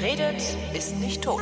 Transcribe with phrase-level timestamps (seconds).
[0.00, 0.40] Wer redet,
[0.74, 1.40] ist nicht tot.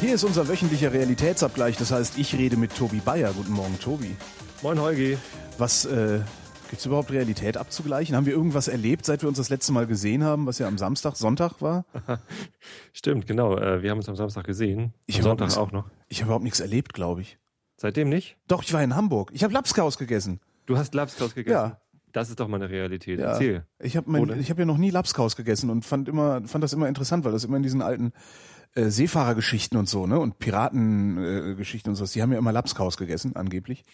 [0.00, 1.76] Hier ist unser wöchentlicher Realitätsabgleich.
[1.76, 3.32] Das heißt, ich rede mit Tobi Bayer.
[3.32, 4.14] Guten Morgen, Tobi.
[4.62, 5.18] Moin, Holgi.
[5.56, 6.20] Was äh,
[6.68, 8.14] gibt's überhaupt Realität abzugleichen?
[8.16, 10.78] Haben wir irgendwas erlebt, seit wir uns das letzte Mal gesehen haben, was ja am
[10.78, 11.84] Samstag, Sonntag war?
[12.92, 13.56] Stimmt, genau.
[13.56, 14.92] Äh, wir haben uns am Samstag gesehen.
[15.06, 15.90] Ich am hab Sonntag nix- auch noch.
[16.08, 17.38] Ich habe überhaupt nichts erlebt, glaube ich.
[17.76, 18.36] Seitdem nicht?
[18.48, 19.30] Doch, ich war in Hamburg.
[19.32, 20.40] Ich habe Lapskaus gegessen.
[20.66, 21.54] Du hast Lapskaus gegessen?
[21.54, 21.80] Ja.
[22.12, 23.20] Das ist doch mal eine Realität.
[23.20, 23.32] Ja.
[23.32, 23.66] Erzähl.
[23.78, 27.24] Ich habe habe ja noch nie Lapskaus gegessen und fand immer fand das immer interessant,
[27.24, 28.12] weil das immer in diesen alten
[28.74, 32.96] äh, Seefahrergeschichten und so, ne, und Piratengeschichten äh, und so, die haben ja immer Lapskaus
[32.96, 33.84] gegessen angeblich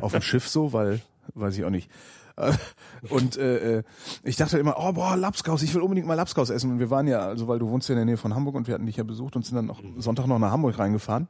[0.00, 1.00] auf dem Schiff so, weil
[1.34, 1.90] weiß ich auch nicht.
[2.36, 2.52] Äh,
[3.10, 3.82] Und äh, äh,
[4.24, 6.70] ich dachte immer, oh boah, Lapskaus, ich will unbedingt mal Lapskaus essen.
[6.72, 8.66] Und wir waren ja, also weil du wohnst ja in der Nähe von Hamburg und
[8.66, 11.28] wir hatten dich ja besucht und sind dann noch Sonntag noch nach Hamburg reingefahren,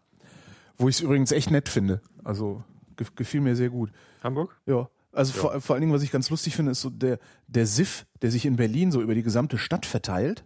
[0.79, 2.01] wo ich es übrigens echt nett finde.
[2.25, 2.63] Also
[2.97, 3.91] ge gefiel mir sehr gut.
[4.23, 4.57] Hamburg?
[4.67, 4.89] Ja.
[5.13, 8.07] Also Vor, vor allen Dingen, was ich ganz lustig finde, ist so der, der SIF,
[8.23, 10.45] der sich in Berlin so über die gesamte Stadt verteilt,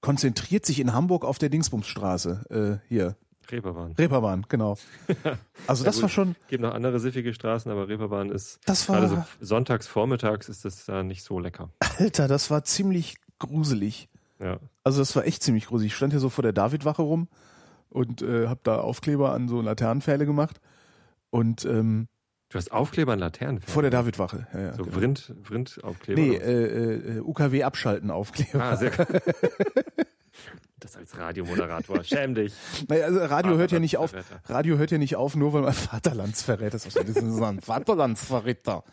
[0.00, 3.16] konzentriert sich in Hamburg auf der Dingsbumsstraße, äh, hier,
[3.50, 3.92] Reeperbahn.
[3.92, 4.76] Reeperbahn, genau.
[5.66, 8.96] Also das Ja, war schon, Gibt noch andere siffige Straßen, aber Reeperbahn ist Das war-
[9.00, 11.70] gerade so sonntags vormittags ist das da nicht so lecker.
[11.98, 14.08] Alter, das war ziemlich gruselig.
[14.40, 14.58] Ja.
[14.84, 15.92] Also das war echt ziemlich gruselig.
[15.92, 17.28] Ich stand hier so vor der Davidwache rum
[17.90, 20.60] und äh, hab da Aufkleber an so Laternenpfähle gemacht
[21.30, 22.08] und ähm,
[22.50, 23.60] Du hast Aufkleber an Laternen.
[23.60, 24.46] vor der Davidwache.
[24.54, 24.96] Ja, ja, so genau.
[24.96, 26.18] Vrind, Vrind-Aufkleber.
[26.18, 26.46] Nee, oder was?
[26.48, 28.62] äh, äh, UKW abschalten Aufkleber.
[28.64, 29.06] ah, sehr gut.
[30.80, 32.04] Das als Radiomoderator.
[32.04, 32.52] Schäm dich.
[32.88, 34.12] Naja, also Radio hört ja nicht auf.
[34.44, 36.94] Radio hört ja nicht auf, nur weil man Vaterlandsverräter ist.
[36.94, 38.84] Das ist ein Vaterlandsverräter.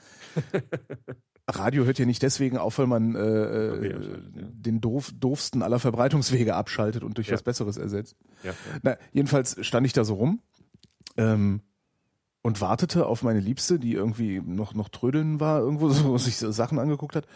[1.47, 4.41] Radio hört ja nicht deswegen auf, weil man äh, Okay, äh, abschaltet, ja.
[4.51, 7.33] den doof, doofsten aller Verbreitungswege abschaltet und durch Ja.
[7.33, 8.15] was Besseres ersetzt.
[8.43, 8.55] Ja, ja.
[8.81, 10.41] Na, jedenfalls stand ich da so rum
[11.17, 11.61] ähm,
[12.41, 16.51] und wartete auf meine Liebste, die irgendwie noch noch trödeln war, irgendwo so sich so
[16.51, 17.27] Sachen angeguckt hat.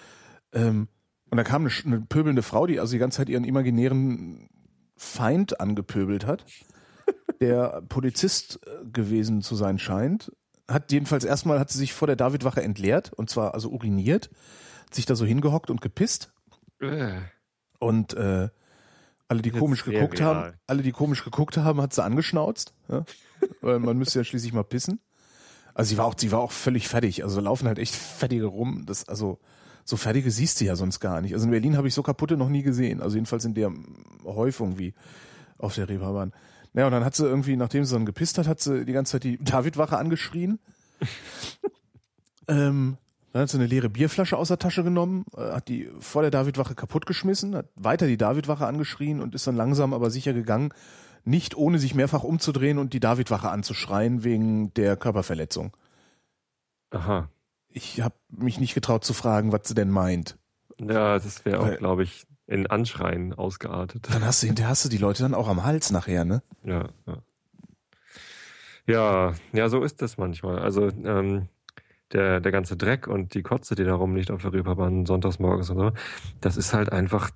[0.53, 0.87] Ähm,
[1.29, 4.49] und da kam eine, eine pöbelnde Frau, die also die ganze Zeit ihren imaginären
[4.95, 6.45] Feind angepöbelt hat,
[7.39, 10.31] der Polizist äh, gewesen zu sein scheint.
[10.67, 14.29] Hat jedenfalls erstmal hat sie sich vor der Davidwache entleert und zwar also uriniert,
[14.85, 16.31] hat sich da so hingehockt und gepisst
[16.79, 17.19] Äh,
[17.79, 18.49] und äh,
[19.27, 20.35] alle, die Jetzt komisch geguckt real.
[20.35, 23.05] haben, alle, die komisch geguckt haben, hat sie angeschnauzt, ja?
[23.61, 24.99] weil man müsste ja schließlich mal pissen.
[25.73, 27.23] Also sie war auch, sie war auch völlig fertig.
[27.23, 28.83] Also laufen halt echt fertige rum.
[28.85, 29.39] Das, also
[29.89, 31.33] so fertige siehst du ja sonst gar nicht.
[31.33, 33.01] Also in Berlin habe ich so kaputte noch nie gesehen.
[33.01, 33.71] Also jedenfalls in der
[34.23, 34.93] Häufung wie
[35.57, 36.31] auf der Reeperbahn.
[36.73, 39.13] Naja, und dann hat sie irgendwie, nachdem sie dann gepisst hat, hat sie die ganze
[39.13, 40.59] Zeit die Davidwache angeschrien.
[42.47, 42.97] ähm,
[43.33, 46.31] dann hat sie eine leere Bierflasche aus der Tasche genommen, äh, hat die vor der
[46.31, 50.73] Davidwache kaputtgeschmissen, hat weiter die Davidwache angeschrien und ist dann langsam aber sicher gegangen,
[51.25, 55.75] nicht ohne sich mehrfach umzudrehen und die Davidwache anzuschreien wegen der Körperverletzung.
[56.91, 57.29] aha.
[57.71, 60.37] Ich habe mich nicht getraut zu fragen, was sie denn meint.
[60.79, 64.07] Ja, das wäre auch, glaube ich, in Anschreien ausgeartet.
[64.11, 66.41] Dann hast du hinterher hast du die Leute dann auch am Hals nachher, ne?
[66.63, 67.17] Ja, ja.
[68.87, 70.57] Ja, ja, so ist das manchmal.
[70.57, 71.47] Also ähm,
[72.11, 75.69] der, der ganze Dreck und die Kotze, die da rumliegt auf der Reeperbahn sonntags morgens
[75.69, 75.91] und so,
[76.41, 77.29] das ist halt einfach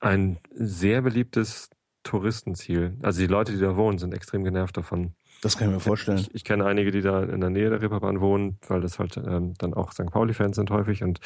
[0.00, 1.68] ein sehr beliebtes
[2.02, 2.96] Touristenziel.
[3.02, 5.14] Also die Leute, die da wohnen, sind extrem genervt davon.
[5.44, 6.18] Das kann ich mir vorstellen.
[6.18, 9.18] Ich, ich kenne einige, die da in der Nähe der Reeperbahn wohnen, weil das halt
[9.18, 10.10] ähm, dann auch St.
[10.10, 11.20] Pauli-Fans sind häufig und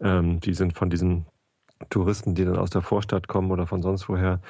[0.00, 1.26] ähm, die sind von diesen
[1.90, 4.40] Touristen, die dann aus der Vorstadt kommen oder von sonst woher,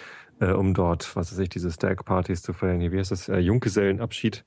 [0.41, 2.81] äh, um dort, was weiß ich, diese Stag-Partys zu feiern.
[2.81, 3.31] Wie heißt das?
[3.31, 4.45] Äh, Junggesellenabschied.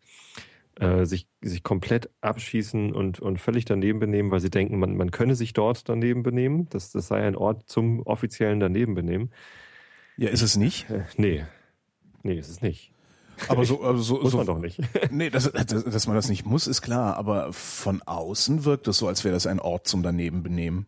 [0.79, 5.09] Äh, sich, sich komplett abschießen und, und völlig daneben benehmen, weil sie denken, man, man
[5.09, 6.67] könne sich dort daneben benehmen.
[6.69, 9.31] Das, das sei ein Ort zum offiziellen daneben benehmen.
[10.17, 10.87] Ja, ist es nicht?
[10.91, 11.45] Äh, nee.
[12.21, 12.93] Nee, ist es nicht.
[13.47, 14.79] Aber so, also so, Muss so man doch nicht.
[15.11, 17.17] Nee, dass, dass, dass man das nicht muss, ist klar.
[17.17, 20.87] Aber von außen wirkt es so, als wäre das ein Ort zum daneben benehmen.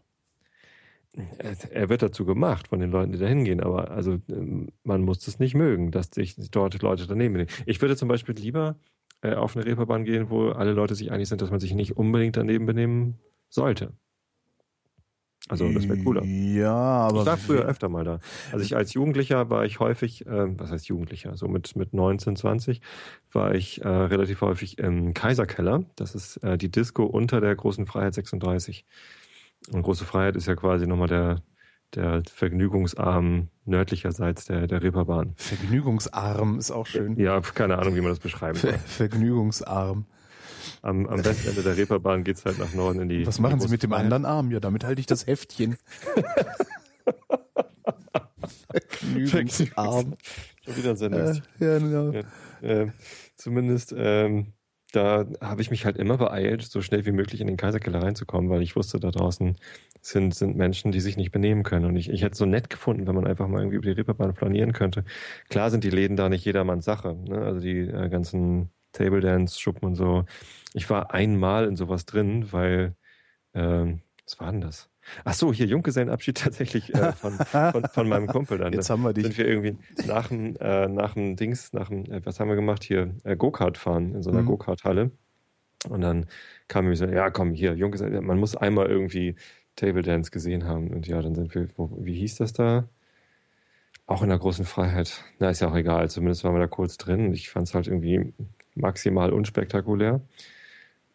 [1.72, 5.28] er wird dazu gemacht von den Leuten, die da hingehen, aber also ähm, man muss
[5.28, 7.52] es nicht mögen, dass sich dort Leute daneben benehmen.
[7.66, 8.78] Ich würde zum Beispiel lieber
[9.22, 11.98] äh, auf eine Reeperbahn gehen, wo alle Leute sich einig sind, dass man sich nicht
[11.98, 13.20] unbedingt daneben benehmen
[13.50, 13.94] sollte.
[15.48, 16.24] Also das wäre cooler.
[16.26, 18.20] Ja, aber ich war früher öfter mal da.
[18.52, 22.36] Also ich als Jugendlicher war ich häufig, ähm, was heißt Jugendlicher, so mit, mit 19,
[22.36, 22.82] 20
[23.32, 25.86] war ich äh, relativ häufig im Kaiserkeller.
[25.96, 28.86] Das ist äh, die Disco unter der Großen Freiheit 36.
[29.72, 31.42] Und Große Freiheit ist ja quasi nochmal der,
[31.96, 35.34] der Vergnügungsarm nördlicherseits der, der Reeperbahn.
[35.36, 37.18] Vergnügungsarm ist auch schön.
[37.18, 38.80] Ja, keine Ahnung, wie man das beschreiben Ver soll.
[38.80, 40.06] Vergnügungsarm.
[40.82, 43.28] Am, am Westende der Reeperbahn geht's halt nach Norden in die.
[43.28, 44.52] Was die machen Sie mit dem anderen Arm?
[44.52, 45.78] Ja, damit halte ich das Heftchen.
[49.10, 50.16] Vergnügungsarm.
[50.66, 51.64] Wieder Sendungstitel.
[51.64, 52.12] Äh, ja, genau.
[52.12, 52.24] Ja,
[52.62, 52.92] äh,
[53.36, 54.54] zumindest ähm,
[54.92, 58.50] da habe ich mich halt immer beeilt, so schnell wie möglich in den Kaiserkeller reinzukommen,
[58.50, 59.56] weil ich wusste, da draußen
[60.02, 61.86] sind, sind Menschen, die sich nicht benehmen können.
[61.86, 63.92] Und ich, ich hätte es so nett gefunden, wenn man einfach mal irgendwie über die
[63.92, 65.04] Reeperbahn planieren könnte.
[65.50, 67.16] Klar sind die Läden da nicht jedermanns Sache.
[67.16, 67.38] Ne?
[67.38, 70.26] Also die äh, ganzen Table Dance, Schuppen und so.
[70.74, 72.96] Ich war einmal in sowas drin, weil,
[73.54, 74.90] ähm, was war denn das?
[75.24, 78.74] Ach so, hier Junggesellenabschied tatsächlich äh, von, von, von meinem Kumpel dann.
[78.74, 79.24] Jetzt haben wir dich.
[79.26, 79.78] Sind wir irgendwie
[80.08, 83.16] nach dem, äh, nach dem Dings, nach dem, äh, was haben wir gemacht hier?
[83.24, 84.48] Äh, Go-Kart fahren in so einer Mhm.
[84.48, 85.12] Go-Kart-Halle.
[85.90, 86.26] Und dann
[86.68, 89.36] kam mir so, ja komm, hier, Junggesellen, man muss einmal irgendwie
[89.76, 90.90] Table Dance gesehen haben.
[90.92, 92.90] Und ja, dann sind wir, wo, wie hieß das da?
[94.08, 95.24] Auch in der großen Freiheit.
[95.40, 96.10] Na, ist ja auch egal.
[96.10, 97.28] Zumindest waren wir da kurz drin.
[97.28, 98.34] Und ich fand es halt irgendwie
[98.80, 100.22] maximal unspektakulär.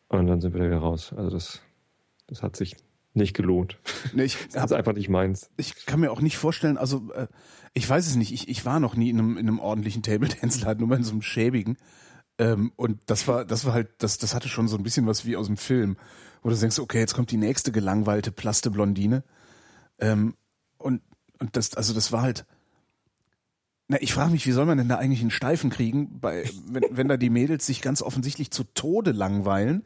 [0.09, 1.13] Und dann sind wir da wieder raus.
[1.17, 1.61] Also das,
[2.27, 2.77] das hat sich
[3.15, 3.79] nicht gelohnt.
[4.13, 5.51] Nee, ich, Das ist einfach nicht meins.
[5.57, 7.29] ich kann mir auch nicht vorstellen, also äh,
[7.73, 10.29] ich weiß es nicht, ich, ich war noch nie in einem, in einem ordentlichen Table
[10.29, 11.77] Dance Laden, nur mal in so einem schäbigen.
[12.39, 15.25] Ähm, und das war, das war halt, das, das hatte schon so ein bisschen was
[15.25, 15.97] wie aus dem Film,
[16.43, 19.23] wo du denkst, okay, jetzt kommt die nächste gelangweilte Plaste Blondine.
[19.99, 20.35] Ähm,
[20.79, 21.03] und,
[21.39, 22.45] und das, also das war halt,
[23.89, 26.85] na, ich frage mich, wie soll man denn da eigentlich einen Steifen kriegen, bei, wenn,
[26.91, 29.85] wenn da die Mädels sich ganz offensichtlich zu Tode langweilen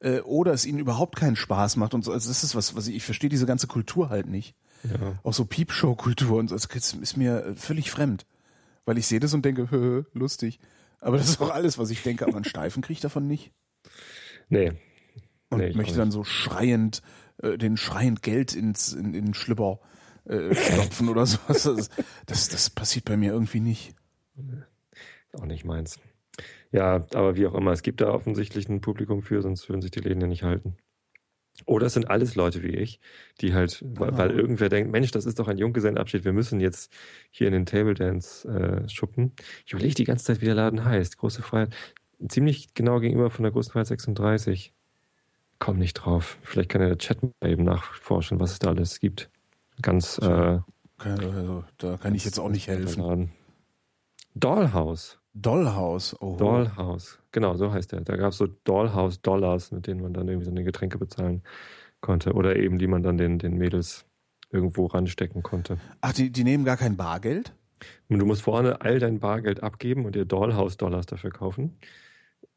[0.00, 2.12] äh, oder es ihnen überhaupt keinen Spaß macht und so.
[2.12, 4.54] Also das ist was, was ich, ich verstehe diese ganze Kultur halt nicht.
[4.84, 5.18] Ja.
[5.22, 8.26] Auch so Piepshow-Kultur und so, das ist mir äh, völlig fremd.
[8.84, 10.60] Weil ich sehe das und denke, hö, lustig.
[11.00, 13.52] Aber das ist auch alles, was ich denke, aber einen Steifen kriege ich davon nicht.
[14.48, 14.72] Nee.
[15.48, 17.02] Und Nee, ich möchte dann so schreiend,
[17.42, 19.80] äh, den schreiend Geld ins, in, in den Schlipper
[20.28, 21.62] äh, klopfen oder sowas.
[21.64, 21.90] Das,
[22.26, 23.94] das, das passiert bei mir irgendwie nicht.
[25.32, 25.98] Auch nicht meins.
[26.70, 29.90] Ja, aber wie auch immer, es gibt da offensichtlich ein Publikum für, sonst würden sich
[29.90, 30.76] die Läden ja nicht halten.
[31.66, 33.00] Oder es sind alles Leute wie ich,
[33.40, 36.92] die halt, weil, weil irgendwer denkt, Mensch, das ist doch ein Junggesellenabschied, wir müssen jetzt
[37.30, 39.32] hier in den Table Dance äh, schuppen.
[39.66, 41.18] Ich überlege die ganze Zeit, wie der Laden heißt.
[41.18, 41.74] Große Freiheit.
[42.28, 44.72] Ziemlich genau gegenüber von der Großen Freiheit 36.
[45.58, 46.38] Komm nicht drauf.
[46.42, 49.28] Vielleicht kann ja der Chat mal eben nachforschen, was es da alles gibt.
[49.82, 50.58] Ganz, äh,
[50.98, 53.30] Also, da kann ich jetzt auch nicht helfen.
[54.34, 55.18] Dollhouse.
[55.34, 56.16] Dollhouse.
[56.20, 56.36] Oh.
[56.36, 57.18] Dollhouse.
[57.32, 58.00] Genau, so heißt der.
[58.00, 61.42] Da gab es so Dollhouse-Dollars, mit denen man dann irgendwie seine Getränke bezahlen
[62.00, 62.32] konnte.
[62.32, 64.06] Oder eben, die man dann den, den Mädels
[64.50, 65.78] irgendwo ranstecken konnte.
[66.00, 67.52] Ach, die, die nehmen gar kein Bargeld?
[68.08, 71.78] Und du musst vorne all dein Bargeld abgeben und dir Dollhouse-Dollars dafür kaufen.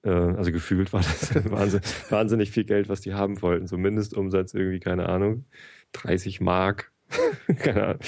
[0.04, 3.68] Äh, also gefühlt war das wahnsinn, wahnsinnig viel Geld, was die haben wollten.
[3.68, 5.46] So Mindestumsatz irgendwie, keine Ahnung,
[5.94, 6.91] 30 Mark.
[7.58, 8.00] keine Ahnung.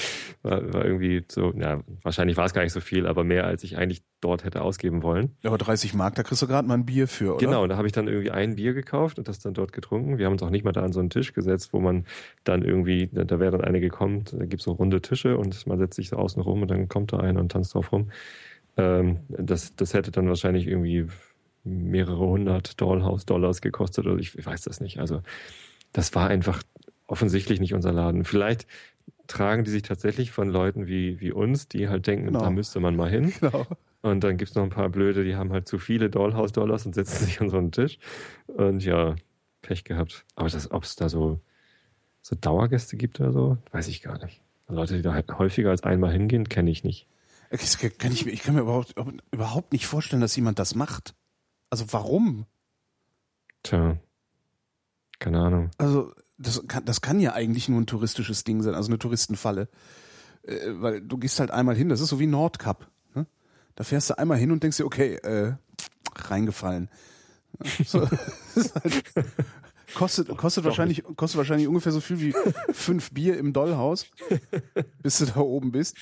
[0.42, 3.64] War, war irgendwie so, ja, wahrscheinlich war es gar nicht so viel, aber mehr, als
[3.64, 5.36] ich eigentlich dort hätte ausgeben wollen.
[5.42, 7.46] Ja, Aber 30 Mark, da kriegst du gerade mal ein Bier für, oder?
[7.46, 10.18] Genau, da habe ich dann irgendwie ein Bier gekauft und das dann dort getrunken.
[10.18, 12.06] Wir haben uns auch nicht mal da an so einen Tisch gesetzt, wo man
[12.44, 15.66] dann irgendwie, da da wäre dann eine gekommen, da gibt es so runde Tische und
[15.66, 18.10] man setzt sich so außen rum und dann kommt da einer und tanzt drauf rum.
[18.76, 21.06] Ähm, das, das hätte dann wahrscheinlich irgendwie
[21.64, 24.98] mehrere hundert Dollhouse-Dollars gekostet oder ich, ich weiß das nicht.
[25.00, 25.22] Also
[25.92, 26.62] das war einfach
[27.06, 28.24] offensichtlich nicht unser Laden.
[28.24, 28.66] Vielleicht
[29.26, 32.40] tragen die sich tatsächlich von Leuten wie, wie uns, die halt denken, Genau.
[32.40, 33.32] da müsste man mal hin.
[33.40, 33.66] Genau.
[34.02, 37.24] Und dann gibt's noch ein paar Blöde, die haben halt zu viele Dollhouse-Dollars und setzen
[37.24, 37.98] sich an so einen Tisch.
[38.48, 39.16] Und ja,
[39.62, 40.26] Pech gehabt.
[40.36, 41.40] Aber ob es da so,
[42.20, 44.42] so Dauergäste gibt oder so, weiß ich gar nicht.
[44.68, 47.06] Leute, die da halt häufiger als einmal hingehen, kenne ich nicht.
[47.50, 48.94] Das kann ich, ich kann mir überhaupt,
[49.30, 51.14] überhaupt nicht vorstellen, dass jemand das macht.
[51.70, 52.46] Also warum?
[53.62, 53.96] Tja,
[55.18, 55.70] keine Ahnung.
[55.78, 59.68] Also das kann, das kann ja eigentlich nur ein touristisches Ding sein, also eine Touristenfalle.
[60.42, 62.88] Äh, weil du gehst halt einmal hin, das ist so wie Nordkap.
[63.14, 63.26] Ne?
[63.74, 65.54] Da fährst du einmal hin und denkst dir, okay, äh,
[66.16, 66.88] reingefallen.
[67.86, 68.00] So,
[68.54, 69.04] das halt,
[69.94, 72.34] kostet kostet wahrscheinlich kostet wahrscheinlich ungefähr so viel wie
[72.72, 74.06] fünf Bier im Dollhaus,
[75.02, 75.96] bis du da oben bist.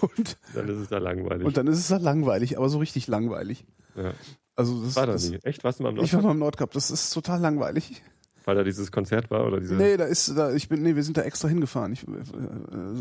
[0.00, 1.46] Und, Dann ist es da langweilig.
[1.46, 3.64] und dann ist es halt langweilig, aber so richtig langweilig.
[3.96, 4.12] ja.
[4.54, 5.38] Also das, War da das, nie.
[5.44, 5.64] Echt?
[5.64, 6.24] Warst du mal im ich war Nordkap?
[6.24, 8.02] mal im Nordkap, das ist total langweilig.
[8.44, 9.74] Weil da dieses Konzert war oder diese.
[9.74, 11.92] Nee, da ist da ich bin nee, wir sind da extra hingefahren.
[11.92, 12.10] Ich, äh,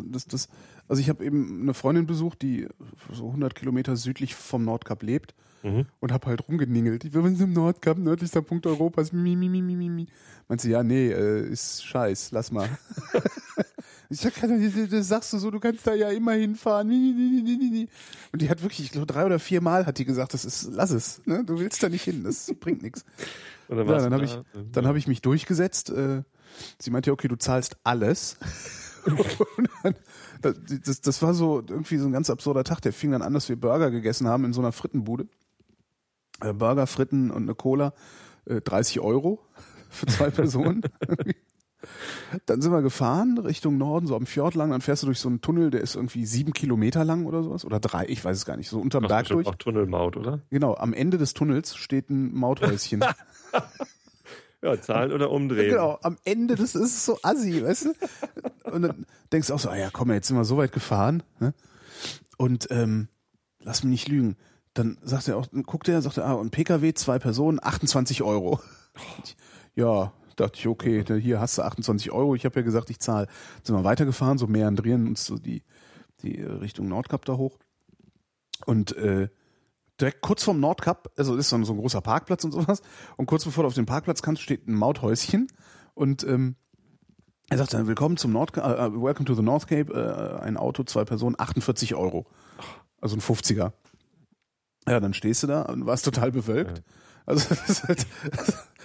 [0.05, 0.49] das, das,
[0.87, 2.67] also ich habe eben eine Freundin besucht, die
[3.11, 5.33] so 100 Kilometer südlich vom Nordkap lebt
[5.63, 5.85] Mhm.
[5.99, 7.13] und habe halt rumgeningelt.
[7.13, 9.11] Wir sind im Nordkap, nördlichster Punkt Europas.
[9.11, 10.07] Mi, mi, mi, mi, mi, mi.
[10.47, 12.67] Meint sie, ja, nee, äh, ist scheiß, lass mal.
[14.09, 14.33] ich sag,
[14.89, 16.89] das sagst du so, du kannst da ja immer hinfahren.
[18.31, 20.69] Und die hat wirklich, ich glaube, drei oder vier Mal hat die gesagt, das ist,
[20.71, 21.43] lass es, ne?
[21.45, 23.05] Du willst da nicht hin, das bringt nichts.
[23.71, 24.43] Und dann Ja, dann habe ich, da.
[24.73, 25.89] Dann habe ich mich durchgesetzt.
[25.89, 26.23] Äh,
[26.77, 28.37] sie meinte, okay, du zahlst alles.
[30.43, 32.81] Dann, das, das, war so irgendwie so ein ganz absurder Tag.
[32.81, 35.27] Der fing dann an, dass wir Burger gegessen haben in so einer Frittenbude.
[36.39, 37.93] Äh, Burger, Fritten und eine Cola,
[38.45, 39.39] äh, 30 Euro
[39.89, 40.83] für zwei Personen.
[42.45, 44.71] Dann sind wir gefahren Richtung Norden, so am Fjord lang.
[44.71, 47.65] Dann fährst du durch so einen Tunnel, der ist irgendwie sieben Kilometer lang oder sowas.
[47.65, 48.69] Oder drei, ich weiß es gar nicht.
[48.69, 49.47] So unterm Berg durch.
[49.47, 50.41] auch Tunnelmaut, oder?
[50.49, 53.03] Genau, am Ende des Tunnels steht ein Mauthäuschen.
[54.61, 55.71] ja, zahlen oder umdrehen.
[55.71, 58.71] Genau, am Ende des ist so assi, weißt du?
[58.71, 61.23] Und dann denkst du auch so, ah ja, komm, jetzt sind wir so weit gefahren.
[61.39, 61.53] Ne?
[62.37, 63.07] Und ähm,
[63.59, 64.37] lass mich nicht lügen.
[64.73, 68.59] Dann sagt er auch, guckt er, sagt er, ah, und PKW, zwei Personen, 28 Euro.
[69.75, 72.35] Ja, dachte ich, okay, hier hast du 28 Euro.
[72.35, 73.27] Ich habe ja gesagt, ich zahle.
[73.63, 75.63] Sind wir weitergefahren, so meandrieren uns so die,
[76.23, 77.57] die Richtung Nordkap da hoch.
[78.65, 79.29] Und äh,
[79.99, 82.81] direkt kurz vorm Nordkap, also ist dann so ein großer Parkplatz und sowas.
[83.17, 85.47] Und kurz bevor du auf den Parkplatz kannst, steht ein Mauthäuschen.
[85.93, 86.55] Und ähm,
[87.49, 90.83] er sagt dann, willkommen zum Nord, äh, welcome to the North Cape, äh, ein Auto,
[90.83, 92.25] zwei Personen, 48 Euro.
[92.99, 93.73] Also ein 50er.
[94.87, 96.79] Ja, dann stehst du da und warst total bewölkt.
[96.79, 96.83] Ja.
[97.25, 97.49] Also
[97.87, 98.05] halt,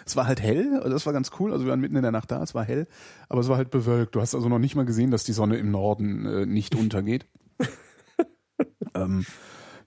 [0.04, 1.52] es war halt hell, das war ganz cool.
[1.52, 2.86] Also wir waren mitten in der Nacht da, es war hell,
[3.28, 4.14] aber es war halt bewölkt.
[4.14, 7.26] Du hast also noch nicht mal gesehen, dass die Sonne im Norden äh, nicht untergeht.
[8.94, 9.24] ähm,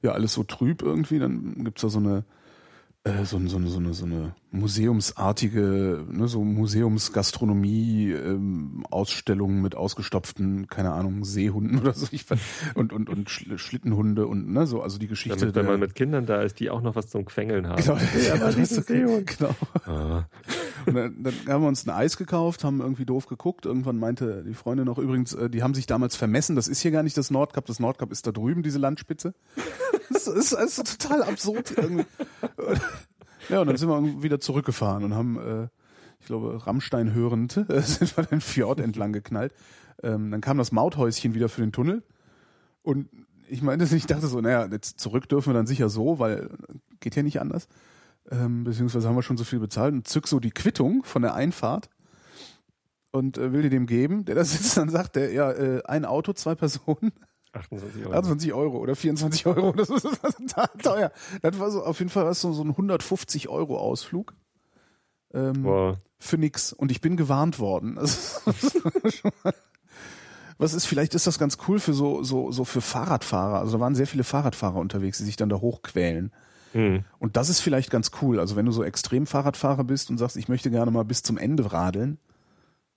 [0.02, 1.20] ja, alles so trüb irgendwie.
[1.20, 2.24] Dann gibt's da so eine
[3.06, 10.68] äh, so, so, so, eine, so eine museumsartige, ne, so Museumsgastronomie, ähm, Ausstellungen mit ausgestopften,
[10.68, 12.08] keine Ahnung, Seehunden oder so.
[12.12, 12.26] Ich,
[12.76, 15.40] und, und, und Schlittenhunde und ne, so, also die Geschichte.
[15.40, 17.82] Damit, wenn man mit Kindern da ist, die auch noch was zum Quengeln haben.
[17.82, 17.96] Genau,
[18.28, 19.38] ja, das ist Seehund.
[19.38, 19.56] Genau.
[19.86, 20.26] Ah.
[20.86, 23.66] Und dann, dann haben wir uns ein Eis gekauft, haben irgendwie doof geguckt.
[23.66, 26.92] Irgendwann meinte die Freundin noch übrigens, äh, die haben sich damals vermessen, das ist hier
[26.92, 29.34] gar nicht das Nordkap, das Nordkap ist da drüben, diese Landspitze.
[30.12, 32.06] Das ist, ist total absurd irgendwie.
[33.50, 35.68] Ja, und dann sind wir wieder zurückgefahren und haben, äh,
[36.20, 39.54] ich glaube, Rammstein hörend, äh, sind wir den Fjord entlang geknallt.
[40.04, 42.04] Ähm, dann kam das Mauthäuschen wieder für den Tunnel.
[42.84, 43.10] Und
[43.50, 46.50] ich meine, ich dachte so, naja, jetzt zurück dürfen wir dann sicher so, weil
[47.00, 47.68] geht ja nicht anders.
[48.32, 51.34] Ähm, beziehungsweise haben wir schon so viel bezahlt und zück so die Quittung von der
[51.34, 51.90] Einfahrt
[53.12, 54.26] und äh, will die dem geben.
[54.26, 57.12] Der da sitzt, dann sagt der, ja, äh, ein Auto, zwei Personen.
[57.54, 58.14] 28 Euro.
[58.14, 59.74] 28 Euro oder 24 Euro.
[59.78, 61.12] Das ist total teuer.
[61.42, 64.36] Das war so, auf jeden Fall was so, so ein 150 Euro Ausflug.
[65.34, 65.98] Ähm, wow.
[66.20, 66.74] Für nix.
[66.74, 67.98] Und ich bin gewarnt worden.
[70.58, 73.60] was ist, vielleicht ist das ganz cool für so, so, so für Fahrradfahrer.
[73.60, 76.32] Also da waren sehr viele Fahrradfahrer unterwegs, die sich dann da hochquälen.
[76.74, 77.06] Mhm.
[77.18, 78.40] Und das ist vielleicht ganz cool.
[78.40, 81.38] Also wenn du so extrem Fahrradfahrer bist und sagst, ich möchte gerne mal bis zum
[81.38, 82.20] Ende radeln,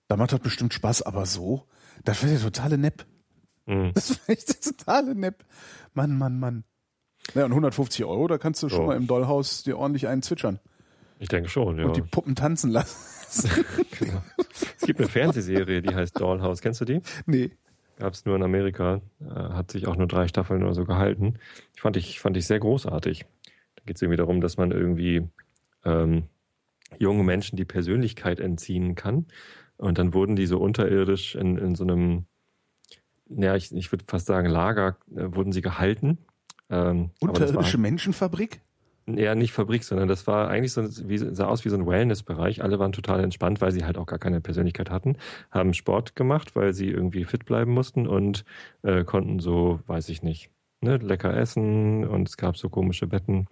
[0.09, 1.02] dann macht das bestimmt Spaß.
[1.02, 1.64] Aber so,
[2.04, 3.06] das wäre ja totale Nepp.
[3.66, 3.92] Mhm.
[3.95, 5.45] Das ist echt totale Nepp.
[5.95, 6.64] Mann, Mann, Mann.
[7.35, 8.87] Ja, und 150 Euro, da kannst du schon oh.
[8.87, 10.59] mal im Dollhaus dir ordentlich einen zwitschern.
[11.19, 11.85] Ich denke schon, ja.
[11.85, 13.49] Und die Puppen tanzen lassen.
[13.99, 14.23] genau.
[14.76, 16.61] Es gibt eine Fernsehserie, die heißt Dollhouse.
[16.61, 17.00] Kennst du die?
[17.26, 17.52] Nee.
[17.97, 19.00] Gab es nur in Amerika.
[19.21, 21.38] Äh, hat sich auch nur drei Staffeln oder so gehalten.
[21.75, 23.25] Ich fand ich, fand ich sehr großartig.
[23.76, 25.28] Da geht es irgendwie darum, dass man irgendwie
[25.85, 26.25] ähm,
[26.99, 29.26] junge Menschen die Persönlichkeit entziehen kann.
[29.76, 32.26] Und dann wurden die so unterirdisch in, in so einem
[33.37, 36.19] ja, ich, ich würde fast sagen, Lager äh, wurden sie gehalten.
[36.71, 38.61] Ähm, Unterirdische war, Menschenfabrik?
[39.07, 42.62] Ja, nicht Fabrik, sondern das war eigentlich so, wie, sah aus wie so ein Wellness-Bereich.
[42.62, 45.17] Alle waren total entspannt, weil sie halt auch gar keine Persönlichkeit hatten,
[45.51, 48.45] haben Sport gemacht, weil sie irgendwie fit bleiben mussten und
[48.83, 50.51] äh, konnten so, weiß ich nicht,
[50.83, 53.49] ne, lecker essen und es gab so komische Betten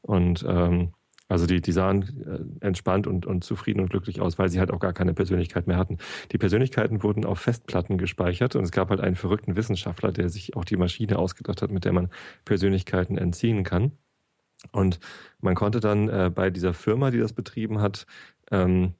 [0.00, 0.94] und ähm,
[1.28, 4.70] also die, die sahen äh, entspannt und, und zufrieden und glücklich aus, weil sie halt
[4.70, 5.98] auch gar keine Persönlichkeit mehr hatten.
[6.32, 10.56] Die Persönlichkeiten wurden auf Festplatten gespeichert und es gab halt einen verrückten Wissenschaftler, der sich
[10.56, 12.10] auch die Maschine ausgedacht hat, mit der man
[12.44, 13.92] Persönlichkeiten entziehen kann.
[14.72, 15.00] Und
[15.40, 18.06] man konnte dann äh, bei dieser Firma, die das betrieben hat,
[18.50, 18.94] ähm,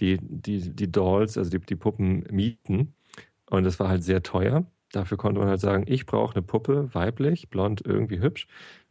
[0.00, 2.94] die, die, die Dolls, also die, die Puppen mieten.
[3.50, 4.64] Und das war halt sehr teuer.
[4.92, 8.46] Dafür konnte man halt sagen, ich brauche eine Puppe, weiblich, blond, irgendwie hübsch,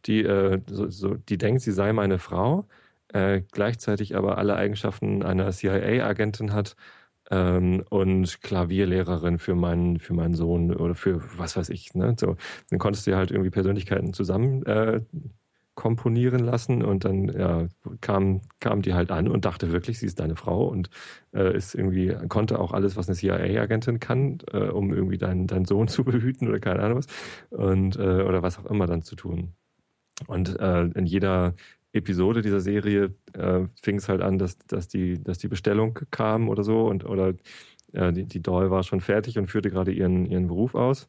[0.06, 2.66] die, äh, so, so, die denkt, sie sei meine Frau,
[3.08, 6.76] äh, gleichzeitig aber alle Eigenschaften einer CIA-Agentin hat
[7.30, 11.94] ähm, und Klavierlehrerin für meinen, für meinen Sohn oder für was weiß ich.
[11.94, 12.16] Ne?
[12.18, 12.36] So,
[12.70, 15.02] dann konntest du ja halt irgendwie Persönlichkeiten zusammen äh,
[15.80, 17.66] komponieren lassen und dann ja,
[18.02, 20.90] kam, kam die halt an und dachte wirklich, sie ist deine Frau und
[21.32, 25.64] äh, ist irgendwie, konnte auch alles, was eine CIA-Agentin kann, äh, um irgendwie deinen, deinen
[25.64, 27.06] Sohn zu behüten oder keine Ahnung was
[27.48, 29.54] und äh, oder was auch immer dann zu tun.
[30.26, 31.54] Und äh, in jeder
[31.94, 36.50] Episode dieser Serie äh, fing es halt an, dass, dass, die, dass die Bestellung kam
[36.50, 37.32] oder so und oder
[37.94, 41.08] äh, die, die Doll war schon fertig und führte gerade ihren, ihren Beruf aus.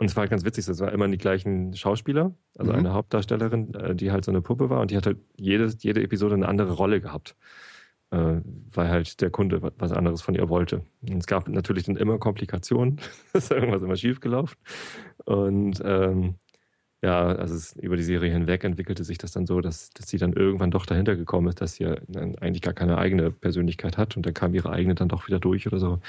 [0.00, 2.78] Und es war halt ganz witzig, es war immer die gleichen Schauspieler, also mhm.
[2.78, 6.02] eine Hauptdarstellerin, äh, die halt so eine Puppe war und die hat halt jede, jede
[6.02, 7.36] Episode eine andere Rolle gehabt,
[8.10, 8.40] äh,
[8.72, 10.84] weil halt der Kunde was anderes von ihr wollte.
[11.02, 12.98] Und es gab natürlich dann immer Komplikationen,
[13.34, 14.56] es ist irgendwas immer schiefgelaufen.
[15.26, 16.36] Und ähm,
[17.02, 20.18] Ja, also es, über die Serie hinweg entwickelte sich das dann so, dass, dass sie
[20.18, 24.26] dann irgendwann doch dahinter gekommen ist, dass sie eigentlich gar keine eigene Persönlichkeit hat und
[24.26, 26.00] dann kam ihre eigene dann doch wieder durch oder so.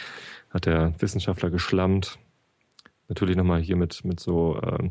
[0.50, 2.20] Hat der Wissenschaftler geschlammt.
[3.12, 4.90] Natürlich nochmal hier mit, mit so ähm,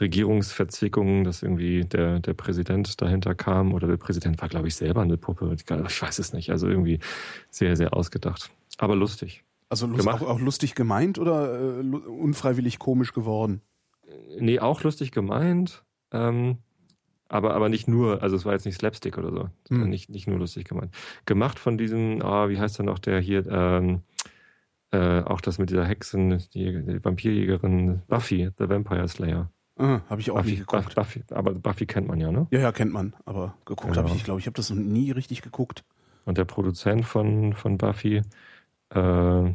[0.00, 5.02] Regierungsverzwickungen, dass irgendwie der, der Präsident dahinter kam oder der Präsident war, glaube ich, selber
[5.02, 5.54] eine Puppe.
[5.54, 6.50] Ich weiß es nicht.
[6.52, 7.00] Also irgendwie
[7.50, 8.50] sehr, sehr ausgedacht.
[8.78, 9.44] Aber lustig.
[9.68, 13.60] Also lust, auch, auch, lustig gemeint oder äh, unfreiwillig komisch geworden?
[14.38, 15.84] Nee, auch lustig gemeint.
[16.12, 16.56] Ähm,
[17.28, 19.50] aber, aber nicht nur, also es war jetzt nicht Slapstick oder so.
[19.68, 19.90] Hm.
[19.90, 20.94] Nicht, nicht nur lustig gemeint.
[21.26, 24.00] Gemacht von diesem, ah, wie heißt er noch, der hier, ähm,
[24.92, 29.50] äh, auch das mit dieser Hexen, die, die Vampirjägerin Buffy, The Vampire Slayer.
[29.76, 30.94] Ah, habe ich auch Buffy, nicht geguckt.
[30.94, 32.46] Buffy, aber Buffy kennt man ja, ne?
[32.50, 33.14] Ja, ja, kennt man.
[33.24, 34.08] Aber geguckt genau.
[34.08, 35.84] habe ich, glaube ich, habe das noch nie richtig geguckt.
[36.26, 38.22] Und der Produzent von, von Buffy,
[38.90, 39.52] äh,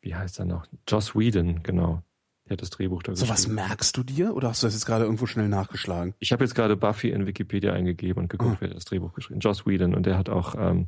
[0.00, 0.66] wie heißt er noch?
[0.88, 2.02] Joss Whedon, genau.
[2.48, 4.86] Der hat das Drehbuch da So was merkst du dir oder hast du das jetzt
[4.86, 6.14] gerade irgendwo schnell nachgeschlagen?
[6.18, 8.60] Ich habe jetzt gerade Buffy in Wikipedia eingegeben und geguckt, oh.
[8.60, 10.86] wer das Drehbuch geschrieben Joss Whedon und der hat auch ähm,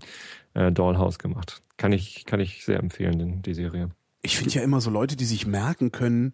[0.55, 1.63] äh, Dollhouse gemacht.
[1.77, 3.91] Kann ich, kann ich sehr empfehlen, den, die Serie.
[4.23, 6.33] Ich finde ja immer so Leute, die sich merken können,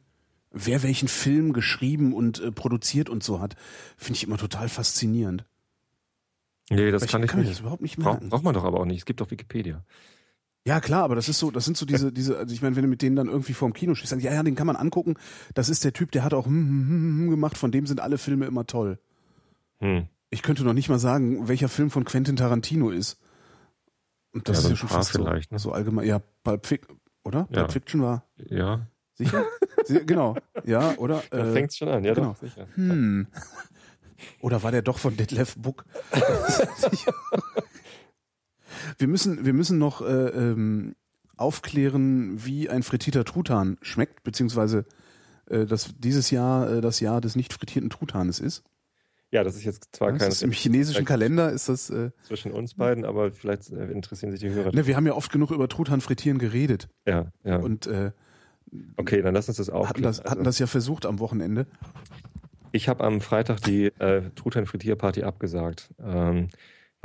[0.52, 3.56] wer welchen Film geschrieben und äh, produziert und so hat,
[3.96, 5.44] finde ich immer total faszinierend.
[6.70, 7.58] Nee, das kann ich, kann ich nicht.
[7.58, 8.20] Das überhaupt nicht merken.
[8.20, 8.98] Braucht, braucht man doch aber auch nicht.
[8.98, 9.84] Es gibt doch Wikipedia.
[10.66, 12.82] Ja, klar, aber das ist so, das sind so diese, diese, also ich meine, wenn
[12.82, 15.14] du mit denen dann irgendwie vorm Kino stehst, dann, ja, ja, den kann man angucken.
[15.54, 18.00] Das ist der Typ, der hat auch hm, hm, hm, hm gemacht, von dem sind
[18.00, 18.98] alle Filme immer toll.
[19.78, 20.08] Hm.
[20.30, 23.20] Ich könnte noch nicht mal sagen, welcher Film von Quentin Tarantino ist.
[24.32, 25.40] Und das ja, ist ja schon fast so, ne?
[25.52, 26.04] so allgemein.
[26.04, 27.46] Ja, Pulp Fiction, oder?
[27.50, 27.60] Ja.
[27.60, 28.24] Pulp Fiction war.
[28.36, 28.88] Ja.
[29.14, 29.44] Sicher?
[30.04, 30.36] genau.
[30.64, 31.22] Ja, oder?
[31.30, 32.30] Da äh, fängt's schon an, ja, genau.
[32.30, 32.66] doch, sicher.
[32.74, 33.28] Hm.
[34.40, 35.84] Oder war der doch von Detlef Book?
[38.98, 40.94] Wir müssen, wir müssen noch äh, ähm,
[41.36, 44.84] aufklären, wie ein frittierter Truthahn schmeckt, beziehungsweise
[45.48, 48.64] äh, dass dieses Jahr äh, das Jahr des nicht frittierten Truthahnes ist.
[49.32, 50.32] Ja, das ist jetzt zwar kein.
[50.40, 51.90] Im chinesischen Kalender ist das.
[51.90, 54.72] Äh, zwischen uns beiden, aber vielleicht äh, interessieren sich die Hörer.
[54.72, 56.88] Ne, wir haben ja oft genug über Truthahn frittieren geredet.
[57.06, 57.56] Ja, ja.
[57.56, 58.12] Und äh,
[58.96, 59.88] okay, dann lass uns das auch.
[59.88, 61.66] Hatten das, hatten das ja versucht am Wochenende.
[62.72, 65.90] Ich habe am Freitag die äh, Truthahn Frittierparty abgesagt.
[65.98, 66.48] Ähm,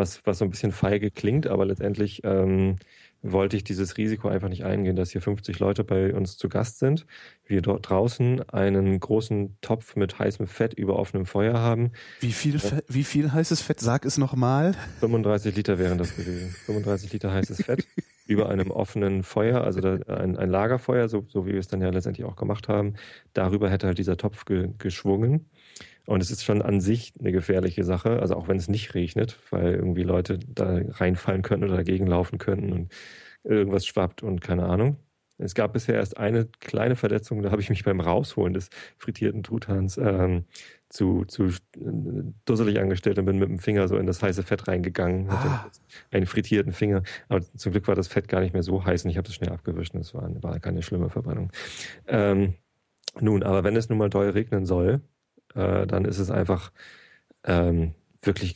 [0.02, 2.78] was, was so ein bisschen feige klingt, aber letztendlich ähm,
[3.22, 6.80] wollte ich dieses Risiko einfach nicht eingehen, dass hier 50 Leute bei uns zu Gast
[6.80, 7.06] sind,
[7.46, 11.92] wir dort draußen einen großen Topf mit heißem Fett über offenem Feuer haben.
[12.20, 12.80] Wie viel, ja.
[12.88, 13.80] wie viel heißes Fett?
[13.80, 14.74] Sag es nochmal.
[15.02, 16.50] 35 Liter wären das gewesen.
[16.66, 17.86] 35 Liter heißes Fett
[18.28, 21.90] über einem offenen Feuer, also ein, ein Lagerfeuer, so, so wie wir es dann ja
[21.90, 22.96] letztendlich auch gemacht haben.
[23.34, 25.50] Darüber hätte halt dieser Topf ge, geschwungen.
[26.08, 29.38] Und es ist schon an sich eine gefährliche Sache, also auch wenn es nicht regnet,
[29.52, 32.92] weil irgendwie Leute da reinfallen könnten oder dagegen laufen könnten und
[33.44, 34.98] irgendwas schwappt und keine Ahnung.
[35.42, 39.42] Es gab bisher erst eine kleine Verletzung, da habe ich mich beim Rausholen des frittierten
[39.42, 40.46] Truthahns ähm,
[40.88, 41.50] zu, zu äh,
[42.46, 45.30] dusselig angestellt und bin mit dem Finger so in das heiße Fett reingegangen.
[45.30, 45.70] Ah.
[46.12, 47.02] einen frittierten Finger.
[47.28, 49.36] Aber zum Glück war das Fett gar nicht mehr so heiß und ich habe das
[49.36, 49.96] schnell abgewischt.
[49.96, 51.52] Das war, war keine schlimme Verbrennung.
[52.08, 52.56] Ähm,
[53.20, 55.02] nun, aber wenn es nun mal doll regnen soll,
[55.56, 56.72] äh, dann ist es einfach
[57.44, 58.56] ähm, wirklich,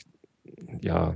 [0.81, 1.15] ja,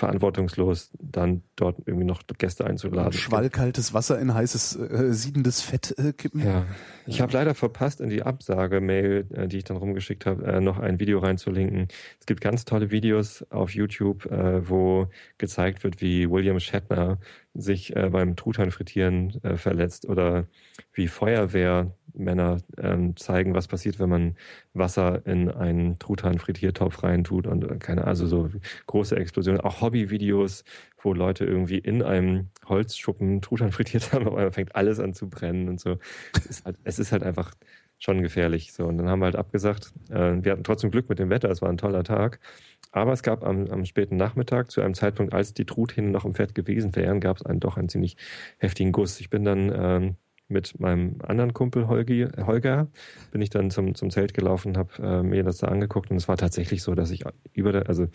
[0.00, 3.12] verantwortungslos, dann dort irgendwie noch Gäste einzuladen.
[3.12, 6.42] Schwallkaltes Wasser in heißes, äh, siedendes Fett äh, kippen.
[6.42, 6.64] Ja,
[7.06, 10.78] ich habe leider verpasst, in die Absage-Mail, äh, die ich dann rumgeschickt habe, äh, noch
[10.78, 11.88] ein Video reinzulinken.
[12.18, 17.18] Es gibt ganz tolle Videos auf YouTube, äh, wo gezeigt wird, wie William Shatner
[17.54, 20.46] sich äh, beim Truthahnfrittieren äh, verletzt oder
[20.92, 24.36] wie Feuerwehrmänner ähm, zeigen, was passiert, wenn man
[24.72, 28.50] Wasser in einen Truthahn-Frittiertopf reintut und äh, keine, also so
[28.86, 29.60] große Explosionen.
[29.60, 30.64] Auch Hobbyvideos,
[31.02, 35.68] wo Leute irgendwie in einem Holzschuppen Truthahn frittiert haben, aber fängt alles an zu brennen
[35.68, 35.98] und so.
[36.36, 37.52] Es ist halt, es ist halt einfach
[38.00, 38.72] schon gefährlich.
[38.72, 39.92] So, und dann haben wir halt abgesagt.
[40.08, 42.40] Äh, wir hatten trotzdem Glück mit dem Wetter, es war ein toller Tag.
[42.90, 46.34] Aber es gab am, am späten Nachmittag, zu einem Zeitpunkt, als die Truthähne noch im
[46.34, 48.16] Fett gewesen wären, gab es einen doch einen ziemlich
[48.58, 49.20] heftigen Guss.
[49.20, 50.16] Ich bin dann ähm,
[50.48, 52.88] mit meinem anderen Kumpel Holgi, Holger,
[53.30, 56.26] bin ich dann zum, zum Zelt gelaufen, habe äh, mir das da angeguckt und es
[56.26, 58.08] war tatsächlich so, dass ich über der, also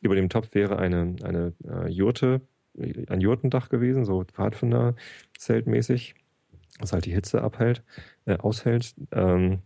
[0.00, 2.40] über dem Topf wäre eine, eine äh, Jurte,
[2.78, 6.14] ein Jurtendach gewesen, so Pfadfinder-Zeltmäßig,
[6.78, 7.82] was halt die Hitze abhält,
[8.26, 8.94] äh, aushält.
[9.12, 9.60] Ähm,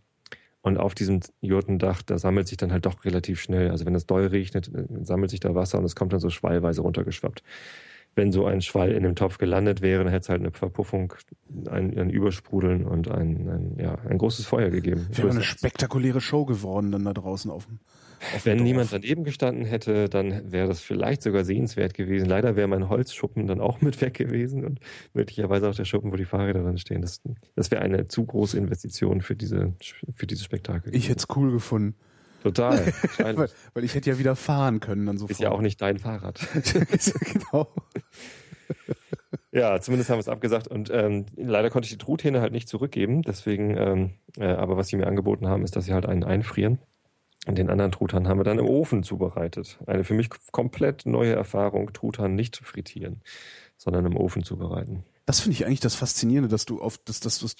[0.61, 3.71] und auf diesem Jurtendach, da sammelt sich dann halt doch relativ schnell.
[3.71, 6.29] Also wenn es doll regnet, äh, sammelt sich da Wasser und es kommt dann so
[6.29, 7.43] schwallweise runtergeschwappt.
[8.15, 11.13] wenn so ein Schwall in dem Topf gelandet wäre, dann hätte es halt eine Verpuffung,
[11.69, 15.07] ein, ein Übersprudeln und ein, ein, ja, ein großes Feuer gegeben.
[15.11, 17.79] Wäre eine spektakuläre Show geworden dann da draußen auf dem.
[18.43, 22.27] Wenn niemand daneben gestanden hätte, dann wäre das vielleicht sogar sehenswert gewesen.
[22.27, 24.79] Leider wäre mein Holzschuppen dann auch mit weg gewesen und
[25.13, 27.01] möglicherweise auch der Schuppen, wo die Fahrräder dran stehen.
[27.01, 27.21] Das,
[27.55, 29.73] das wäre eine zu große Investition für diese
[30.13, 30.95] für dieses Spektakel.
[30.95, 31.95] Ich hätte es cool gefunden.
[32.43, 32.93] Total.
[33.17, 35.31] weil, weil, ich hätte ja wieder fahren können dann sofort.
[35.31, 36.39] Ist ja auch nicht dein Fahrrad.
[37.33, 37.73] genau.
[39.51, 42.69] Ja, zumindest haben wir es abgesagt und ähm, leider konnte ich die Truthähne halt nicht
[42.69, 43.21] zurückgeben.
[43.23, 46.79] Deswegen, ähm, äh, aber was sie mir angeboten haben, ist, dass sie halt einen einfrieren.
[47.47, 49.79] Und den anderen Truthahn haben wir dann im Ofen zubereitet.
[49.87, 53.21] Eine für mich komplett neue Erfahrung, Truthahn nicht zu frittieren,
[53.77, 55.03] sondern im Ofen zubereiten.
[55.25, 57.55] Das finde ich eigentlich das Faszinierende, dass du auf, dass, dass, dass,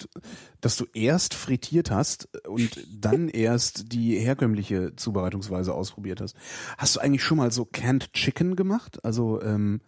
[0.60, 6.36] dass du erst frittiert hast und dann erst die herkömmliche Zubereitungsweise ausprobiert hast.
[6.76, 9.04] Hast du eigentlich schon mal so Canned Chicken gemacht?
[9.04, 9.80] Also ähm,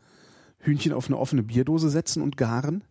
[0.58, 2.84] Hühnchen auf eine offene Bierdose setzen und garen?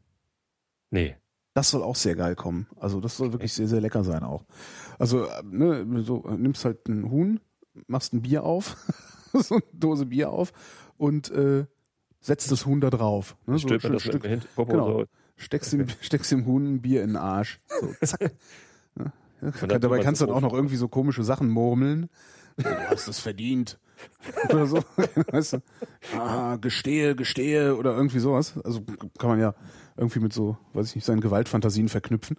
[0.91, 1.15] Nee.
[1.53, 2.67] Das soll auch sehr geil kommen.
[2.79, 4.45] Also das soll wirklich sehr, sehr lecker sein auch.
[4.97, 7.39] Also, ne, so nimmst halt ein Huhn,
[7.87, 8.75] machst ein Bier auf,
[9.33, 10.53] so eine Dose Bier auf
[10.97, 11.65] und äh,
[12.21, 13.35] setzt das Huhn da drauf.
[13.45, 13.57] Ne?
[13.57, 15.05] So ein das Stück, mit genau.
[15.37, 17.59] steckst, dem, steckst dem Huhn ein Bier in den Arsch.
[17.81, 18.31] So, zack.
[19.41, 22.09] ja, dabei kannst du dann auch noch irgendwie so komische Sachen murmeln.
[22.57, 23.79] Du hast es verdient.
[24.49, 24.77] Oder so.
[25.31, 25.57] weißt du?
[26.15, 28.55] Ah, gestehe, gestehe oder irgendwie sowas.
[28.63, 28.81] Also
[29.17, 29.55] kann man ja
[29.97, 32.37] irgendwie mit so, weiß ich nicht, seinen Gewaltfantasien verknüpfen.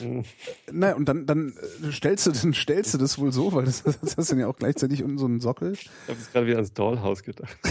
[0.00, 0.24] Mhm.
[0.70, 3.82] Naja, und dann, dann äh, stellst du, dann stellst du das wohl so, weil das,
[3.82, 5.72] das hast du ja auch gleichzeitig unten so einen Sockel.
[5.72, 7.56] Ich habe jetzt gerade wieder ans Dollhaus gedacht.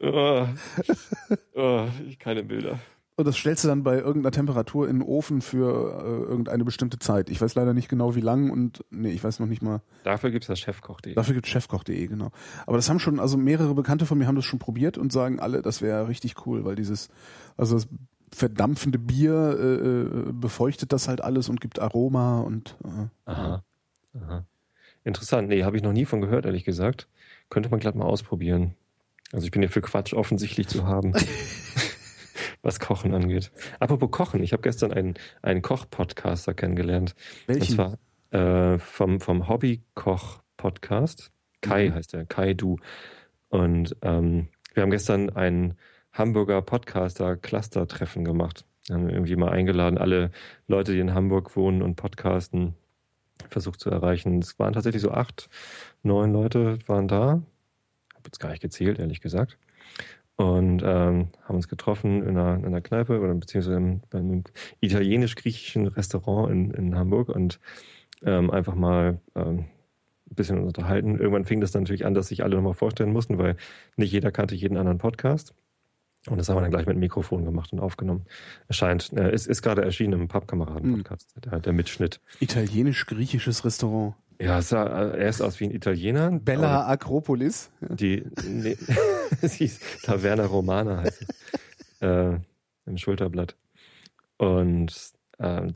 [0.00, 0.46] oh.
[1.54, 1.86] Oh,
[2.18, 2.78] keine Bilder.
[3.14, 6.98] Und das stellst du dann bei irgendeiner Temperatur in den Ofen für äh, irgendeine bestimmte
[6.98, 7.28] Zeit.
[7.28, 9.82] Ich weiß leider nicht genau wie lang und nee, ich weiß noch nicht mal.
[10.02, 11.14] Dafür gibt's das Chefkoch.de.
[11.14, 12.30] Dafür gibt's Chefkoch.de, genau.
[12.66, 15.40] Aber das haben schon, also mehrere Bekannte von mir haben das schon probiert und sagen
[15.40, 17.10] alle, das wäre richtig cool, weil dieses,
[17.58, 17.86] also das
[18.30, 23.62] verdampfende Bier äh, äh, befeuchtet das halt alles und gibt Aroma und äh, Aha.
[24.14, 24.46] Aha.
[25.04, 25.48] Interessant.
[25.48, 27.08] Nee, habe ich noch nie von gehört, ehrlich gesagt.
[27.50, 28.74] Könnte man glatt mal ausprobieren.
[29.32, 31.12] Also ich bin ja für Quatsch offensichtlich zu haben.
[32.62, 33.52] was Kochen angeht.
[33.80, 37.14] Apropos Kochen, ich habe gestern einen, einen Koch-Podcaster kennengelernt.
[37.46, 37.62] Welchen?
[37.62, 37.98] Und
[38.30, 41.32] zwar äh, vom, vom Hobby-Koch-Podcast.
[41.60, 41.94] Kai mhm.
[41.94, 42.78] heißt der, Kai Du.
[43.48, 45.74] Und ähm, wir haben gestern ein
[46.12, 48.64] Hamburger Podcaster-Cluster-Treffen gemacht.
[48.86, 50.30] Wir haben irgendwie mal eingeladen, alle
[50.66, 52.74] Leute, die in Hamburg wohnen und podcasten,
[53.48, 54.38] versucht zu erreichen.
[54.38, 55.48] Es waren tatsächlich so acht,
[56.02, 57.42] neun Leute waren da.
[58.14, 59.58] Habe jetzt gar nicht gezählt, ehrlich gesagt
[60.42, 64.42] und ähm, haben uns getroffen in einer, in einer Kneipe oder beziehungsweise in, einem
[64.80, 67.60] italienisch-griechischen Restaurant in, in Hamburg und
[68.24, 69.66] ähm, einfach mal ähm,
[70.28, 71.16] ein bisschen unterhalten.
[71.16, 73.56] Irgendwann fing das natürlich an, dass sich alle nochmal vorstellen mussten, weil
[73.96, 75.54] nicht jeder kannte jeden anderen Podcast.
[76.28, 78.26] Und das haben wir dann gleich mit Mikrofon gemacht und aufgenommen.
[78.66, 81.40] Erscheint, äh, ist, ist gerade erschienen im Pappkameraden-Podcast, mhm.
[81.50, 82.20] der, der Mitschnitt.
[82.40, 84.14] Italienisch-griechisches Restaurant.
[84.42, 86.30] Ja, es sah äh, erst aus wie ein Italiener.
[86.32, 87.70] Bella Akropolis.
[87.80, 88.76] Die, nee,
[89.42, 91.26] sie ist Taverna Romana heißt
[92.00, 92.38] äh,
[92.86, 93.56] im Schulterblatt.
[94.38, 95.68] Und äh,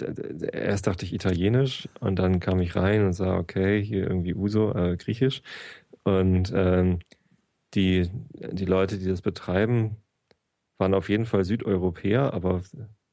[0.52, 4.74] erst dachte ich Italienisch und dann kam ich rein und sah, okay, hier irgendwie Uso,
[4.74, 5.42] äh, Griechisch.
[6.02, 6.98] Und ähm,
[7.74, 9.96] die, die Leute, die das betreiben,
[10.78, 12.62] waren auf jeden Fall Südeuropäer, aber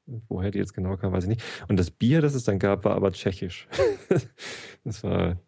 [0.06, 1.44] Woher die jetzt genau kam, weiß ich nicht.
[1.68, 3.68] Und das Bier, das es dann gab, war aber tschechisch.
[4.84, 5.40] das war,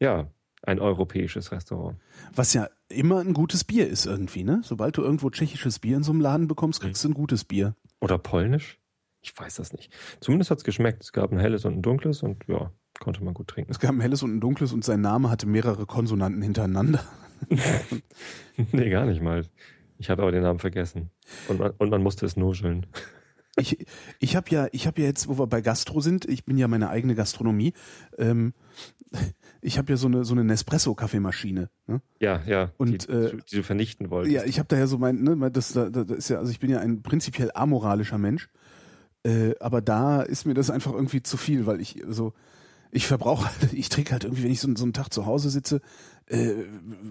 [0.00, 0.30] ja,
[0.62, 1.98] ein europäisches Restaurant.
[2.34, 4.60] Was ja immer ein gutes Bier ist irgendwie, ne?
[4.64, 7.74] Sobald du irgendwo tschechisches Bier in so einem Laden bekommst, kriegst du ein gutes Bier.
[8.00, 8.78] Oder polnisch?
[9.22, 9.92] Ich weiß das nicht.
[10.20, 11.02] Zumindest hat es geschmeckt.
[11.02, 13.70] Es gab ein helles und ein dunkles und ja, konnte man gut trinken.
[13.70, 17.02] Es gab ein helles und ein dunkles und sein Name hatte mehrere Konsonanten hintereinander.
[18.72, 19.44] nee, gar nicht mal.
[19.98, 21.10] Ich habe aber den Namen vergessen.
[21.48, 22.86] Und man, und man musste es nuscheln.
[23.56, 23.84] Ich,
[24.18, 26.68] ich habe ja, ich habe ja jetzt, wo wir bei Gastro sind, ich bin ja
[26.68, 27.74] meine eigene Gastronomie.
[28.16, 28.54] Ähm,
[29.60, 31.68] ich habe ja so eine so eine Nespresso-Kaffeemaschine.
[31.86, 32.00] Ne?
[32.18, 32.72] Ja, ja.
[32.78, 34.34] Und die, äh, die du vernichten wolltest.
[34.34, 36.70] Ja, ich habe da ja so mein, ne, das, das ist ja, also ich bin
[36.70, 38.48] ja ein prinzipiell amoralischer Mensch.
[39.24, 42.32] Äh, aber da ist mir das einfach irgendwie zu viel, weil ich so,
[42.90, 45.80] ich verbrauche, ich trinke halt irgendwie, wenn ich so, so einen Tag zu Hause sitze,
[46.26, 46.54] äh,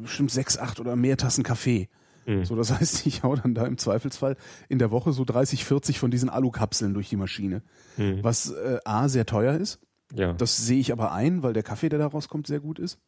[0.01, 1.87] bestimmt sechs, acht oder mehr Tassen Kaffee.
[2.25, 2.45] Mhm.
[2.45, 4.37] So, das heißt, ich hau dann da im Zweifelsfall
[4.69, 7.61] in der Woche so 30, 40 von diesen Alukapseln durch die Maschine.
[7.97, 8.23] Mhm.
[8.23, 9.79] Was äh, A sehr teuer ist.
[10.13, 10.33] Ja.
[10.33, 12.99] Das sehe ich aber ein, weil der Kaffee, der da rauskommt, sehr gut ist.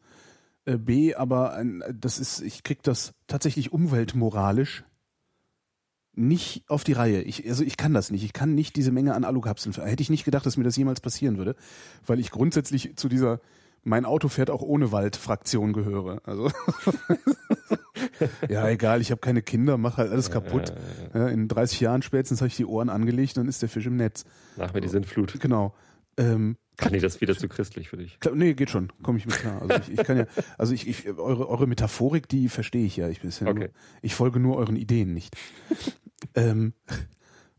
[0.66, 4.84] Äh, B, aber ein, das ist, ich krieg das tatsächlich umweltmoralisch
[6.16, 7.24] nicht auf die Reihe.
[7.24, 8.24] Ich, also ich kann das nicht.
[8.24, 9.74] Ich kann nicht diese Menge an Alukapseln.
[9.74, 11.56] Hätte ich nicht gedacht, dass mir das jemals passieren würde,
[12.06, 13.40] weil ich grundsätzlich zu dieser
[13.84, 16.22] mein Auto fährt auch ohne Waldfraktion gehöre.
[16.24, 16.50] Also
[18.50, 20.74] ja, egal, ich habe keine Kinder, mach halt alles kaputt.
[21.14, 23.96] Ja, in 30 Jahren spätestens habe ich die Ohren angelegt, dann ist der Fisch im
[23.98, 24.24] Netz.
[24.58, 25.40] Nach mir die Sintflut.
[25.40, 25.74] Genau.
[26.18, 28.20] Ähm, Ach nee, das ist wieder zu christlich für dich.
[28.20, 29.62] Klar, nee, geht schon, komme ich mit klar.
[29.62, 30.26] Also ich, ich kann ja,
[30.58, 33.10] also ich, ich eure, eure Metaphorik, die verstehe ich ja.
[33.10, 33.60] Ich, ja Okay.
[33.60, 33.70] nur,
[34.02, 35.36] ich folge nur euren Ideen nicht.
[36.36, 36.74] ähm,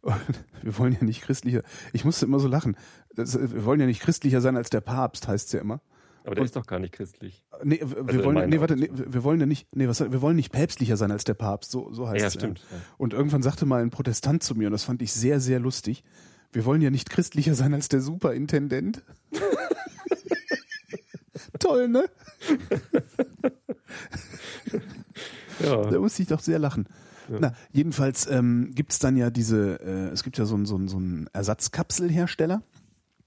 [0.63, 1.63] wir wollen ja nicht christlicher.
[1.93, 2.77] Ich musste immer so lachen.
[3.15, 5.81] Das, wir wollen ja nicht christlicher sein als der Papst, heißt's ja immer.
[6.25, 7.45] Aber der ist doch gar nicht christlich.
[7.63, 10.37] Nee, wir Also wollen, nee, warte, nee, wir wollen ja nicht, nee, was, wir wollen
[10.37, 12.35] nicht päpstlicher sein als der Papst, so, so heißt Ja, es.
[12.35, 12.61] stimmt.
[12.71, 12.79] Ja.
[12.97, 16.03] Und irgendwann sagte mal ein Protestant zu mir, und das fand ich sehr, sehr lustig,
[16.53, 19.03] wir wollen ja nicht christlicher sein als der Superintendent.
[21.59, 22.05] Toll, ne?
[25.61, 25.83] Ja.
[25.91, 26.87] Da musste ich doch sehr lachen.
[27.29, 30.97] Na, jedenfalls ähm, gibt's dann ja diese, äh, es gibt ja so einen so so
[30.99, 32.63] einen Ersatzkapselhersteller,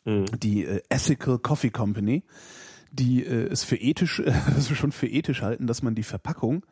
[0.06, 0.26] Mhm.
[0.40, 2.24] die äh, Ethical Coffee Company,
[2.92, 4.22] die äh, es für ethisch,
[4.56, 6.66] also schon für ethisch halten, dass man die Verpackung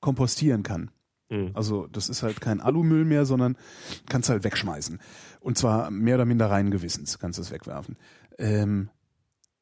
[0.00, 0.90] kompostieren kann.
[1.30, 1.50] Mhm.
[1.54, 3.56] Also das ist halt kein Alumüll mehr, sondern
[4.08, 4.98] kannst halt wegschmeißen.
[5.40, 7.96] Und zwar mehr oder minder rein Gewissens kannst du es wegwerfen.
[8.38, 8.90] Ähm,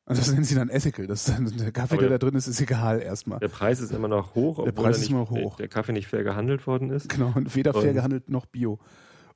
[0.06, 1.06] und das nennen sie dann Ethical.
[1.06, 3.40] Das ist dann, der Kaffee, Aber der da drin ist, ist egal erstmal.
[3.40, 5.56] Der Preis ist immer noch hoch, obwohl Preis er ist immer noch hoch.
[5.56, 7.10] der Kaffee nicht fair gehandelt worden ist.
[7.10, 8.78] Genau, und weder fair Und- gehandelt noch Bio.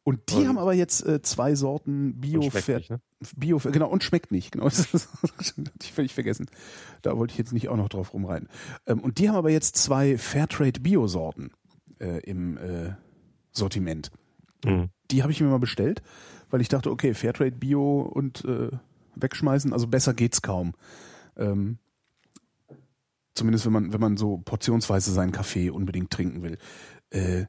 [0.04, 3.00] Und die Und- haben aber jetzt äh, zwei Sorten Bio, nicht, ne?
[3.36, 4.50] Bio, genau, und schmeckt nicht.
[4.52, 6.46] Genau, das hatte ich völlig vergessen.
[7.02, 8.48] Da wollte ich jetzt nicht auch noch drauf rumreiten.
[8.86, 11.52] Ähm, und die haben aber jetzt zwei Fairtrade Bio-Sorten
[12.00, 12.94] äh, im äh,
[13.52, 14.10] Sortiment.
[14.64, 14.90] Mhm.
[15.10, 16.02] Die habe ich mir mal bestellt,
[16.50, 18.70] weil ich dachte, okay, Fairtrade Bio und äh,
[19.14, 20.72] wegschmeißen, also besser geht's kaum.
[21.36, 21.78] Ähm,
[23.34, 26.58] zumindest wenn man, wenn man so portionsweise seinen Kaffee unbedingt trinken will.
[27.10, 27.46] Äh,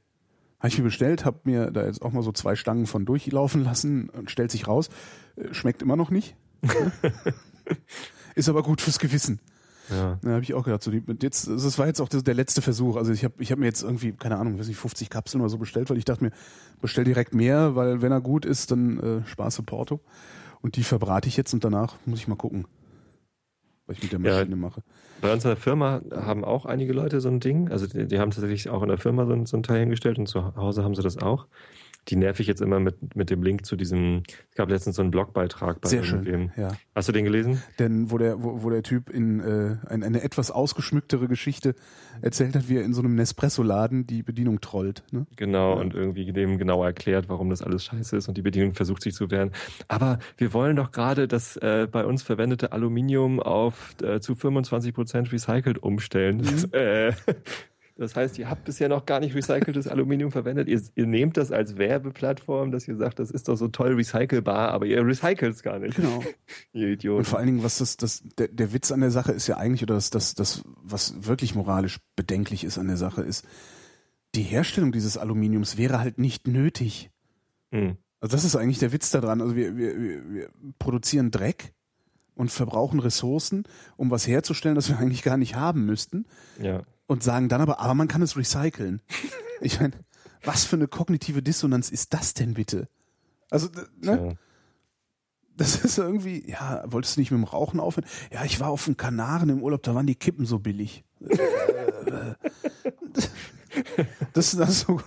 [0.64, 3.66] habe ich mir bestellt, habe mir da jetzt auch mal so zwei Stangen von durchlaufen
[3.66, 4.90] lassen und stellt sich raus,
[5.36, 6.38] äh, schmeckt immer noch nicht.
[8.36, 9.42] Ist aber gut fürs Gewissen.
[9.90, 10.18] Ja.
[10.22, 12.96] Da habe ich auch gedacht, so die, jetzt, das war jetzt auch der letzte Versuch.
[12.96, 15.50] Also ich habe ich hab mir jetzt irgendwie, keine Ahnung, weiß nicht, 50 Kapseln oder
[15.50, 16.32] so bestellt, weil ich dachte mir,
[16.82, 20.00] bestell direkt mehr, weil wenn er gut ist, dann äh, Spaße Porto.
[20.62, 22.68] Und die verbrate ich jetzt und danach muss ich mal gucken,
[23.88, 24.38] was ich mit der Ja.
[24.40, 24.82] Maschine mache.
[25.22, 27.70] Bei uns in der Firma haben auch einige Leute so ein Ding.
[27.70, 30.18] Also die, die haben tatsächlich auch in der Firma so ein, so ein Teil hingestellt
[30.20, 31.48] und zu Hause haben sie das auch.
[32.10, 35.02] Die nerv ich jetzt immer mit, mit dem Link zu diesem, es gab letztens so
[35.02, 36.26] einen Blogbeitrag bei Sehr schön.
[36.26, 36.52] irgendwem.
[36.62, 36.76] Ja.
[36.94, 37.64] Hast du den gelesen?
[37.80, 41.76] Denn wo der, wo, wo der Typ in äh, ein, eine etwas ausgeschmücktere Geschichte
[42.22, 45.04] erzählt hat, wie er in so einem Nespresso-Laden die Bedienung trollt.
[45.12, 45.26] Ne?
[45.38, 45.82] Genau, Ja.
[45.82, 49.14] und irgendwie dem genau erklärt, warum das alles scheiße ist und die Bedienung versucht sich
[49.14, 49.52] zu wehren.
[49.88, 54.94] Aber wir wollen doch gerade das äh, bei uns verwendete Aluminium auf äh, zu 25
[54.94, 56.40] Prozent recycelt umstellen.
[56.44, 57.14] Das, äh,
[57.96, 60.68] das heißt, ihr habt bisher noch gar nicht recyceltes Aluminium verwendet.
[60.68, 64.70] Ihr, ihr nehmt das als Werbeplattform, dass ihr sagt, das ist doch so toll recycelbar,
[64.70, 65.96] aber ihr recycelt es gar nicht.
[65.96, 66.24] Genau.
[66.74, 67.26] Ihr Und Idioten.
[67.26, 69.84] vor allen Dingen, was das, das, der, der Witz an der Sache ist ja eigentlich,
[69.84, 73.46] oder das, das, das, was wirklich moralisch bedenklich ist an der Sache, ist,
[74.34, 77.12] die Herstellung dieses Aluminiums wäre halt nicht nötig.
[77.72, 77.98] Hm.
[78.20, 79.42] Also das ist eigentlich der Witz daran.
[79.42, 81.74] Also wir, wir, wir, wir produzieren Dreck
[82.34, 83.66] und verbrauchen Ressourcen,
[83.98, 86.26] um was herzustellen, das wir eigentlich gar nicht haben müssten.
[86.60, 86.82] Ja.
[87.14, 89.02] Und sagen dann aber, aber man kann es recyceln.
[89.62, 89.94] Ich meine,
[90.44, 92.90] was für eine kognitive Dissonanz ist das denn bitte?
[93.50, 93.70] Also,
[94.02, 94.28] ne?
[94.28, 94.34] ja.
[95.56, 98.06] Das ist irgendwie, ja, wolltest du nicht mit dem Rauchen aufhören?
[98.32, 101.04] Ja, ich war auf den Kanaren im Urlaub, da waren die Kippen so billig.
[104.34, 105.02] Das, das ist so,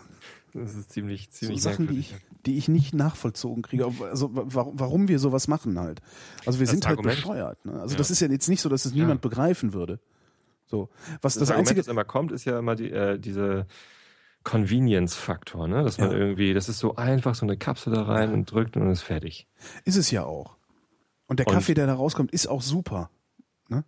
[0.55, 2.15] Das ist ziemlich, so ziemlich Sachen, die ich,
[2.47, 3.85] die ich nicht nachvollzogen kriege.
[4.11, 6.01] Also warum, warum wir sowas machen halt.
[6.47, 7.65] Also wir Das sind halt Argument- bescheuert.
[7.65, 7.73] Ne?
[7.81, 7.99] Also Ja.
[7.99, 10.01] das ist ja jetzt nicht so, dass es niemand begreifen würde.
[10.67, 10.89] So.
[11.23, 13.67] Was Das, das, Argument, einzige, das immer kommt, ist ja immer die, äh, diese
[14.43, 15.83] Convenience-Faktor, ne?
[15.83, 16.17] Dass man Ja.
[16.17, 19.03] irgendwie, das ist so einfach, so eine Kapsel da rein und drückt und dann ist
[19.03, 19.47] fertig.
[19.85, 20.57] ist es ja auch.
[21.27, 23.11] Und der Und- Kaffee, der da rauskommt, ist auch super.
[23.69, 23.85] Ne?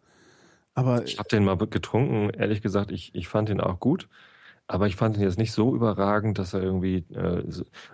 [0.75, 4.09] Aber Ich habe den mal getrunken, ehrlich gesagt, ich, ich fand den auch gut,
[4.67, 7.43] aber ich fand ihn jetzt nicht so überragend, dass er irgendwie äh,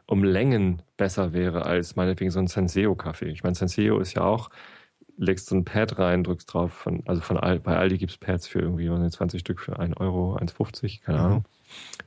[0.06, 3.28] um Längen besser wäre als meinetwegen so ein Senseo-Kaffee.
[3.28, 4.48] Ich meine, Senseo ist ja auch,
[5.16, 8.46] legst so ein Pad rein, drückst drauf, von, also von Al bei Aldi gibt's Pads
[8.48, 11.24] für irgendwie was nicht, 20 Stück für 1 Euro, 1,50, keine Mhm.
[11.24, 11.44] Ahnung.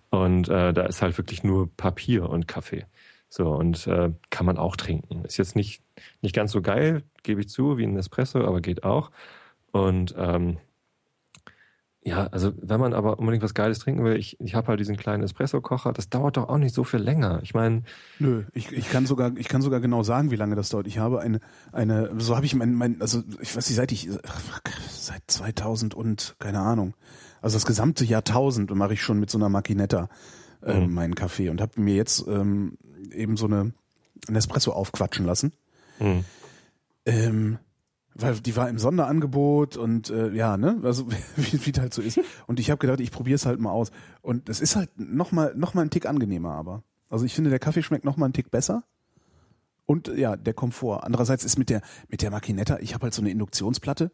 [0.09, 2.85] Und äh, da ist halt wirklich nur Papier und Kaffee.
[3.29, 5.25] So, und äh, kann man auch trinken.
[5.25, 5.81] Ist jetzt nicht,
[6.21, 9.11] nicht ganz so geil, gebe ich zu, wie ein Espresso, aber geht auch.
[9.71, 10.57] Und ähm,
[12.07, 14.95] ja, also wenn man aber unbedingt was Geiles trinken will, ich, ich habe halt diesen
[14.95, 17.39] kleinen Espresso-Kocher, das dauert doch auch nicht so viel länger.
[17.43, 17.83] Ich meine,
[18.17, 20.87] Nö, ich, ich kann sogar, ich kann sogar genau sagen, wie lange das dauert.
[20.87, 21.41] Ich habe eine,
[21.73, 24.09] eine, so habe ich mein, mein, also ich weiß nicht, seit ich,
[24.89, 26.93] seit 2000 und keine Ahnung,
[27.41, 30.07] also das gesamte Jahrtausend mache ich schon mit so einer Macchinetta
[30.63, 30.93] äh, Mhm.
[30.93, 32.77] meinen Kaffee und habe mir jetzt ähm,
[33.11, 33.73] eben so eine
[34.27, 35.51] einen Espresso aufquatschen lassen.
[35.99, 36.23] hm,
[37.05, 37.59] Ähm,
[38.19, 42.19] weil die war im Sonderangebot und äh, ja, ne, also wie wie halt so ist.
[42.47, 43.91] Und ich habe gedacht, ich probiere es halt mal aus.
[44.21, 47.49] Und es ist halt noch mal noch mal ein Tick angenehmer, aber also ich finde
[47.49, 48.84] der Kaffee schmeckt noch mal einen Tick besser.
[49.86, 51.03] Und ja, der Komfort.
[51.03, 54.12] Andererseits ist mit der mit der Macchinetta, ich habe halt so eine Induktionsplatte.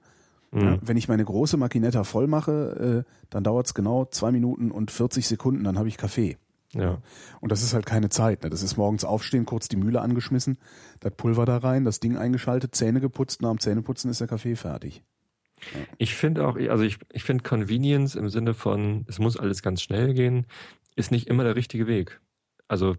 [0.52, 0.62] Mhm.
[0.62, 4.92] Ja, wenn ich meine große Macchinetta voll mache, äh, dann dauert's genau zwei Minuten und
[4.92, 6.38] 40 Sekunden, dann habe ich Kaffee.
[6.74, 7.02] Ja.
[7.40, 8.44] Und das ist halt keine Zeit.
[8.44, 8.50] Ne?
[8.50, 10.58] Das ist morgens aufstehen, kurz die Mühle angeschmissen,
[11.00, 14.56] das Pulver da rein, das Ding eingeschaltet, Zähne geputzt, nach dem Zähneputzen ist der Kaffee
[14.56, 15.04] fertig.
[15.98, 19.82] Ich finde auch, also ich, ich finde Convenience im Sinne von, es muss alles ganz
[19.82, 20.46] schnell gehen,
[20.96, 22.20] ist nicht immer der richtige Weg.
[22.68, 22.96] Also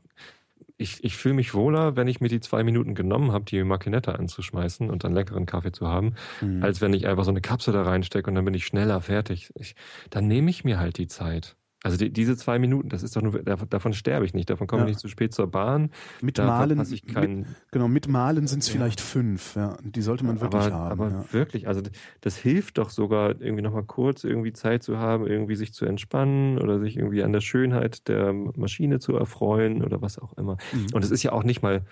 [0.77, 4.13] ich, ich fühle mich wohler, wenn ich mir die zwei Minuten genommen habe, die Macchinetta
[4.13, 6.63] anzuschmeißen und dann leckeren Kaffee zu haben, Mhm.
[6.63, 9.51] als wenn ich einfach so eine Kapsel da reinstecke und dann bin ich schneller fertig.
[9.57, 9.75] Ich,
[10.11, 11.57] dann nehme ich mir halt die Zeit.
[11.85, 14.83] Also die, diese zwei Minuten, das ist doch nur, davon, sterbe ich nicht, davon komme
[14.83, 14.87] Ja.
[14.87, 15.91] ich nicht zu spät zur Bahn.
[16.23, 18.73] Mit Malen, keinen, mit, genau, mit Malen sind es Ja.
[18.73, 19.55] vielleicht fünf.
[19.55, 20.93] Ja, die sollte man wirklich aber, haben.
[20.93, 21.25] aber ja.
[21.33, 21.83] wirklich, also
[22.23, 26.59] das hilft doch sogar, irgendwie nochmal kurz irgendwie Zeit zu haben, irgendwie sich zu entspannen
[26.59, 30.57] oder sich irgendwie an der Schönheit der Maschine zu erfreuen oder was auch immer.
[30.73, 30.87] Mhm.
[30.95, 31.83] Und es ist ja auch nicht mal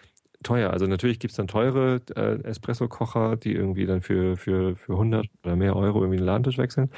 [0.43, 0.71] teuer.
[0.71, 5.57] Also natürlich gibt's dann teure äh, Espresso-Kocher, die irgendwie dann für, für, für 100 oder
[5.57, 6.91] mehr Euro irgendwie den Ladentisch wechseln.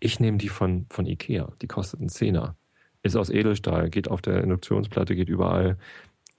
[0.00, 1.52] Ich nehme die von, von Ikea.
[1.60, 2.56] Die kostet einen Zehner.
[3.02, 5.76] Ist aus Edelstahl, geht auf der Induktionsplatte, geht überall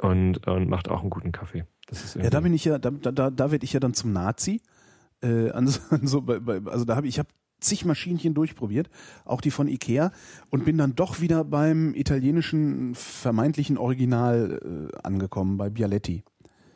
[0.02, 1.65] und, und macht auch einen guten Kaffee.
[1.88, 4.13] Das ist Ja, da bin ich ja, da, da, da, werde ich ja dann zum
[4.13, 4.62] Nazi.
[5.21, 7.30] Äh, an so, an so, bei, bei, also da habe ich, ich habe
[7.63, 8.89] zig Maschinchen durchprobiert,
[9.26, 10.12] auch die von Ikea,
[10.49, 16.23] und bin dann doch wieder beim italienischen vermeintlichen Original äh, angekommen, bei Bialetti.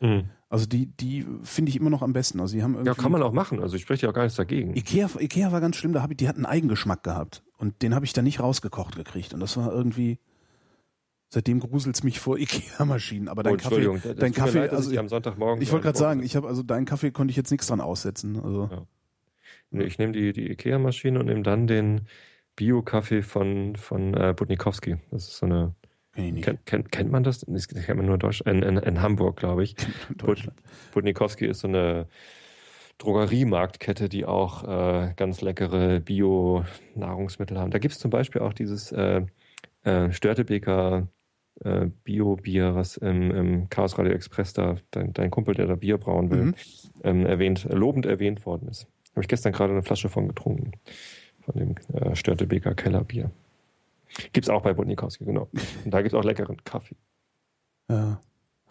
[0.00, 0.30] Mhm.
[0.48, 2.40] Also die, die finde ich immer noch am besten.
[2.40, 3.60] Also die haben irgendwie Ja, kann man auch machen.
[3.60, 4.74] Also ich spreche ja auch gar nichts dagegen.
[4.74, 7.42] Ikea, Ikea war ganz schlimm, da hab ich, die hatten einen Eigengeschmack gehabt.
[7.58, 9.34] Und den habe ich dann nicht rausgekocht gekriegt.
[9.34, 10.18] Und das war irgendwie.
[11.30, 13.28] Seitdem gruselt's mich vor Ikea-Maschinen.
[13.28, 15.62] Aber dein oh, Kaffee, dein Kaffee, leid, also ich am Sonntagmorgen.
[15.62, 18.40] ich wollte gerade sagen, ich habe also deinen Kaffee konnte ich jetzt nichts dran aussetzen.
[18.42, 18.86] Also Ja.
[19.70, 22.06] Nee, ich nehme die, die Ikea-Maschine und nehme dann den
[22.56, 24.96] Bio-Kaffee von, von äh, Budnikowski.
[25.10, 25.74] Das ist so eine.
[26.18, 26.58] Kenn.
[26.64, 27.40] Kennt, kennt, man das?
[27.40, 29.74] Das kennt man nur in, Deutsch, in, in, in Hamburg, glaube ich.
[30.92, 32.06] Budnikowski ist so eine
[32.98, 37.70] Drogeriemarktkette, die auch äh, ganz leckere Bio-Nahrungsmittel haben.
[37.70, 39.22] Da gibt es zum Beispiel auch dieses äh,
[39.84, 41.06] äh, Störtebeker
[41.64, 45.98] äh, Bio-Bier, was im, im Chaos Radio Express da, dein, dein Kumpel, der da Bier
[45.98, 46.54] brauen will, Mhm.
[47.04, 48.86] ähm, erwähnt, lobend erwähnt worden ist.
[49.12, 50.72] Habe ich gestern gerade eine Flasche von getrunken.
[51.40, 53.30] Von dem äh, Störtebeker Kellerbier.
[54.32, 55.48] Gibt's auch bei Budnikowski, genau.
[55.84, 56.96] Und da gibt's auch leckeren Kaffee.
[57.90, 58.20] Ja.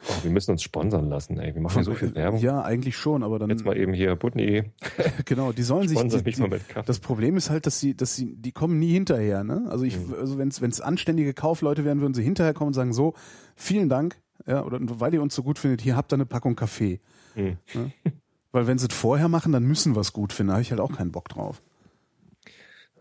[0.04, 1.56] Oh, wir müssen uns sponsern lassen, ey.
[1.56, 2.40] Wir machen so viel Werbung.
[2.40, 4.64] Ja, eigentlich schon, aber dann Jetzt mal eben hier Budni,
[5.26, 6.86] genau, die sollen sich die, mich mal mit Kaffee.
[6.86, 9.66] das Problem ist halt, dass sie, dass sie, die kommen nie hinterher, ne?
[9.70, 10.14] Also ich, Mhm.
[10.20, 13.16] also wenn es anständige Kaufleute wären, würden sie hinterher kommen und sagen, so,
[13.56, 16.56] vielen Dank, ja, oder weil ihr uns so gut findet, hier habt ihr eine Packung
[16.56, 17.00] Kaffee.
[17.36, 17.58] Mhm.
[18.52, 20.50] Weil wenn sie es vorher machen, dann müssen wir es gut finden.
[20.50, 21.62] Da habe ich halt auch keinen Bock drauf.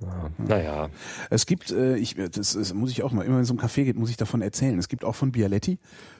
[0.04, 0.90] Ah, Naja,
[1.30, 3.84] Es gibt, äh, ich, das, das muss ich auch mal, immer wenn es um Kaffee
[3.84, 4.78] geht, muss ich davon erzählen.
[4.78, 5.78] Es gibt auch von Bialetti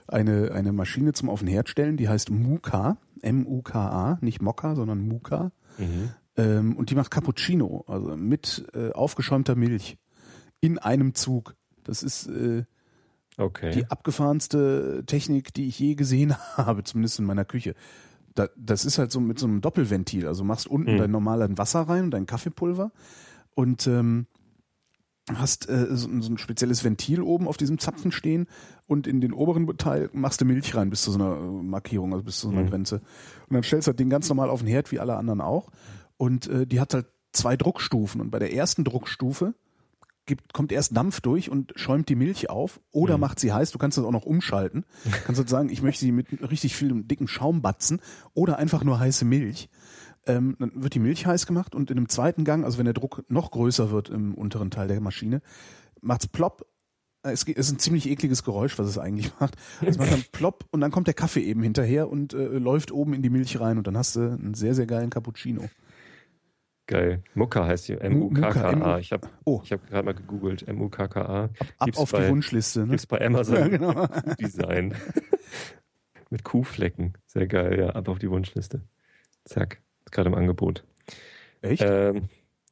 [0.09, 5.07] eine, eine Maschine zum auf den Herd stellen, die heißt Muka, M-U-K-A, nicht Mokka, sondern
[5.07, 5.51] Muka.
[5.79, 6.11] mhm.
[6.39, 9.97] Ähm, und die macht Cappuccino, also mit äh, aufgeschäumter Milch
[10.61, 11.55] in einem Zug.
[11.83, 12.65] Das ist äh,
[13.39, 13.71] okay.
[13.73, 17.75] die abgefahrenste Technik, die ich je gesehen habe, zumindest in meiner Küche.
[18.35, 20.27] Da, das ist halt so mit so einem Doppelventil.
[20.27, 20.99] Also machst unten Mhm.
[20.99, 22.93] dein normales Wasser rein und dein Kaffeepulver
[23.57, 24.27] und ähm,
[25.35, 28.47] hast äh, so, so ein spezielles Ventil oben auf diesem Zapfen stehen
[28.87, 32.13] und in den oberen Teil machst du Milch rein bis zu so einer äh, Markierung,
[32.13, 32.71] also bis zu so einer Mhm.
[32.71, 32.97] Grenze.
[33.49, 35.71] Und dann stellst du das Ding ganz normal auf den Herd, wie alle anderen auch.
[36.17, 38.21] Und äh, die hat halt zwei Druckstufen.
[38.21, 39.55] Und bei der ersten Druckstufe
[40.27, 43.21] gibt, kommt erst Dampf durch und schäumt die Milch auf oder Mhm.
[43.23, 43.73] macht sie heiß.
[43.73, 44.85] Du kannst das auch noch umschalten.
[45.25, 48.01] kannst halt sagen, ich möchte sie mit richtig viel dicken Schaum batzen
[48.33, 49.69] oder einfach nur heiße Milch.
[50.27, 52.95] Ähm, dann wird die Milch heiß gemacht und in einem zweiten Gang, also wenn der
[52.95, 55.41] Druck noch größer wird im unteren Teil der Maschine,
[56.01, 56.67] macht's plopp.
[57.23, 59.57] Äh, Es geht- es ist ein ziemlich ekliges Geräusch, was es eigentlich macht.
[59.83, 63.15] Es macht dann plopp und dann kommt der Kaffee eben hinterher und äh, läuft oben
[63.15, 65.69] in die Milch rein und dann hast du einen sehr, sehr geilen Cappuccino.
[66.89, 67.23] Geil.
[67.35, 67.95] Mucka heißt die.
[67.95, 68.07] Muka,
[68.51, 68.71] M-U-K-K-A.
[68.73, 69.61] M-U- Ich habe Oh.
[69.65, 70.67] ich hab gerade mal gegoogelt.
[70.69, 71.45] M-U-K-K-A.
[71.45, 71.51] Ab
[71.85, 72.81] Gibt's auf bei, die Wunschliste.
[72.83, 72.91] Ne?
[72.91, 73.57] Gibt's bei Amazon.
[73.59, 74.07] Ja, genau.
[74.41, 74.95] Design.
[76.31, 77.15] Mit Kuhflecken.
[77.27, 77.91] Sehr geil, ja.
[77.91, 78.83] Ab auf die Wunschliste.
[79.45, 79.81] Zack.
[80.17, 80.83] Gerade im Angebot.
[81.63, 81.83] Echt?
[81.83, 82.29] Ähm,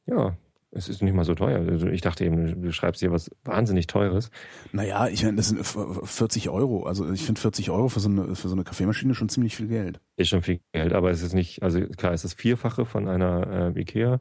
[0.07, 0.35] ja,
[0.71, 1.59] es ist nicht mal so teuer.
[1.69, 4.31] Also ich dachte eben, du schreibst hier was wahnsinnig Teures.
[4.73, 6.85] Naja, ich meine, das sind f- 40 Euro.
[6.87, 9.67] Also ich finde 40 Euro für so, eine, für so eine Kaffeemaschine schon ziemlich viel
[9.67, 9.99] Geld.
[10.17, 13.07] Ist schon viel Geld, aber es ist nicht, also klar, es ist das Vierfache von
[13.07, 14.19] einer äh, Ikea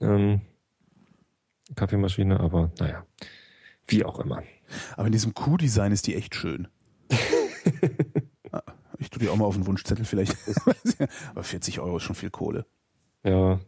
[0.00, 0.40] ähm,
[1.76, 3.06] Kaffeemaschine, aber naja,
[3.86, 4.42] wie auch immer.
[4.96, 6.68] Aber in diesem Kuh-Design ist die echt schön.
[8.98, 10.36] Ich tue die auch mal auf den Wunschzettel vielleicht.
[11.30, 12.66] Aber 40 Euro ist schon viel Kohle.
[13.24, 13.60] Ja.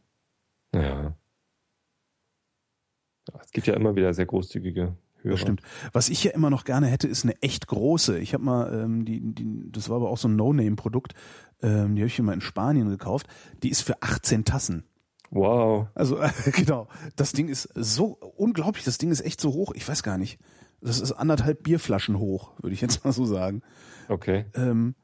[0.72, 1.16] Naja.
[3.42, 5.34] Es gibt ja immer wieder sehr großzügige Hörer.
[5.34, 5.62] Das stimmt.
[5.92, 8.18] Was ich ja immer noch gerne hätte, ist eine echt große.
[8.18, 11.14] Ich habe mal, ähm, die, die, das war aber auch so ein No-Name-Produkt,
[11.62, 13.26] ähm, die habe ich hier mal in Spanien gekauft.
[13.62, 14.84] Die ist für 18 Tassen.
[15.30, 15.88] Wow.
[15.94, 19.86] Also äh, genau, das Ding ist so unglaublich, das Ding ist echt so hoch, ich
[19.86, 20.38] weiß gar nicht.
[20.80, 23.62] Das ist anderthalb Bierflaschen hoch, würde ich jetzt mal so sagen.
[24.08, 24.46] Okay.
[24.54, 24.94] Ähm,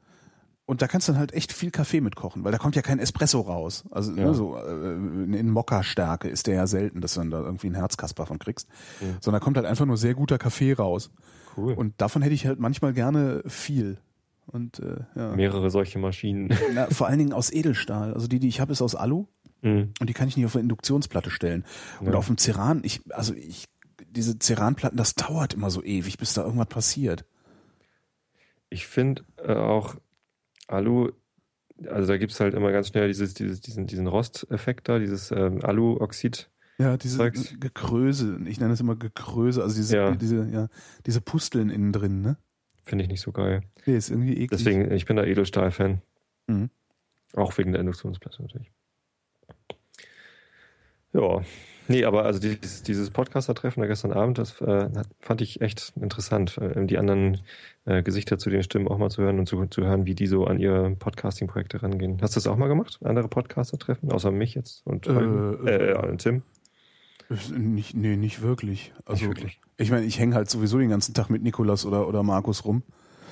[0.65, 2.99] und da kannst du dann halt echt viel Kaffee mitkochen, weil da kommt ja kein
[2.99, 3.83] Espresso raus.
[3.91, 4.25] Also Ja.
[4.25, 7.75] ne, so äh, in Mokka-Stärke ist der ja selten, dass du dann da irgendwie einen
[7.75, 8.67] Herzkasper von kriegst.
[9.01, 9.17] Mhm.
[9.21, 11.11] Sondern da kommt halt einfach nur sehr guter Kaffee raus.
[11.55, 11.73] Cool.
[11.73, 13.97] Und davon hätte ich halt manchmal gerne viel.
[14.47, 15.35] Und äh, ja.
[15.35, 16.49] Mehrere solche Maschinen.
[16.73, 18.13] Na, vor allen Dingen aus Edelstahl.
[18.13, 19.25] Also die, die ich habe, ist aus Alu
[19.61, 19.93] Mhm.
[19.99, 21.63] und die kann ich nicht auf eine Induktionsplatte stellen.
[21.99, 22.13] Und Ja.
[22.15, 23.65] auf dem Ceran, ich, also ich,
[24.11, 27.25] diese Ceranplatten, das dauert immer so ewig, bis da irgendwas passiert.
[28.69, 29.95] Ich finde äh, auch
[30.67, 31.11] Alu,
[31.87, 35.31] also da gibt es halt immer ganz schnell dieses, dieses, diesen, diesen Rosteffekt da, dieses
[35.31, 36.49] ähm, Aluoxid.
[36.77, 37.55] Ja, diese Zeugs.
[37.59, 40.11] Gekröse, ich nenne es immer Gekröse, also diese, Ja.
[40.15, 40.67] diese, ja,
[41.05, 42.37] diese Pusteln innen drin, ne?
[42.83, 43.61] Finde ich nicht so geil.
[43.85, 44.49] Nee, ist irgendwie eklig.
[44.49, 46.01] Deswegen, ich bin da Edelstahl-Fan.
[46.47, 46.69] Mhm.
[47.33, 48.71] Auch wegen der Induktionsplatte natürlich.
[51.13, 51.41] Ja.
[51.87, 56.57] Nee, aber also dieses, dieses Podcaster-Treffen da gestern Abend, das äh, fand ich echt interessant,
[56.57, 57.41] äh, die anderen
[57.85, 60.27] äh, Gesichter zu den Stimmen auch mal zu hören und zu, zu hören, wie die
[60.27, 62.17] so an ihre Podcasting-Projekte rangehen.
[62.21, 62.99] Hast du das auch mal gemacht?
[63.03, 64.11] Andere Podcaster treffen?
[64.11, 66.41] Außer mich jetzt und Äh, äh, äh, Tim?
[67.57, 68.93] Nicht, nee, nicht wirklich.
[69.05, 69.59] Also, wirklich.
[69.77, 72.83] ich meine, ich hänge halt sowieso den ganzen Tag mit Nikolas oder, oder Markus rum,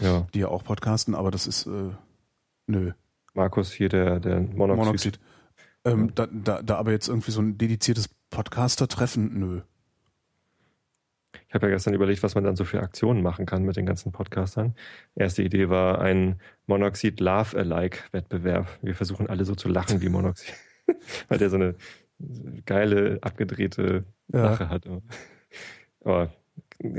[0.02, 0.26] Ja.
[0.34, 1.92] die ja auch podcasten, aber das ist, äh,
[2.68, 2.92] nö,
[3.36, 4.86] Markus hier, der, der Monoxid.
[4.86, 5.20] Monoxid.
[5.86, 6.12] Ähm, Ja.
[6.16, 9.62] da, da, da aber jetzt irgendwie so ein dediziertes Podcaster-Treffen, nö.
[11.48, 13.86] Ich habe ja gestern überlegt, was man dann so für Aktionen machen kann mit den
[13.86, 14.74] ganzen Podcastern.
[15.14, 18.68] Erste Idee war ein Monoxid Laugh Alike Wettbewerb.
[18.82, 20.52] Wir versuchen alle so zu lachen wie Monoxid,
[21.28, 21.76] weil der so eine
[22.66, 24.04] geile abgedrehte
[24.34, 24.46] Ja.
[24.46, 24.88] Lache hat.
[26.04, 26.34] Aber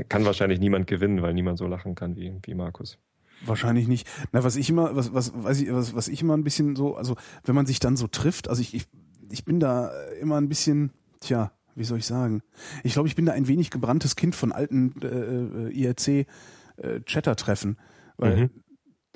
[0.07, 2.97] kann wahrscheinlich niemand gewinnen, weil niemand so lachen kann wie, wie Markus.
[3.45, 4.07] Wahrscheinlich nicht.
[4.31, 6.95] Na, was ich immer, was, was, weiß ich, was, was ich immer ein bisschen so,
[6.95, 8.87] also wenn man sich dann so trifft, also ich, ich,
[9.29, 12.41] ich bin da immer ein bisschen, tja, wie soll ich sagen?
[12.83, 15.69] Ich glaube, ich bin da ein wenig gebranntes Kind von alten äh,
[16.77, 17.77] äh, Chatter-Treffen,
[18.17, 18.49] weil Mhm.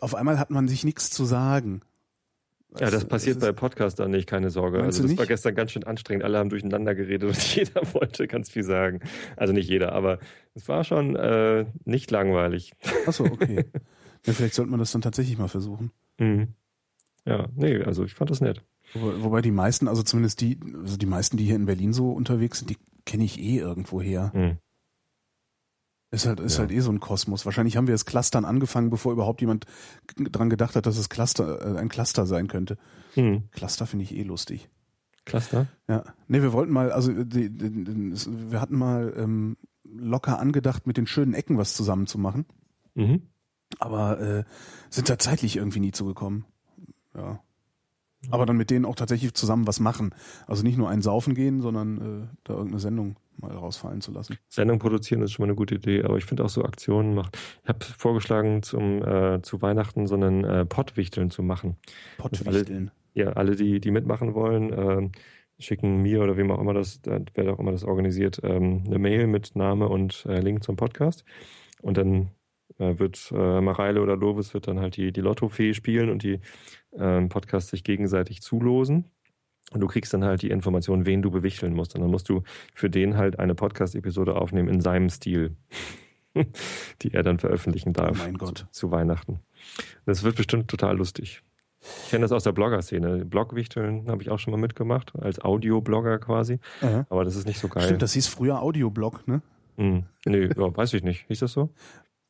[0.01, 1.81] auf einmal hat man sich nichts zu sagen.
[2.73, 4.83] Ja, das Also, passiert bei Podcastern nicht, keine Sorge.
[4.83, 6.23] Also das war gestern ganz schön anstrengend.
[6.23, 8.99] Alle haben durcheinander geredet und jeder wollte ganz viel sagen.
[9.37, 10.19] Also nicht jeder, aber
[10.53, 12.73] es war schon äh, nicht langweilig.
[13.07, 13.65] Achso, okay.
[14.25, 15.91] ja, vielleicht sollte man das dann tatsächlich mal versuchen.
[16.19, 16.49] Mhm.
[17.25, 18.63] Ja, nee, also ich fand das nett.
[18.93, 22.11] Wobei, wobei die meisten, also zumindest die, also die meisten, die hier in Berlin so
[22.11, 24.31] unterwegs sind, die kenne ich eh irgendwo her.
[24.33, 24.57] Mhm.
[26.11, 26.61] Ist halt, ist Ja.
[26.61, 27.45] halt eh so ein Kosmos.
[27.45, 29.65] Wahrscheinlich haben wir das Clustern angefangen, bevor überhaupt jemand
[30.17, 32.77] dran gedacht hat, dass es Cluster, äh, ein Cluster sein könnte.
[33.15, 33.43] Mhm.
[33.51, 34.69] Cluster finde ich eh lustig.
[35.25, 35.67] Cluster?
[35.87, 36.03] Ja.
[36.27, 38.13] Nee, wir wollten mal, also die, die, die,
[38.51, 42.45] wir hatten mal ähm, locker angedacht, mit den schönen Ecken was zusammen zu machen,
[42.95, 43.21] Mhm.
[43.77, 44.43] aber äh,
[44.89, 46.45] sind da zeitlich irgendwie nie zugekommen.
[47.15, 47.39] Ja.
[48.31, 50.13] Aber dann mit denen auch tatsächlich zusammen was machen.
[50.45, 54.37] Also nicht nur ein Saufen gehen, sondern äh, da irgendeine Sendung mal rausfallen zu lassen.
[54.49, 57.37] Sendung produzieren ist schon mal eine gute Idee, aber ich finde auch so Aktionen macht.
[57.63, 61.77] Ich habe vorgeschlagen, zum äh, zu Weihnachten so einen äh, Pottwichteln zu machen.
[62.17, 62.91] Pottwichteln.
[63.13, 65.11] Ja, alle, die, die mitmachen wollen, ähm,
[65.57, 68.99] schicken mir oder wem auch immer das, äh, wer auch immer das organisiert, ähm, eine
[68.99, 71.25] Mail mit Name und äh, Link zum Podcast.
[71.81, 72.31] Und dann
[72.77, 76.39] äh, wird äh, Mareile oder Lovis wird dann halt die, die Lottofee spielen und die
[76.97, 79.05] ähm, Podcasts sich gegenseitig zulosen.
[79.71, 81.93] Und du kriegst dann halt die Information, wen du bewichteln musst.
[81.95, 85.55] Und dann musst du für den halt eine Podcast-Episode aufnehmen in seinem Stil,
[87.01, 88.59] die er dann veröffentlichen darf Oh mein Gott.
[88.59, 89.41] Zu, zu Weihnachten.
[90.05, 91.43] Das wird bestimmt total lustig.
[91.81, 93.25] Ich kenne das aus der Blogger-Szene.
[93.25, 96.59] Blogwichteln habe ich auch schon mal mitgemacht, als Audioblogger quasi.
[96.81, 97.05] Aha.
[97.09, 97.83] Aber das ist nicht so geil.
[97.83, 99.41] Stimmt, das hieß früher Audioblog, ne?
[99.77, 100.03] Hm.
[100.25, 101.25] Nee, ja, weiß ich nicht.
[101.27, 101.69] Hieß das so?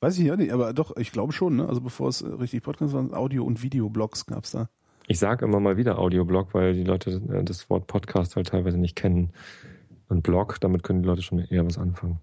[0.02, 1.68] Weiß ich ja nicht, aber doch, ich glaube schon, ne?
[1.68, 4.70] Also bevor es äh, richtig Podcast war, Audio- und Videoblogs gab's da.
[5.08, 8.78] Ich sage immer mal wieder Audioblog, weil die Leute äh, das Wort Podcast halt teilweise
[8.78, 9.34] nicht kennen.
[10.08, 12.20] Und Blog, damit können die Leute schon eher was anfangen.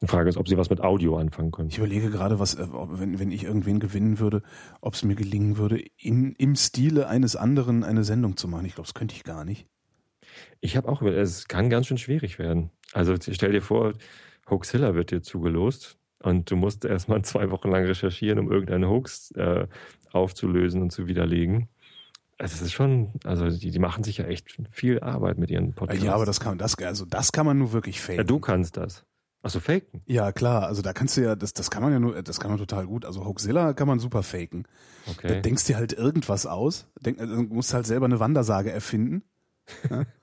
[0.00, 1.70] Die Frage ist, ob sie was mit Audio anfangen können.
[1.70, 4.42] Ich überlege gerade, was, äh, wenn, wenn ich irgendwen gewinnen würde,
[4.80, 8.66] ob es mir gelingen würde, in, im Stile eines anderen eine Sendung zu machen.
[8.66, 9.66] Ich glaube, das könnte ich gar nicht.
[10.60, 12.70] Ich habe auch, überlegt, es kann ganz schön schwierig werden.
[12.92, 13.94] Also stell dir vor,
[14.50, 19.30] Hoaxilla wird dir zugelost und du musst erstmal zwei Wochen lang recherchieren, um irgendeinen Hoax
[19.32, 19.66] äh,
[20.12, 21.68] aufzulösen und zu widerlegen.
[22.38, 25.74] Also es ist schon, also die, die machen sich ja echt viel Arbeit mit ihren
[25.74, 26.04] Podcasts.
[26.04, 28.18] Ja, aber das kann, das, also das kann man nur wirklich faken.
[28.18, 29.04] Ja, du kannst das.
[29.42, 30.02] Also faken.
[30.06, 32.50] Ja, klar, also da kannst du ja, das, das kann man ja nur, das kann
[32.50, 33.04] man total gut.
[33.04, 34.66] Also Hoaxilla kann man super faken.
[35.04, 35.42] Da Okay.
[35.42, 39.22] denkst dir halt irgendwas aus, denk, also, musst halt selber eine Wandersage erfinden.
[39.90, 40.04] Ja?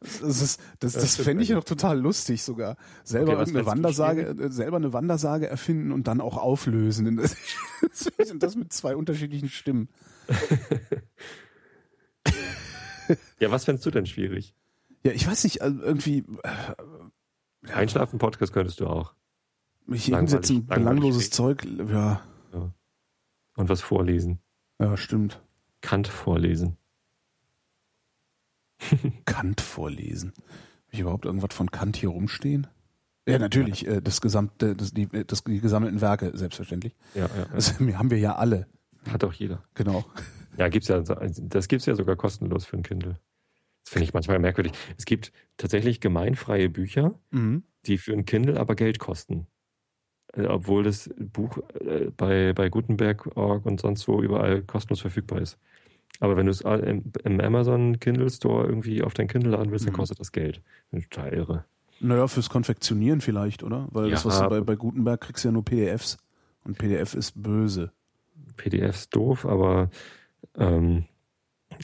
[0.00, 2.76] Das, ist, das, das stimmt fände ich ja noch total lustig sogar.
[3.04, 7.20] Selber Okay, du Wandersage, äh, selber eine Wandersage erfinden und dann auch auflösen.
[8.30, 9.88] Und das mit zwei unterschiedlichen Stimmen.
[13.40, 14.54] Ja, was fändest du denn schwierig?
[15.04, 19.14] Ja, ich weiß nicht, also irgendwie äh, Einschlafen-Podcast könntest du auch.
[19.86, 21.30] mich hinsetzen, belangloses.
[21.30, 22.22] Zeug, ja,
[23.56, 24.40] Und was vorlesen.
[24.78, 25.40] ja, stimmt.
[25.80, 26.76] Kant vorlesen.
[29.24, 30.32] Kant vorlesen.
[30.36, 32.66] Habe ich überhaupt irgendwas von Kant hier rumstehen?
[33.28, 36.94] Ja, natürlich, äh, das gesamte, das, die, äh, das, die gesammelten Werke, selbstverständlich.
[37.14, 37.44] Ja, ja, ja.
[37.54, 38.66] Das haben wir ja alle,
[39.10, 39.62] Hat auch jeder.
[39.74, 40.04] genau.
[40.56, 43.18] Ja, gibt's ja, das gibt's ja sogar kostenlos für ein Kindle.
[43.84, 44.72] Das finde ich manchmal merkwürdig.
[44.96, 47.62] Es gibt tatsächlich gemeinfreie Bücher, Mhm.
[47.86, 49.46] die für ein Kindle aber Geld kosten.
[50.32, 51.58] Äh, Obwohl das Buch
[52.16, 55.58] bei, bei Gutenberg.org und sonst wo überall kostenlos verfügbar ist.
[56.20, 59.70] Aber wenn du es äh, im, im Amazon Kindle Store irgendwie auf dein Kindle laden
[59.70, 59.98] willst, dann Mhm.
[59.98, 60.62] kostet das Geld.
[60.90, 61.64] Das total irre.
[62.00, 63.88] Naja, fürs Konfektionieren vielleicht, oder?
[63.90, 66.16] Weil das, Ja, was du bei, bei Gutenberg kriegst, ja nur PDFs.
[66.64, 67.92] Und PDF ist böse.
[68.56, 69.90] PDF ist doof, aber
[70.56, 71.04] ähm,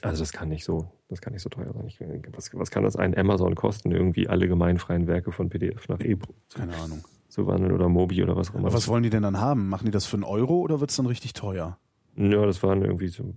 [0.03, 1.87] also das kann nicht so, das kann nicht so teuer sein.
[1.87, 1.99] Ich,
[2.33, 6.35] was, was kann das ein Amazon kosten, irgendwie alle gemeinfreien Werke von PDF nach E-Book
[6.55, 7.05] Keine Ahnung.
[7.29, 8.66] zu wandeln oder Mobi oder was auch immer.
[8.66, 9.68] Aber was wollen die denn dann haben?
[9.68, 11.79] Machen die das für einen Euro oder wird's dann richtig teuer?
[12.16, 13.35] Ja, das waren irgendwie so,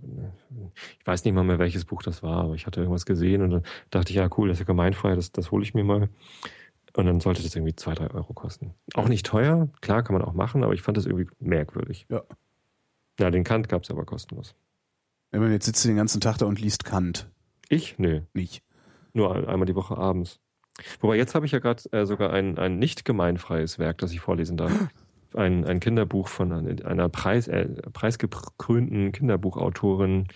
[1.00, 3.50] ich weiß nicht mal mehr, welches Buch das war, aber ich hatte irgendwas gesehen und
[3.50, 6.08] dann dachte ich, ja cool, das ist ja gemeinfrei, das, das hole ich mir mal.
[6.96, 8.74] Und dann sollte das irgendwie zwei, drei Euro kosten.
[8.94, 12.06] Auch nicht teuer, klar kann man auch machen, aber ich fand das irgendwie merkwürdig.
[12.08, 12.22] Ja.
[13.20, 14.54] Ja, den Kant gab's aber kostenlos.
[15.30, 17.28] Wenn man jetzt sitzt du den ganzen Tag da und liest Kant.
[17.68, 17.98] Ich?
[17.98, 18.22] Nö.
[18.32, 18.62] Nicht.
[19.12, 20.40] Nur ein- einmal die Woche abends.
[21.00, 24.20] Wobei jetzt habe ich ja gerade äh, sogar ein, ein nicht gemeinfreies Werk, das ich
[24.20, 24.72] vorlesen darf.
[25.34, 30.28] Ein, ein Kinderbuch von einer, Preis, äh, preisgekrönten Kinderbuchautorin.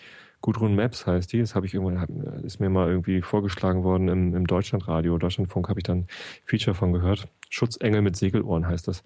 [0.42, 1.38] Gudrun Maps heißt die.
[1.38, 5.16] Das habe ich irgendwann, ist mir mal irgendwie vorgeschlagen worden im, im Deutschlandradio.
[5.16, 6.06] Deutschlandfunk habe ich dann
[6.44, 7.28] Feature von gehört.
[7.48, 9.04] Schutzengel mit Segelohren heißt das.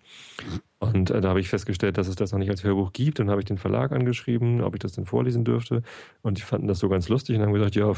[0.79, 3.21] Und äh, da habe ich festgestellt, dass es das noch nicht als Hörbuch gibt.
[3.21, 5.83] Und habe ich den Verlag angeschrieben, ob ich das denn vorlesen dürfte.
[6.23, 7.93] Und die fanden das so ganz lustig und haben gesagt, ja,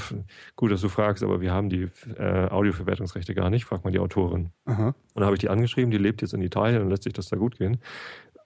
[0.56, 3.64] gut, dass du fragst, aber wir haben die äh, Audioverwertungsrechte gar nicht.
[3.64, 4.50] Frag mal die Autorin.
[4.64, 4.94] Aha.
[5.14, 7.36] Und habe ich die angeschrieben, die lebt jetzt in Italien und lässt sich das da
[7.36, 7.78] gut gehen.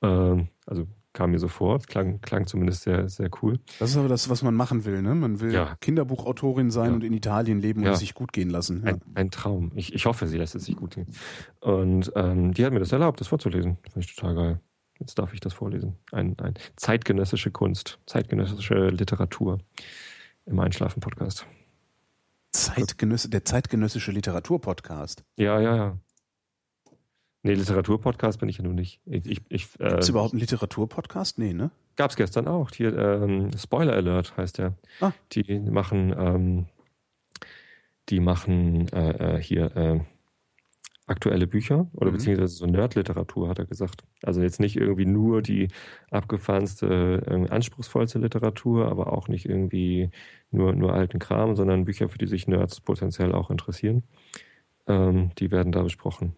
[0.02, 3.58] Ähm, also kam mir so vor, klang, klang zumindest sehr, sehr cool.
[3.78, 5.14] Das ist aber das, was man machen will, ne?
[5.14, 5.76] Man will Ja.
[5.80, 6.94] Kinderbuchautorin sein Ja.
[6.94, 7.92] und in Italien leben und Ja.
[7.92, 8.84] es sich gut gehen lassen.
[8.84, 9.72] Ein, ein Traum.
[9.74, 11.06] Ich, ich hoffe, sie lässt es sich gut gehen.
[11.60, 13.76] Und ähm, die hat mir das erlaubt, das vorzulesen.
[13.92, 14.60] Fand ich total geil.
[15.00, 15.96] Jetzt darf ich das vorlesen.
[16.12, 19.58] Ein, ein zeitgenössische Kunst, zeitgenössische Literatur
[20.46, 21.46] im Einschlafen-Podcast.
[22.52, 25.24] Zeitgenöss der zeitgenössische Literaturpodcast.
[25.36, 25.98] Ja, ja, ja.
[27.44, 29.00] Nee, Literaturpodcast bin ich ja nun nicht.
[29.04, 31.38] Ich, ich, ich, Gibt es äh, überhaupt einen Literaturpodcast?
[31.38, 31.70] Nee, ne?
[31.96, 32.70] Gab's gestern auch.
[32.70, 34.74] Hier, ähm, Spoiler Alert heißt der.
[35.00, 35.12] Ah.
[35.32, 36.66] Die machen, ähm,
[38.08, 40.00] die machen äh, äh, hier äh,
[41.06, 42.14] aktuelle Bücher oder Mhm.
[42.14, 44.04] beziehungsweise so Nerdliteratur, hat er gesagt.
[44.22, 45.68] Also jetzt nicht irgendwie nur die
[46.12, 50.10] abgefahrenste, äh, anspruchsvollste Literatur, aber auch nicht irgendwie
[50.52, 54.04] nur, nur alten Kram, sondern Bücher, für die sich Nerds potenziell auch interessieren.
[54.86, 56.36] Ähm, die werden da besprochen.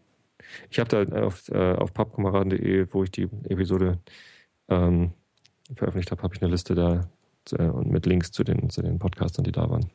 [0.70, 3.98] Ich habe da auf, äh, auf pappkameraden.de, wo ich die Episode
[4.68, 5.12] ähm,
[5.74, 7.08] veröffentlicht habe, habe ich eine Liste da
[7.52, 9.90] äh, und mit Links zu den, zu den Podcastern, die da waren.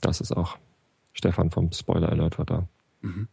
[0.00, 0.58] Das ist auch
[1.12, 2.68] Stefan vom Spoiler Alert war da.
[3.00, 3.28] Mhm.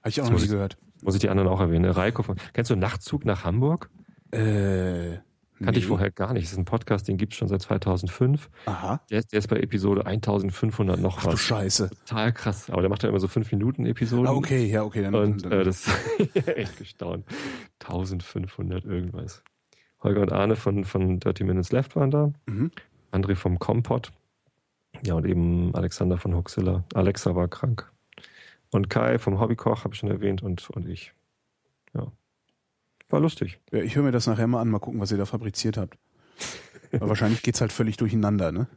[0.00, 0.78] Habe ich auch noch nie gehört.
[1.02, 1.90] Muss ich die anderen auch erwähnen.
[1.90, 3.90] Reiko von, kennst du Nachtzug nach Hamburg?
[4.32, 5.18] Äh,
[5.62, 5.88] Kannte ich nee.
[5.88, 6.44] vorher gar nicht.
[6.44, 8.48] Das ist ein Podcast, den gibt es schon seit 2005.
[8.64, 9.00] Aha.
[9.10, 11.40] Der ist, der ist bei Episode 1500 noch Ach du was.
[11.40, 11.90] Scheiße.
[12.06, 12.70] Total krass.
[12.70, 14.26] Aber der macht ja immer so 5 Minuten Episoden.
[14.26, 15.02] Ah, okay, ja, okay.
[15.02, 15.86] Dann, Und dann, äh, das
[16.46, 17.26] echt gestaunt.
[17.80, 19.42] 1500 irgendwas.
[20.02, 22.32] Holger und Arne von, von Dirty Minutes Left waren da.
[22.46, 22.70] mhm.
[23.12, 24.12] André vom Kompott.
[25.04, 26.84] Ja, und eben Alexander von Huxilla.
[26.94, 27.90] Alexa war krank.
[28.70, 31.12] Und Kai vom Hobbykoch habe ich schon erwähnt und, und ich.
[31.92, 32.06] Ja.
[33.10, 33.60] War lustig.
[33.72, 35.98] ja, ich höre mir das nachher mal an, mal gucken, was ihr da fabriziert habt.
[36.92, 38.68] Aber wahrscheinlich geht's halt völlig durcheinander, ne?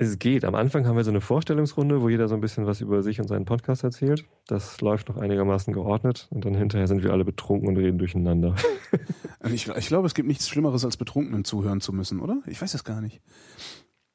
[0.00, 0.44] Es geht.
[0.44, 3.20] Am Anfang haben wir so eine Vorstellungsrunde, wo jeder so ein bisschen was über sich
[3.20, 4.24] und seinen Podcast erzählt.
[4.46, 6.28] Das läuft noch einigermaßen geordnet.
[6.30, 8.54] Und dann hinterher sind wir alle betrunken und reden durcheinander.
[9.52, 12.42] Ich, ich glaube, es gibt nichts Schlimmeres, als Betrunkenen zuhören zu müssen, oder?
[12.46, 13.20] Ich weiß es gar nicht.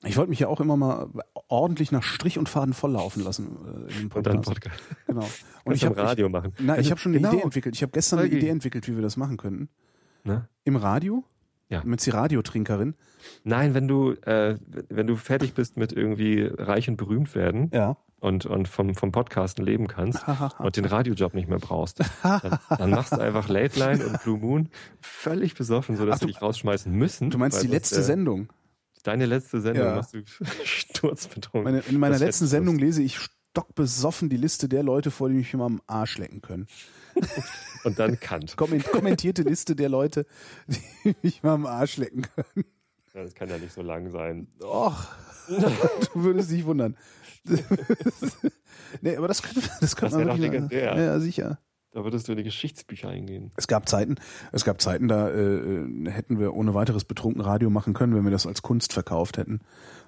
[0.05, 1.07] Ich wollte mich ja auch immer mal
[1.47, 3.57] ordentlich nach Strich und Faden volllaufen lassen
[3.89, 4.79] äh, in dem Und dann Podcast.
[4.79, 4.81] Podcast.
[5.07, 5.27] Genau.
[5.65, 6.53] Und ich habe Radio machen.
[6.59, 7.33] Na, ich Also, habe schon eine genau.
[7.33, 7.75] Idee entwickelt.
[7.75, 8.27] Ich habe gestern eine.
[8.29, 9.69] Idee entwickelt, wie wir das machen könnten.
[10.23, 10.47] Ne?
[10.65, 11.23] Im Radio?
[11.69, 11.81] Ja.
[11.85, 12.95] Mit die Radiotrinkerin.
[13.43, 14.57] Nein, wenn du, äh,
[14.89, 17.95] wenn du fertig bist mit irgendwie reich und berühmt werden Ja.
[18.19, 20.23] und, und vom, vom Podcasten leben kannst
[20.59, 24.37] und den Radiojob nicht mehr brauchst, dann, dann machst du einfach Late Line und Blue
[24.37, 24.69] Moon
[25.01, 27.29] völlig besoffen, sodass Ach, du- sie dich rausschmeißen müssen.
[27.29, 28.49] Du meinst die letzte äh, Sendung?
[29.03, 29.95] Deine letzte Sendung Ja.
[29.95, 30.23] machst du
[30.63, 31.63] sturzbetrunken.
[31.71, 32.85] Meine, in meiner Das letzten Sendung du.
[32.85, 36.67] lese ich stockbesoffen die Liste der Leute vor, die mich immer am Arsch lecken können.
[37.83, 38.55] Und dann Kant.
[38.55, 40.25] Komment, kommentierte Liste der Leute,
[40.67, 42.65] die mich mal am Arsch lecken können.
[43.13, 44.47] Ja, Das kann ja nicht so lang sein.
[44.61, 45.05] Och,
[45.49, 46.95] du würdest dich wundern.
[49.01, 50.97] nee, aber das könnte, das könnte Das man doch wirklich- legendär.
[50.97, 51.59] Ja, sicher.
[51.93, 53.51] Da würdest du in die Geschichtsbücher eingehen.
[53.55, 54.15] Es gab Zeiten,
[54.51, 58.31] es gab Zeiten, da äh, hätten wir ohne weiteres betrunken Radio machen können, wenn wir
[58.31, 59.59] das als Kunst verkauft hätten.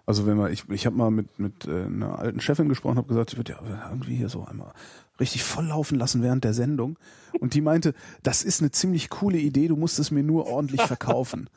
[0.08, 3.08] Also wenn wir, ich, ich habe mal mit mit äh, einer alten Chefin gesprochen, habe
[3.08, 4.72] gesagt, ich würde ja irgendwie hier so einmal
[5.20, 6.98] richtig voll laufen lassen während der Sendung.
[7.40, 10.82] Und die meinte, das ist eine ziemlich coole Idee, du musst es mir nur ordentlich
[10.82, 11.50] verkaufen.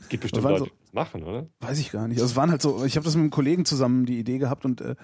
[0.00, 1.46] Es gibt bestimmt Leute, so- machen, oder?
[1.60, 2.18] Weiß ich gar nicht.
[2.20, 4.64] Also es waren halt so, ich habe das mit einem Kollegen zusammen die Idee gehabt
[4.64, 4.94] und äh,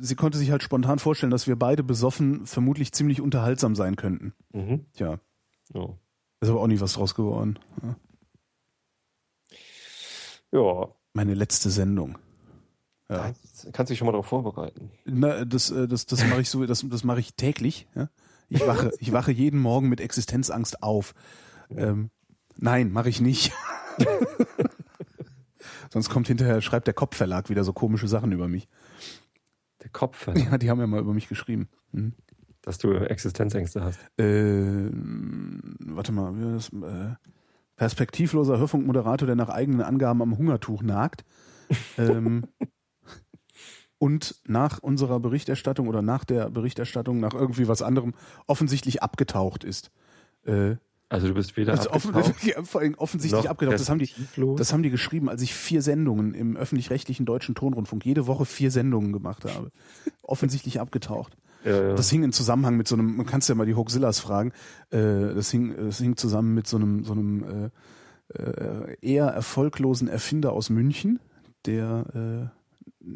[0.00, 4.34] sie konnte sich halt spontan vorstellen, dass wir beide besoffen vermutlich ziemlich unterhaltsam sein könnten.
[4.52, 4.86] Mhm.
[4.94, 5.18] Tja,
[5.72, 5.88] Ja.
[6.40, 7.58] ist aber auch nie was draus geworden.
[7.82, 7.96] Ja.
[10.52, 10.88] ja.
[11.12, 12.18] Meine letzte Sendung.
[13.08, 13.18] Ja.
[13.18, 14.90] Kannst, kannst dich schon mal darauf vorbereiten.
[15.04, 17.86] Na, das, äh, das, das mache ich so, das, das mache ich täglich.
[17.94, 18.08] Ja?
[18.48, 21.14] Ich wache, ich wache jeden Morgen mit Existenzangst auf.
[21.70, 22.10] Ähm,
[22.56, 23.52] nein, mache ich nicht.
[25.90, 28.68] Sonst kommt hinterher, schreibt der Kopfverlag wieder so komische Sachen über mich.
[29.84, 31.68] Der Kopf, Ja, die haben ja mal über mich geschrieben.
[31.92, 32.14] Hm.
[32.62, 34.00] dass du Existenzängste hast.
[34.18, 34.90] Äh,
[35.86, 36.70] warte mal, wie das?
[36.70, 37.14] Äh,
[37.76, 41.24] perspektivloser Hörfunkmoderator, der nach eigenen Angaben am Hungertuch nagt.
[41.98, 42.46] ähm,
[43.98, 48.14] und nach unserer Berichterstattung oder nach der Berichterstattung nach irgendwie was anderem
[48.46, 49.90] offensichtlich abgetaucht ist.
[50.44, 50.76] Äh,
[51.14, 53.78] Also du bist weder also offen, abgetaucht, ja, vor allem offensichtlich abgetaucht.
[53.78, 54.10] Das haben die,
[54.56, 58.70] das haben die geschrieben, als ich vier Sendungen im öffentlich-rechtlichen deutschen Tonrundfunk jede Woche vier
[58.70, 59.70] Sendungen gemacht habe.
[60.22, 61.36] offensichtlich abgetaucht.
[61.64, 61.94] ja, ja.
[61.94, 64.52] Das hing in Zusammenhang mit so einem, man kannst ja mal die Hoaxillas fragen,
[64.90, 67.70] äh, das, hing, das hing zusammen mit so einem, so einem
[68.34, 71.20] äh, äh, eher erfolglosen Erfinder aus München,
[71.66, 72.64] der äh,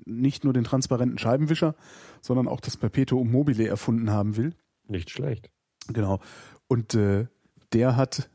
[0.04, 1.74] nicht nur den transparenten Scheibenwischer,
[2.20, 4.54] sondern auch das Perpetuum mobile erfunden haben will.
[4.86, 5.50] Nicht schlecht.
[5.88, 6.20] Genau.
[6.66, 7.26] Und äh,
[7.72, 8.28] der hat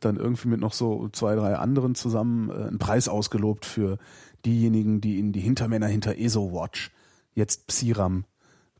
[0.00, 3.98] dann irgendwie mit noch so zwei, drei anderen zusammen äh, einen Preis ausgelobt für
[4.44, 6.90] diejenigen, die in die Hintermänner hinter ESO-Watch,
[7.34, 8.24] jetzt Psiram,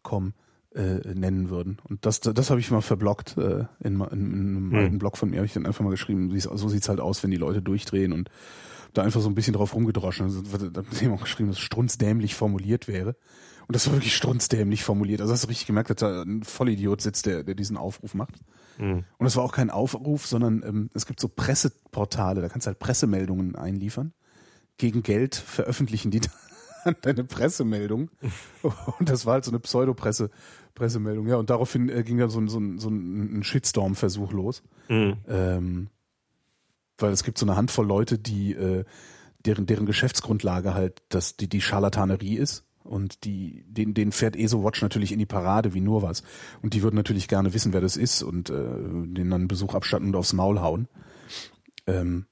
[0.02, 0.34] kommen,
[0.74, 1.78] äh, nennen würden.
[1.84, 4.78] Und das, das habe ich mal verblockt äh, in, in, in einem Hm.
[4.78, 7.30] alten Blog von mir, habe ich dann einfach mal geschrieben, so sieht's halt aus, wenn
[7.30, 8.30] die Leute durchdrehen und
[8.94, 10.28] da einfach so ein bisschen drauf rumgedroschen.
[10.72, 13.14] Da habe ich auch geschrieben, dass es strunzdämlich formuliert wäre.
[13.70, 15.20] Und das war wirklich strunzdämlich formuliert.
[15.20, 18.34] Also hast du richtig gemerkt, dass da ein Vollidiot sitzt, der, der diesen Aufruf macht.
[18.78, 19.04] Mhm.
[19.16, 22.70] Und es war auch kein Aufruf, sondern ähm, es gibt so Presseportale, da kannst du
[22.70, 24.12] halt Pressemeldungen einliefern.
[24.76, 26.20] Gegen Geld veröffentlichen die
[26.84, 28.10] dann deine Pressemeldung.
[28.98, 30.30] Und das war halt so eine Pseudopresse,
[30.74, 31.28] Pressemeldung.
[31.28, 34.64] Ja, und daraufhin äh, ging dann so ein, so ein, so ein Shitstorm-Versuch los.
[34.88, 35.16] Mhm.
[35.28, 35.90] Ähm,
[36.98, 38.84] weil es gibt so eine Handvoll Leute, die äh,
[39.46, 42.64] deren, deren Geschäftsgrundlage halt das, die, die Scharlatanerie ist.
[42.82, 46.22] Und die, den, den fährt ESO-Watch natürlich in die Parade wie nur was.
[46.62, 50.08] Und die würden natürlich gerne wissen, wer das ist und äh, den dann Besuch abstatten
[50.08, 50.88] und aufs Maul hauen.
[51.86, 52.26] Ähm,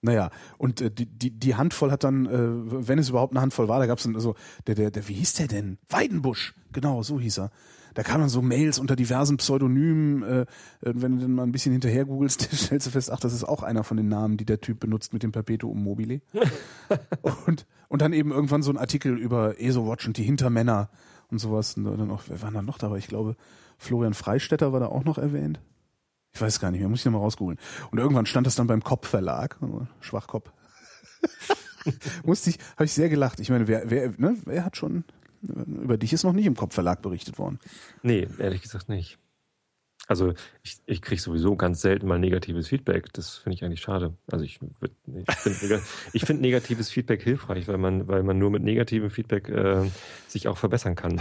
[0.00, 3.68] naja, und äh, die, die, die Handvoll hat dann, äh, wenn es überhaupt eine Handvoll
[3.68, 4.34] war, da gab es dann so,
[4.66, 5.78] der, der, der, wie hieß der denn?
[5.88, 7.50] Weidenbusch, genau, so hieß er.
[7.94, 10.46] Da kamen dann so Mails unter diversen Pseudonymen, äh, äh,
[10.82, 13.62] wenn du dann mal ein bisschen hinterher googelst, stellst du fest, ach, das ist auch
[13.62, 16.20] einer von den Namen, die der Typ benutzt mit dem Perpetuum mobile.
[17.46, 20.90] und, und dann eben irgendwann so ein Artikel über ESO-Watch und die Hintermänner
[21.30, 21.76] und sowas.
[21.76, 22.98] Und dann auch, wer war da noch dabei?
[22.98, 23.36] Ich glaube,
[23.78, 25.60] Florian Freistetter war da auch noch erwähnt.
[26.32, 27.58] Ich weiß gar nicht mehr, muss ich nochmal rausgoogeln.
[27.92, 29.56] Und irgendwann stand das dann beim Kopp Verlag,
[30.00, 30.52] Schwachkopf.
[32.24, 33.38] Musste ich, habe ich sehr gelacht.
[33.40, 35.04] Ich meine, wer, wer, ne, wer hat schon,
[35.66, 37.58] über dich ist noch nicht im Kopf Verlag berichtet worden.
[38.02, 39.18] Nee, ehrlich gesagt nicht.
[40.06, 43.10] Also ich, ich kriege sowieso ganz selten mal negatives Feedback.
[43.14, 44.14] Das finde ich eigentlich schade.
[44.30, 45.80] Also ich, ich finde
[46.26, 49.88] find negatives Feedback hilfreich, weil man, weil man nur mit negativem Feedback äh,
[50.28, 51.20] sich auch verbessern kann.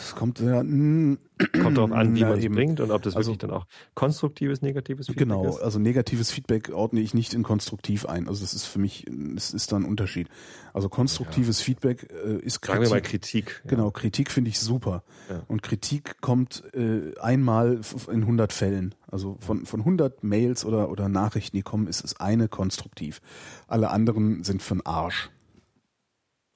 [0.00, 1.18] Es kommt ja, mm,
[1.62, 2.54] Kommt darauf an, wie Ja, man es eben.
[2.54, 5.60] bringt und ob das Also- wirklich dann auch konstruktives, negatives Feedback Genau, ist.
[5.60, 8.28] also negatives Feedback ordne ich nicht in konstruktiv ein.
[8.28, 10.28] Also das ist für mich, es ist da ein Unterschied.
[10.74, 13.46] Also konstruktives Feedback äh, ist Sagen wir mal Kritik.
[13.46, 13.60] Kritik.
[13.64, 13.70] ja.
[13.70, 15.02] Genau, Kritik finde ich super.
[15.30, 15.42] Ja.
[15.48, 17.80] Und Kritik kommt äh, einmal
[18.12, 18.94] in 100 Fällen.
[19.10, 23.20] Also von, von 100 Mails oder, oder Nachrichten, die kommen, ist es eine konstruktiv.
[23.66, 25.30] Alle anderen sind für den Arsch.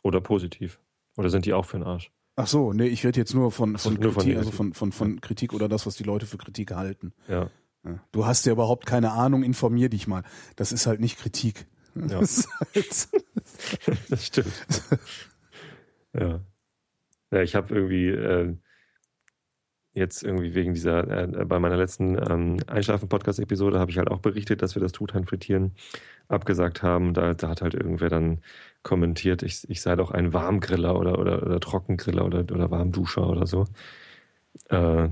[0.03, 0.79] Oder positiv.
[1.17, 2.11] Oder sind die auch für den Arsch?
[2.37, 5.53] Ach so, nee, ich rede jetzt nur von, von Kritik, also von, von, von Kritik
[5.53, 7.13] oder das, was die Leute für Kritik halten.
[7.29, 7.51] Ja.
[8.13, 10.23] Du hast ja überhaupt keine Ahnung, informier dich mal.
[10.57, 11.67] Das ist halt nicht Kritik.
[11.95, 12.21] Ja.
[12.21, 13.09] Das halt,
[14.09, 14.53] Das stimmt.
[16.13, 16.41] ja.
[17.31, 18.57] Ja, ich habe irgendwie äh,
[19.93, 24.63] jetzt irgendwie wegen dieser, äh, bei meiner letzten ähm, Einschlafen-Podcast-Episode habe ich halt auch berichtet,
[24.63, 25.75] dass wir das Truthahn-Frittieren
[26.29, 27.15] abgesagt haben.
[27.15, 28.41] Da, da hat halt irgendwer dann
[28.85, 33.47] kommentiert, ich, ich sei doch ein Warmgriller oder, oder, oder Trockengriller oder, oder Warmduscher oder
[33.47, 33.67] so.
[34.69, 35.09] Äh,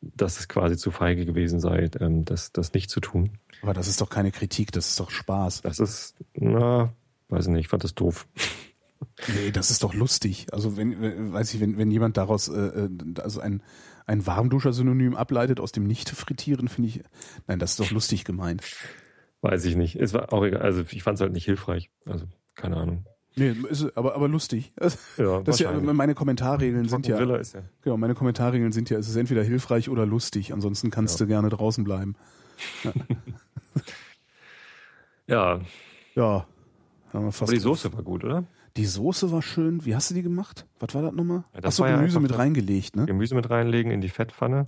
[0.00, 3.38] dass es quasi zu feige gewesen sei, ähm, das, das nicht zu tun.
[3.62, 5.62] Aber das ist doch keine Kritik, das ist doch Spaß.
[5.62, 6.92] Das ist, na,
[7.28, 8.26] weiß ich nicht, ich fand das doof.
[9.28, 10.46] Nee, das ist doch lustig.
[10.52, 12.90] Also wenn, weiß ich, wenn, wenn jemand daraus äh, äh
[13.20, 13.62] also ein,
[14.06, 17.00] ein Warmduscher-Synonym ableitet aus dem Nicht-Frittieren, finde ich,
[17.46, 18.62] nein, das ist doch lustig gemeint.
[19.40, 19.96] Weiß ich nicht.
[19.96, 20.62] Es war auch egal.
[20.62, 21.90] Also ich fand es halt nicht hilfreich.
[22.06, 23.06] Also keine Ahnung.
[23.36, 24.72] Nee, ist, aber, aber lustig.
[25.18, 27.42] Ja, das ja, meine Kommentarregeln sind ja, ja,
[27.82, 30.52] Genau, meine Kommentarregeln sind ja, es ist entweder hilfreich oder lustig.
[30.52, 31.26] Ansonsten kannst ja.
[31.26, 32.16] du gerne draußen bleiben.
[35.26, 35.60] Ja.
[36.14, 36.46] ja.
[37.12, 37.18] ja.
[37.18, 38.44] aber die Soße war gut, oder?
[38.76, 39.84] Die Soße war schön.
[39.86, 40.66] Wie hast du die gemacht?
[40.80, 41.44] Was war das nochmal?
[41.54, 43.06] Ja, das Achso, Gemüse mit reingelegt, ne?
[43.06, 44.66] Gemüse mit reinlegen in die Fettpfanne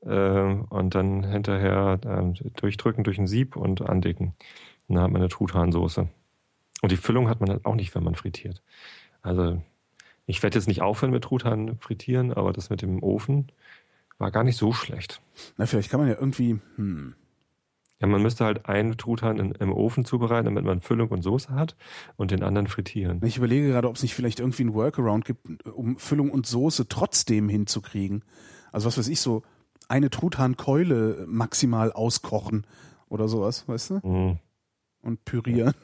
[0.00, 4.34] äh, und dann hinterher äh, durchdrücken durch ein Sieb und andicken.
[4.88, 6.08] Und dann hat man eine Truthahnsoße.
[6.86, 8.62] Und die Füllung hat man halt auch nicht, wenn man frittiert.
[9.20, 9.60] Also
[10.24, 13.50] ich werde jetzt nicht aufhören mit Truthahn frittieren, aber das mit dem Ofen
[14.18, 15.20] war gar nicht so schlecht.
[15.56, 17.16] Na, vielleicht kann man ja irgendwie, hm,
[17.98, 21.52] ja, man müsste halt einen Truthahn in, im Ofen zubereiten, damit man Füllung und Soße
[21.52, 21.74] hat
[22.14, 23.20] und den anderen frittieren.
[23.24, 26.86] Ich überlege gerade, ob es nicht vielleicht irgendwie ein Workaround gibt, um Füllung und Soße
[26.86, 28.22] trotzdem hinzukriegen.
[28.70, 29.42] Also was weiß ich, so
[29.88, 32.64] eine Truthahnkeule maximal auskochen
[33.08, 33.94] oder sowas, weißt du?
[34.04, 34.38] Mhm.
[35.02, 35.74] Und pürieren.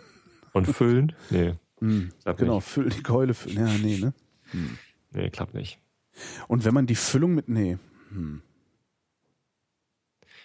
[0.53, 1.13] Und füllen?
[1.31, 1.55] Nee.
[1.83, 2.13] Mhm.
[2.37, 3.67] Genau, füllen die Keule füllen.
[3.67, 4.15] Ja, nee, ne?
[4.53, 4.79] Hm.
[5.11, 5.81] Nee, klappt nicht.
[6.47, 7.77] Und wenn man die Füllung mit, nee.
[8.11, 8.41] Hm.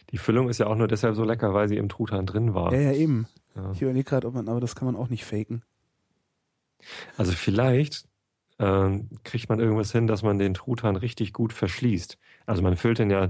[0.10, 2.74] Die Füllung ist ja auch nur deshalb so lecker, weil sie im Truthahn drin war.
[2.74, 3.28] Ja, ja, eben.
[3.56, 3.72] Ja.
[3.72, 5.64] Ich überlege gerade, ob man, aber das kann man auch nicht faken.
[7.18, 8.08] Also vielleicht
[8.60, 12.18] äh, kriegt man irgendwas hin, dass man den Truthahn richtig gut verschließt.
[12.46, 13.30] Also man füllt den ja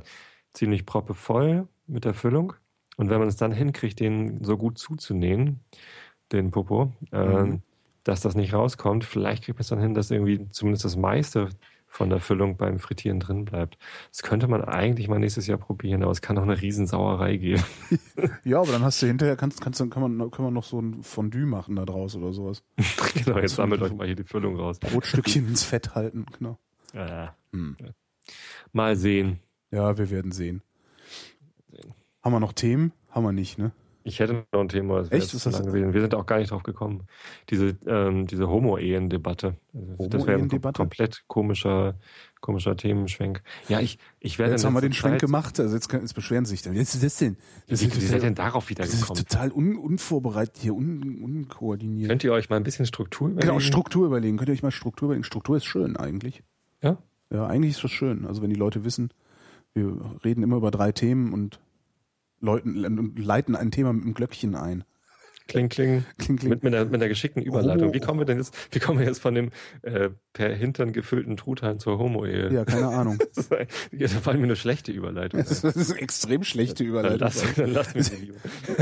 [0.53, 2.53] ziemlich proppevoll mit der Füllung.
[2.97, 5.59] Und wenn man es dann hinkriegt, den so gut zuzunähen,
[6.31, 7.61] den Popo, äh, mhm.
[8.03, 11.49] dass das nicht rauskommt, vielleicht kriegt man es dann hin, dass irgendwie zumindest das meiste
[11.87, 13.77] von der Füllung beim Frittieren drin bleibt.
[14.11, 17.63] Das könnte man eigentlich mal nächstes Jahr probieren, aber es kann auch eine Riesensauerei geben.
[18.43, 21.01] ja, aber dann hast du hinterher, kannst, kannst, kann man, können wir noch so ein
[21.01, 22.63] Fondue machen da draus oder sowas.
[23.13, 24.79] genau, jetzt sammelt euch mal hier die Füllung raus.
[24.79, 26.59] Brotstückchen ins Fett halten, genau.
[26.93, 27.35] Ja.
[27.51, 27.77] Hm.
[28.73, 29.39] Mal sehen.
[29.71, 30.61] Ja, wir werden sehen.
[31.71, 31.93] sehen.
[32.21, 32.91] Haben wir noch Themen?
[33.09, 33.71] Haben wir nicht, ne?
[34.07, 34.99] Ich hätte noch ein Thema.
[34.99, 35.33] Das Echt?
[35.33, 35.93] Ist das gewesen.
[35.93, 37.03] Wir sind auch gar nicht drauf gekommen.
[37.49, 39.57] Diese, ähm, diese Homo-Ehen-Debatte.
[39.73, 41.95] Homo das wäre ein komplett komischer,
[42.39, 43.43] komischer Themenschwenk.
[43.67, 44.53] Ja, ich, ich werde.
[44.53, 45.59] Jetzt haben wir den Schwenk gemacht.
[45.59, 46.73] Also jetzt, jetzt beschweren sie sich dann.
[46.73, 47.35] Jetzt ist das denn?
[47.67, 49.07] Das wie, wie seid denn darauf wieder gekommen?
[49.09, 52.07] Das ist total un, unvorbereitet hier, un, unkoordiniert.
[52.07, 53.49] Könnt ihr euch mal ein bisschen Struktur überlegen?
[53.49, 54.37] Genau, Struktur überlegen.
[54.37, 55.25] Könnt ihr euch mal Struktur überlegen?
[55.25, 56.43] Struktur ist schön eigentlich.
[56.81, 56.97] Ja?
[57.29, 58.25] Ja, eigentlich ist das schön.
[58.25, 59.09] Also wenn die Leute wissen,
[59.73, 61.59] wir reden immer über drei Themen und
[62.39, 64.83] Leuten, leiten ein Thema mit einem Glöckchen ein.
[65.47, 66.03] Kling, kling.
[66.17, 66.49] kling, kling.
[66.49, 67.89] Mit, mit, einer, mit einer geschickten Überleitung.
[67.89, 67.93] Oh.
[67.93, 71.37] Wie kommen wir denn jetzt, wie kommen wir jetzt von dem äh, per Hintern gefüllten
[71.37, 72.51] Truthahn zur Homo-Ehe?
[72.51, 73.17] Ja, keine Ahnung.
[73.35, 75.39] das ist, da fallen mir eine schlechte Überleitung.
[75.39, 77.19] Das ist, das ist eine extrem schlechte Überleitung.
[77.19, 78.35] Dann lass, dann lass mich lieber.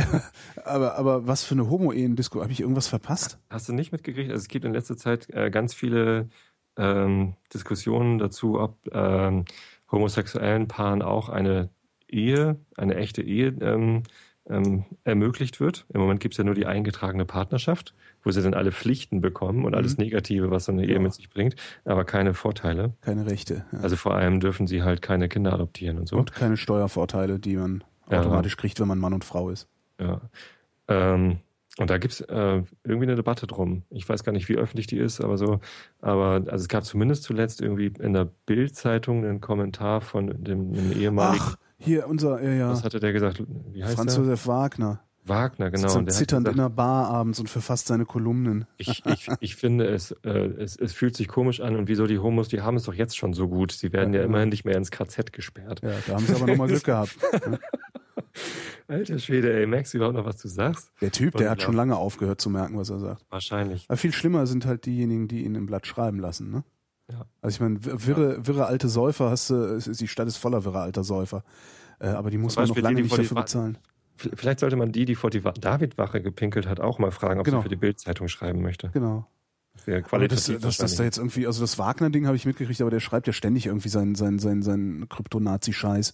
[0.65, 2.41] aber, aber was für eine Homo-Ehen-Disco?
[2.41, 3.37] Habe ich irgendwas verpasst?
[3.49, 4.31] Hast du nicht mitgekriegt?
[4.31, 6.29] Also es gibt in letzter Zeit äh, ganz viele
[6.77, 9.45] ähm, Diskussionen dazu, ob ähm,
[9.91, 11.69] homosexuellen Paaren auch eine
[12.07, 14.03] Ehe, eine echte Ehe ähm,
[14.47, 15.85] ähm, ermöglicht wird.
[15.93, 17.93] Im Moment gibt es ja nur die eingetragene Partnerschaft,
[18.23, 19.77] wo sie dann alle Pflichten bekommen und mhm.
[19.77, 20.93] alles Negative, was so eine ja.
[20.93, 22.93] Ehe mit sich bringt, aber keine Vorteile.
[23.01, 23.65] Keine Rechte.
[23.71, 23.79] Ja.
[23.79, 26.17] Also vor allem dürfen sie halt keine Kinder adoptieren und so.
[26.17, 28.19] Und keine Steuervorteile, die man ja.
[28.19, 29.67] automatisch kriegt, wenn man Mann und Frau ist.
[29.99, 30.21] Ja.
[30.87, 31.39] Ähm,
[31.77, 33.83] und da gibt's äh, irgendwie eine Debatte drum.
[33.89, 35.59] Ich weiß gar nicht, wie öffentlich die ist, aber so,
[35.99, 40.93] aber also es gab zumindest zuletzt irgendwie in der Bild-Zeitung einen Kommentar von dem, dem
[40.93, 41.43] ehemaligen.
[41.45, 42.69] Ach, hier unser, ja, ja.
[42.71, 43.43] Was hatte der gesagt?
[43.71, 44.23] Wie heißt Franz der?
[44.23, 45.01] Josef Wagner.
[45.27, 45.87] Wagner, genau.
[45.89, 48.65] Sitzt zitternd gesagt, in einer Bar abends und verfasst seine Kolumnen.
[48.77, 52.19] Ich, ich, ich finde, es, äh, es, es fühlt sich komisch an und wieso die
[52.19, 53.71] Homos, die haben es doch jetzt schon so gut.
[53.71, 55.81] Sie werden ja, ja immerhin nicht mehr ins KZ gesperrt.
[55.83, 57.17] Ja, da haben sie aber nochmal Glück gehabt.
[58.87, 60.91] Alter Schwede, ey, merkst du überhaupt noch, was du sagst?
[61.01, 63.25] Der Typ, der hat schon lange aufgehört zu merken, was er sagt.
[63.29, 63.85] Wahrscheinlich.
[63.87, 66.63] Aber viel schlimmer sind halt diejenigen, die ihn im Blatt schreiben lassen, ne?
[67.11, 67.25] Ja.
[67.41, 71.03] Also ich meine, wirre, wirre alte Säufer hast du, die Stadt ist voller wirre alter
[71.03, 71.43] Säufer.
[71.99, 73.77] Äh, aber die muss man noch lange die, nicht dafür bezahlen.
[74.15, 77.57] Vielleicht sollte man die, die vor die David-Wache gepinkelt hat, auch mal fragen, ob genau.
[77.57, 78.89] sie für die Bildzeitung schreiben möchte.
[78.93, 79.27] Genau.
[79.85, 83.01] Das, das, das, das da jetzt irgendwie, also das Wagner-Ding habe ich mitgekriegt, aber der
[83.01, 86.13] schreibt ja ständig irgendwie seinen sein, sein, sein Krypto-Nazi-Scheiß.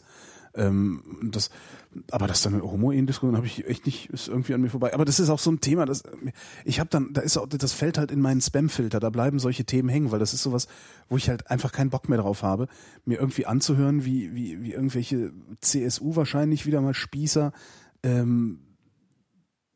[0.53, 1.49] Ähm, das,
[2.11, 4.93] aber das dann Homo-Ehen-Diskussion habe ich echt nicht, ist irgendwie an mir vorbei.
[4.93, 6.03] Aber das ist auch so ein Thema, das
[6.65, 9.65] ich habe dann, da ist auch, das fällt halt in meinen Spam-Filter, da bleiben solche
[9.65, 10.67] Themen hängen, weil das ist sowas,
[11.09, 12.67] wo ich halt einfach keinen Bock mehr drauf habe,
[13.05, 15.31] mir irgendwie anzuhören, wie, wie, wie irgendwelche
[15.61, 17.53] CSU wahrscheinlich wieder mal Spießer
[18.03, 18.59] ähm,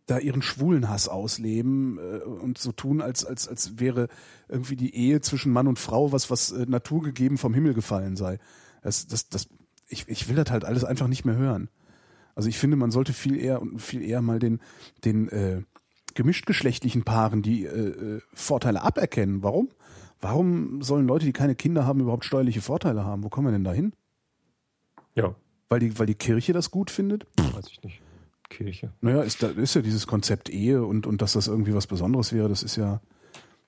[0.05, 4.07] da ihren schwulen Hass ausleben äh, und so tun, als, als, als wäre
[4.47, 8.39] irgendwie die Ehe zwischen Mann und Frau was, was äh, naturgegeben vom Himmel gefallen sei.
[8.83, 9.47] Das, das, das,
[9.87, 11.69] ich, ich will das halt alles einfach nicht mehr hören.
[12.35, 14.59] Also ich finde, man sollte viel eher und viel eher mal den,
[15.05, 15.61] den äh,
[16.15, 19.43] gemischtgeschlechtlichen Paaren die äh, äh, Vorteile aberkennen.
[19.43, 19.69] Warum?
[20.21, 23.23] Warum sollen Leute, die keine Kinder haben, überhaupt steuerliche Vorteile haben?
[23.23, 23.93] Wo kommen wir denn da hin?
[25.13, 25.35] Ja.
[25.69, 27.25] Weil die, weil die Kirche das gut findet?
[27.37, 28.01] Weiß ich nicht.
[28.49, 28.93] Kirche.
[29.01, 32.31] Naja, ist, da ist ja dieses Konzept Ehe und, und dass das irgendwie was Besonderes
[32.31, 33.01] wäre, das ist ja,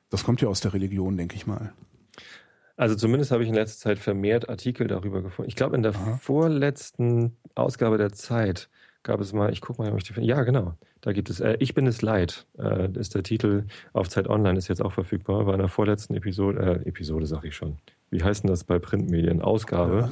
[0.09, 1.73] das kommt ja aus der Religion, denke ich mal.
[2.77, 5.49] Also zumindest habe ich in letzter Zeit vermehrt Artikel darüber gefunden.
[5.49, 6.17] Ich glaube, in der Aha.
[6.21, 8.69] vorletzten Ausgabe der Zeit
[9.01, 10.29] gab es mal, ich gucke mal, ob ich die finde.
[10.29, 10.75] Ja, genau.
[11.01, 14.57] Da gibt es, äh, Ich bin es leid, äh, ist der Titel auf Zeit Online,
[14.57, 15.47] ist jetzt auch verfügbar.
[15.47, 17.77] War in der vorletzten Episode, äh, Episode sag ich schon.
[18.11, 19.41] Wie heißt denn das bei Printmedien?
[19.41, 20.09] Ausgabe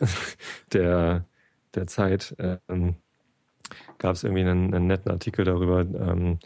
[0.00, 0.06] ja.
[0.72, 1.24] der,
[1.74, 2.36] der Zeit.
[2.38, 2.94] Ähm,
[3.98, 6.38] gab es irgendwie einen, einen, netten Artikel darüber, ähm,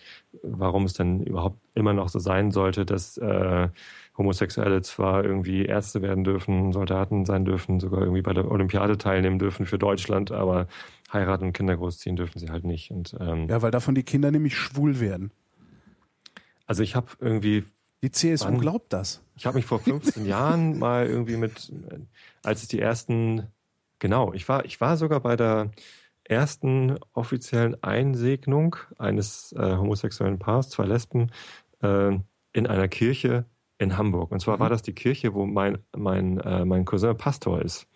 [0.43, 3.69] warum es dann überhaupt immer noch so sein sollte, dass äh,
[4.17, 9.39] Homosexuelle zwar irgendwie Ärzte werden dürfen, Soldaten sein dürfen, sogar irgendwie bei der Olympiade teilnehmen
[9.39, 10.69] dürfen für Deutschland, aber
[11.13, 12.91] heiraten und Kinder großziehen dürfen sie halt nicht.
[12.91, 15.33] Und, ähm, ja, weil davon die Kinder nämlich schwul werden.
[16.67, 17.65] Also ich habe irgendwie
[18.03, 19.23] die CSU wann, glaubt das.
[19.37, 21.73] Ich habe mich vor 15 Jahren mal irgendwie mit,
[22.43, 23.49] als es die ersten,
[23.99, 25.71] genau, ich war, ich war sogar bei der
[26.23, 31.31] ersten offiziellen Einsegnung eines äh, homosexuellen Paars, zwei Lesben,
[31.83, 32.19] äh,
[32.53, 33.45] in einer Kirche
[33.79, 34.31] in Hamburg.
[34.33, 34.61] Und zwar mhm.
[34.61, 37.89] war das die Kirche, wo mein, mein, äh, mein Cousin Pastor ist.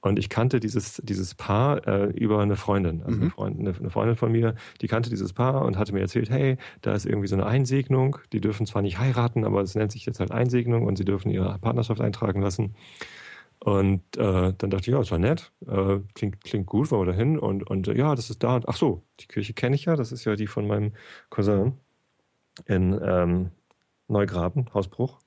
[0.00, 3.22] Und ich kannte dieses, dieses Paar äh, über eine Freundin, also mhm.
[3.22, 6.58] eine, Freundin, eine, Freundin von mir, die kannte dieses Paar und hatte mir erzählt, hey,
[6.80, 10.06] da ist irgendwie so eine Einsegnung, die dürfen zwar nicht heiraten, aber es nennt sich
[10.06, 12.76] jetzt halt Einsegnung und sie dürfen ihre Partnerschaft eintragen lassen.
[13.58, 17.12] Und äh, dann dachte ich, ja, das war nett, äh, klingt, klingt gut, wollen wir
[17.12, 17.38] da hin?
[17.38, 18.60] Und, und äh, ja, das ist da.
[18.66, 20.92] Ach so, die Kirche kenne ich ja, das ist ja die von meinem
[21.30, 21.72] Cousin
[22.66, 23.50] in ähm,
[24.08, 25.18] Neugraben, Hausbruch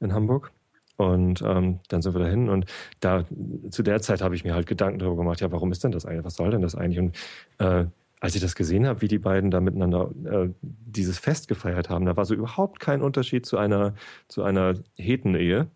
[0.00, 0.52] in Hamburg.
[0.96, 2.64] Und ähm, dann sind wir dahin und
[3.00, 3.26] da
[3.70, 6.06] zu der Zeit habe ich mir halt Gedanken darüber gemacht, ja, warum ist denn das
[6.06, 6.24] eigentlich?
[6.24, 6.98] Was soll denn das eigentlich?
[6.98, 7.16] Und
[7.58, 7.84] äh,
[8.18, 12.06] als ich das gesehen habe, wie die beiden da miteinander äh, dieses Fest gefeiert haben,
[12.06, 13.94] da war so überhaupt kein Unterschied zu einer
[14.26, 15.68] zu einer Hetenehe.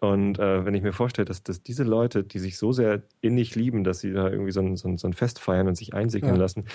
[0.00, 3.56] Und äh, wenn ich mir vorstelle, dass, dass diese Leute, die sich so sehr innig
[3.56, 5.92] lieben, dass sie da irgendwie so ein, so ein, so ein Fest feiern und sich
[5.92, 6.40] einsegnen ja.
[6.40, 6.66] lassen,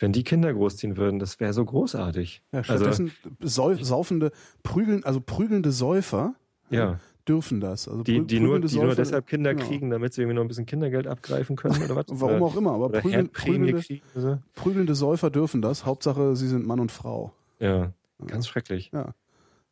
[0.00, 2.42] wenn die Kinder großziehen würden, das wäre so großartig.
[2.50, 4.32] Ja, also stattdessen also, saufende,
[4.64, 6.34] prügeln, also prügelnde Säufer
[6.68, 6.98] ja.
[7.28, 7.86] dürfen das.
[7.86, 9.68] Also die, die, nur, die Säufer, nur deshalb Kinder genau.
[9.68, 12.06] kriegen, damit sie irgendwie noch ein bisschen Kindergeld abgreifen können oder was?
[12.08, 14.38] Warum auch immer, aber prügeln, prügelnde, kriegen, so.
[14.56, 15.86] prügelnde Säufer dürfen das.
[15.86, 17.32] Hauptsache, sie sind Mann und Frau.
[17.60, 17.92] Ja,
[18.26, 18.90] ganz schrecklich.
[18.92, 19.14] Ja.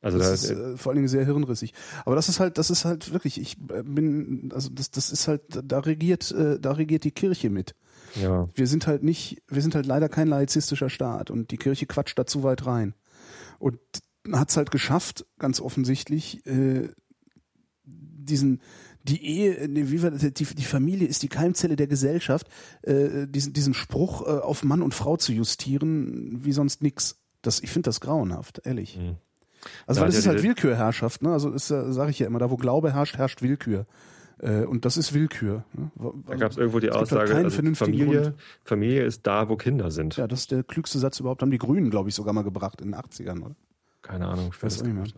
[0.02, 1.72] Also das da, ist äh, vor allen Dingen sehr hirnrissig.
[2.04, 5.28] Aber das ist halt, das ist halt wirklich, ich äh, bin, also das, das ist
[5.28, 7.74] halt, da regiert, äh, da regiert die Kirche mit.
[8.20, 8.48] Ja.
[8.54, 12.18] Wir sind halt nicht, wir sind halt leider kein laizistischer Staat und die Kirche quatscht
[12.18, 12.94] da zu weit rein.
[13.60, 13.78] Und
[14.30, 16.88] hat es halt geschafft, ganz offensichtlich, äh,
[17.84, 18.60] diesen,
[19.04, 22.48] die Ehe, wie war das, die, die Familie ist die Keimzelle der Gesellschaft,
[22.82, 27.20] äh, diesen, diesen Spruch äh, auf Mann und Frau zu justieren, wie sonst nix.
[27.40, 28.96] Das, ich finde das grauenhaft, ehrlich.
[28.96, 29.16] Mhm.
[29.86, 31.32] Also weil es ist halt Willkürherrschaft, ne?
[31.32, 33.86] Also ist, sage ich ja immer, da wo Glaube herrscht, herrscht Willkür.
[34.38, 35.64] Äh, und das ist Willkür.
[35.72, 35.90] Ne?
[35.98, 38.34] Also, da gab es irgendwo die halt Aussage, halt also Familie,
[38.64, 40.16] Familie ist da, wo Kinder sind.
[40.16, 41.42] Ja, das ist der klügste Satz überhaupt.
[41.42, 43.54] Haben die Grünen, glaube ich, sogar mal gebracht in den 80ern, oder?
[44.02, 44.50] Keine Ahnung.
[44.52, 45.04] Ich weiß nicht mehr.
[45.04, 45.12] Aber,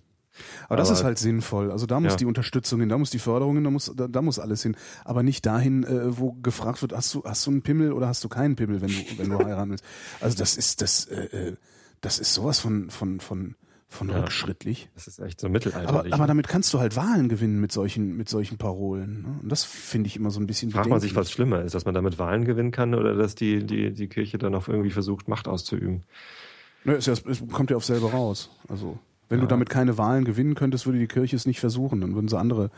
[0.68, 1.70] aber das ist halt sinnvoll.
[1.70, 2.16] Also da muss ja.
[2.18, 4.76] die Unterstützung hin, da muss die Förderung hin, da muss, da, da muss alles hin.
[5.04, 8.22] Aber nicht dahin, äh, wo gefragt wird, hast du, hast du einen Pimmel oder hast
[8.24, 9.84] du keinen Pimmel, wenn du, wenn du heiraten willst.
[10.20, 11.56] Also das ist, das, äh, äh
[12.00, 13.54] das ist sowas von, von, von,
[13.94, 14.88] von ja, rückschrittlich.
[14.94, 16.12] Das ist echt so mittelalterlich.
[16.12, 19.22] Aber, aber damit kannst du halt Wahlen gewinnen mit solchen, mit solchen Parolen.
[19.22, 19.38] Ne?
[19.42, 21.84] Und das finde ich immer so ein bisschen Fragt man sich, was schlimmer ist, dass
[21.84, 25.28] man damit Wahlen gewinnen kann oder dass die, die, die Kirche dann auch irgendwie versucht,
[25.28, 26.02] Macht auszuüben?
[26.84, 28.50] Ne, es, es kommt ja auf selber raus.
[28.68, 29.42] Also wenn ja.
[29.42, 32.00] du damit keine Wahlen gewinnen könntest, würde die Kirche es nicht versuchen.
[32.00, 32.70] Dann würden sie andere,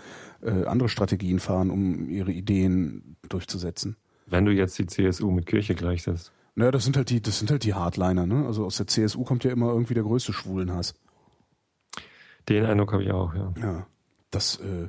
[0.42, 3.96] äh, andere Strategien fahren, um ihre Ideen durchzusetzen.
[4.26, 6.32] Wenn du jetzt die CSU mit Kirche gleichsetzt.
[6.54, 8.46] Naja, das sind halt die, das sind halt die Hardliner, ne?
[8.46, 10.94] Also aus der CSU kommt ja immer irgendwie der größte Schwulenhass.
[12.48, 13.54] Den Eindruck habe ich auch, ja.
[13.60, 13.86] Ja.
[14.30, 14.88] Das, äh,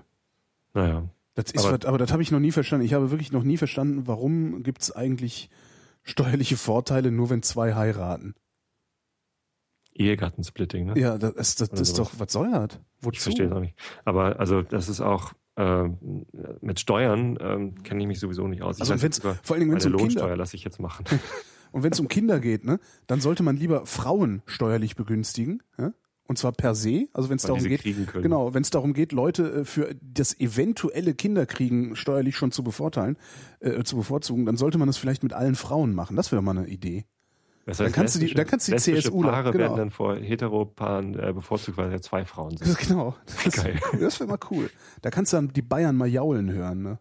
[0.74, 1.10] naja.
[1.36, 2.86] Das ist aber, was, aber das habe ich noch nie verstanden.
[2.86, 5.50] Ich habe wirklich noch nie verstanden, warum gibt es eigentlich
[6.04, 8.34] steuerliche Vorteile, nur wenn zwei heiraten.
[9.94, 11.00] Ehegattensplitting, ne?
[11.00, 12.80] Ja, das, das, das ist doch, was soll das?
[13.02, 13.14] Wozu?
[13.14, 13.76] Ich verstehe es auch nicht.
[14.06, 15.90] Aber also das ist auch, äh,
[16.62, 18.80] mit Steuern ähm, kenne ich mich sowieso nicht aus.
[18.80, 21.06] Also ich wenn's, vor allen Dingen, wenn es um Lohnsteuer Kinder, lasse ich jetzt machen.
[21.72, 25.94] und wenn es um Kinder geht, ne, dann sollte man lieber Frauen steuerlich begünstigen, ja?
[26.28, 27.08] Und zwar per se.
[27.14, 31.14] Also wenn es darum geht, genau, wenn es darum geht, Leute äh, für das eventuelle
[31.14, 33.18] Kinderkriegen steuerlich schon zu bevorteilen,
[33.60, 36.16] äh, zu bevorzugen, dann sollte man das vielleicht mit allen Frauen machen.
[36.16, 37.06] Das wäre mal eine Idee.
[37.66, 39.64] Das Dann kannst du die- dann kannst du die CSUler Paare genau.
[39.66, 42.66] werden dann vor Heteropaaren äh, bevorzugt, weil ja zwei Frauen sind.
[42.70, 43.14] Das, genau.
[43.44, 43.78] Das, Geil.
[44.00, 44.70] das wäre mal cool.
[45.02, 47.00] Da kannst du dann die Bayern mal jaulen hören, ne?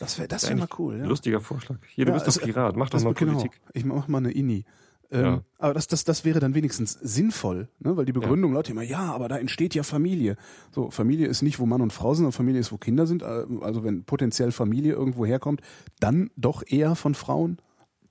[0.00, 1.04] Das wäre das wär mal cool, ja.
[1.04, 1.76] Lustiger Vorschlag.
[1.88, 3.34] Hier, du Ja, bist doch Pirat, mach doch Das, mal genau.
[3.34, 3.60] Politik.
[3.74, 4.64] Ich mach mal eine Inni.
[5.10, 5.42] Ähm, Ja.
[5.58, 7.96] Aber das, das, das wäre dann wenigstens sinnvoll, ne?
[7.96, 10.36] weil die Begründung lautet immer, ja, aber da entsteht ja Familie.
[10.72, 13.22] So, Familie ist nicht, wo Mann und Frau sind, sondern Familie ist, wo Kinder sind.
[13.22, 15.60] Äh, Also wenn potenziell Familie irgendwo herkommt,
[16.00, 17.58] dann doch eher von Frauen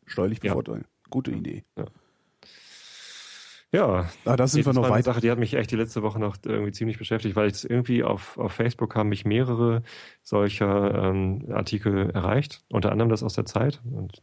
[0.05, 0.51] steuerlich Ja.
[0.51, 0.85] bevorteilen.
[1.09, 1.63] Gute Idee.
[3.71, 5.05] Ja, Ah, da sind wir noch war eine weit.
[5.05, 8.03] Sache, die hat mich echt die letzte Woche noch irgendwie ziemlich beschäftigt, weil ich irgendwie
[8.03, 9.81] auf, auf Facebook haben mich mehrere
[10.21, 13.81] solcher ähm, Artikel erreicht, unter anderem das aus der Zeit.
[13.91, 14.21] Und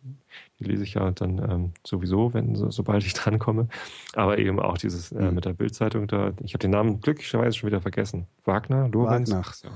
[0.61, 3.69] die lese ich ja dann ähm, sowieso, wenn so, sobald ich drankomme.
[4.15, 5.35] Aber eben auch dieses äh, Mhm.
[5.35, 6.33] mit der Bildzeitung da.
[6.43, 8.27] Ich habe den Namen glücklicherweise schon wieder vergessen.
[8.45, 9.31] Wagner, Lorenz?
[9.31, 9.51] Wagner.
[9.51, 9.71] Ist ja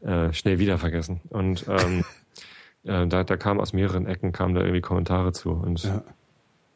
[0.00, 0.28] egal.
[0.28, 1.20] Äh, schnell wieder vergessen.
[1.30, 2.04] Und ähm,
[2.84, 6.02] äh, da, da kam aus mehreren Ecken kamen da irgendwie Kommentare zu und Ja.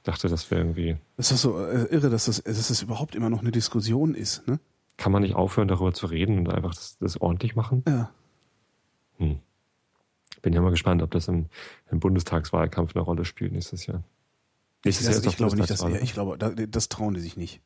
[0.03, 3.31] dachte, das wäre irgendwie Das ist so äh, irre, dass das, dass das überhaupt immer
[3.31, 4.47] noch eine Diskussion ist.
[4.47, 4.61] Ne?
[4.97, 7.83] Kann man nicht aufhören, darüber zu reden und einfach das, das ordentlich machen?
[7.89, 8.11] Ja.
[9.19, 9.39] Hm.
[10.45, 11.47] Bin ja mal gespannt, ob das im,
[11.91, 14.05] im Bundestagswahlkampf eine Rolle spielt nächstes Jahr.
[14.85, 17.39] Nächstes Das, Jahr ist ich glaube nicht, dass ich glaube, da, das trauen die sich
[17.39, 17.63] nicht.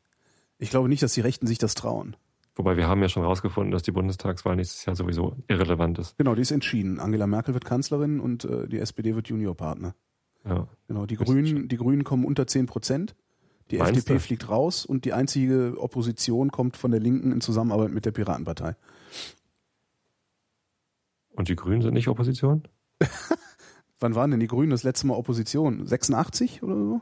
[0.59, 2.15] Ich glaube nicht, dass die Rechten sich das trauen.
[2.55, 6.17] Wobei wir haben ja schon rausgefunden, dass die Bundestagswahl nächstes Jahr sowieso irrelevant ist.
[6.17, 7.01] Genau, die ist entschieden.
[7.01, 9.93] Angela Merkel wird Kanzlerin und äh, die SPD wird Juniorpartner.
[10.45, 10.69] Ja.
[10.87, 13.13] Genau, die Grünen, die Grünen kommen unter 10 Prozent.
[13.71, 14.19] Die Meinst FDP du?
[14.21, 18.77] fliegt raus und die einzige Opposition kommt von der Linken in Zusammenarbeit mit der Piratenpartei.
[21.39, 22.63] Und die Grünen sind nicht Opposition?
[24.01, 25.87] Wann waren denn die Grünen das letzte Mal Opposition?
[25.87, 27.01] 86 oder so?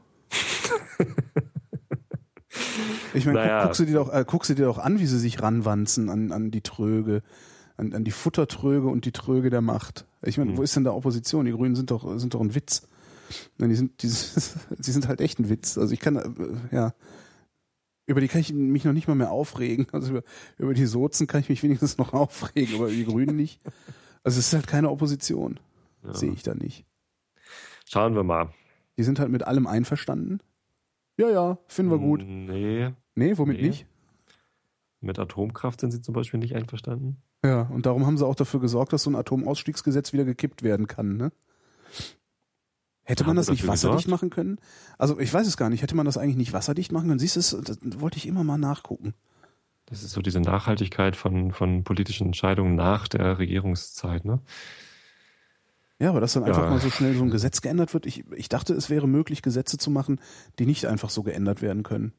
[3.16, 3.58] Ich meine, Naja.
[3.62, 6.12] guck, guck, sie dir doch, äh, guck sie dir doch an, wie sie sich ranwanzen
[6.12, 7.24] an, an die Tröge,
[7.78, 10.06] an, an die Futtertröge und die Tröge der Macht.
[10.22, 10.58] Ich meine, Hm.
[10.58, 11.46] wo ist denn da Opposition?
[11.46, 12.88] Die Grünen sind doch, sind doch ein Witz.
[13.58, 14.08] Nein, die sind, die,
[14.78, 15.80] die sind halt echt ein Witz.
[15.80, 16.94] Also ich kann, äh, ja,
[18.06, 19.88] über die kann ich mich noch nicht mal mehr aufregen.
[19.94, 20.24] Also über,
[20.60, 23.60] über die Sozen kann ich mich wenigstens noch aufregen, aber über die Grünen nicht.
[24.28, 25.58] Also es ist halt keine Opposition.
[26.04, 26.14] Ja.
[26.14, 26.86] Sehe ich da nicht.
[27.86, 28.50] Schauen wir mal.
[28.98, 30.42] Die sind halt mit allem einverstanden.
[31.16, 32.22] Ja, ja, finden wir gut.
[32.26, 33.68] Nee, Nee, womit Nee.
[33.70, 33.86] nicht?
[35.00, 37.22] mit Atomkraft sind sie zum Beispiel nicht einverstanden.
[37.46, 40.88] Ja, und darum haben sie auch dafür gesorgt, dass so ein Atomausstiegsgesetz wieder gekippt werden
[40.88, 41.32] kann, ne?
[43.04, 44.08] Hätte man das nicht wasserdicht gesorgt?
[44.10, 44.60] machen können?
[44.98, 45.82] Also ich weiß es gar nicht.
[45.84, 47.20] Hätte man das eigentlich nicht wasserdicht machen können?
[47.20, 49.14] Siehst du, es, das wollte ich immer mal nachgucken.
[49.88, 54.40] Das ist so diese Nachhaltigkeit von, von politischen Entscheidungen nach der Regierungszeit, ne?
[56.00, 56.70] Ja, aber dass dann einfach Ja.
[56.70, 58.06] mal so schnell so ein Gesetz geändert wird.
[58.06, 60.20] Ich, ich dachte, es wäre möglich, Gesetze zu machen,
[60.60, 62.14] die nicht einfach so geändert werden können.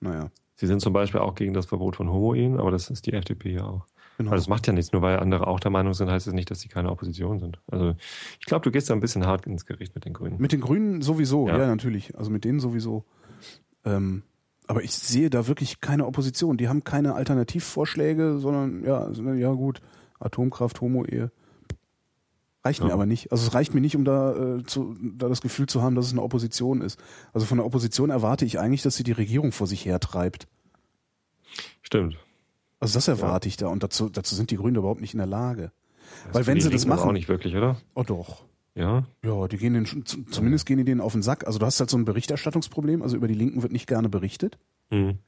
[0.00, 3.12] Naja, Sie sind zum Beispiel auch gegen das Verbot von Homo-Ehen, aber das ist die
[3.12, 3.86] FDP ja auch.
[4.18, 4.32] genau.
[4.32, 6.50] Also es macht ja nichts, nur weil andere auch der Meinung sind, heißt es nicht,
[6.50, 7.58] dass sie keine Opposition sind.
[7.68, 7.94] Also
[8.38, 10.40] ich glaube, du gehst da ein bisschen hart ins Gericht mit den Grünen.
[10.40, 11.66] Mit den Grünen sowieso, ja, Ja.
[11.68, 12.16] natürlich.
[12.18, 13.04] Also mit denen sowieso.
[13.84, 14.22] Ähm,
[14.68, 16.56] aber ich sehe da wirklich keine Opposition.
[16.56, 19.80] Die haben keine Alternativvorschläge, sondern ja, also, ja gut,
[20.20, 21.32] Atomkraft, Homo-Ehe.
[22.64, 22.94] Reicht mir Ja.
[22.94, 23.32] aber nicht.
[23.32, 26.06] Also es reicht mir nicht, um da, äh, zu, da das Gefühl zu haben, dass
[26.06, 26.98] es eine Opposition ist.
[27.32, 30.48] Also von der Opposition erwarte ich eigentlich, dass sie die Regierung vor sich hertreibt.
[31.82, 32.16] Stimmt.
[32.80, 35.26] Also das erwarte ich da und dazu, dazu sind die Grünen überhaupt nicht in der
[35.26, 35.72] Lage.
[36.32, 37.76] Weil für wenn sie das machen- Auch nicht wirklich, oder?
[37.94, 38.44] Oh doch.
[38.78, 39.04] Ja.
[39.24, 41.46] Ja, die gehen den, zumindest gehen die denen auf den Sack.
[41.46, 43.02] Also du hast halt so ein Berichterstattungsproblem.
[43.02, 44.56] Also über die Linken wird nicht gerne berichtet.
[44.90, 45.18] Hm.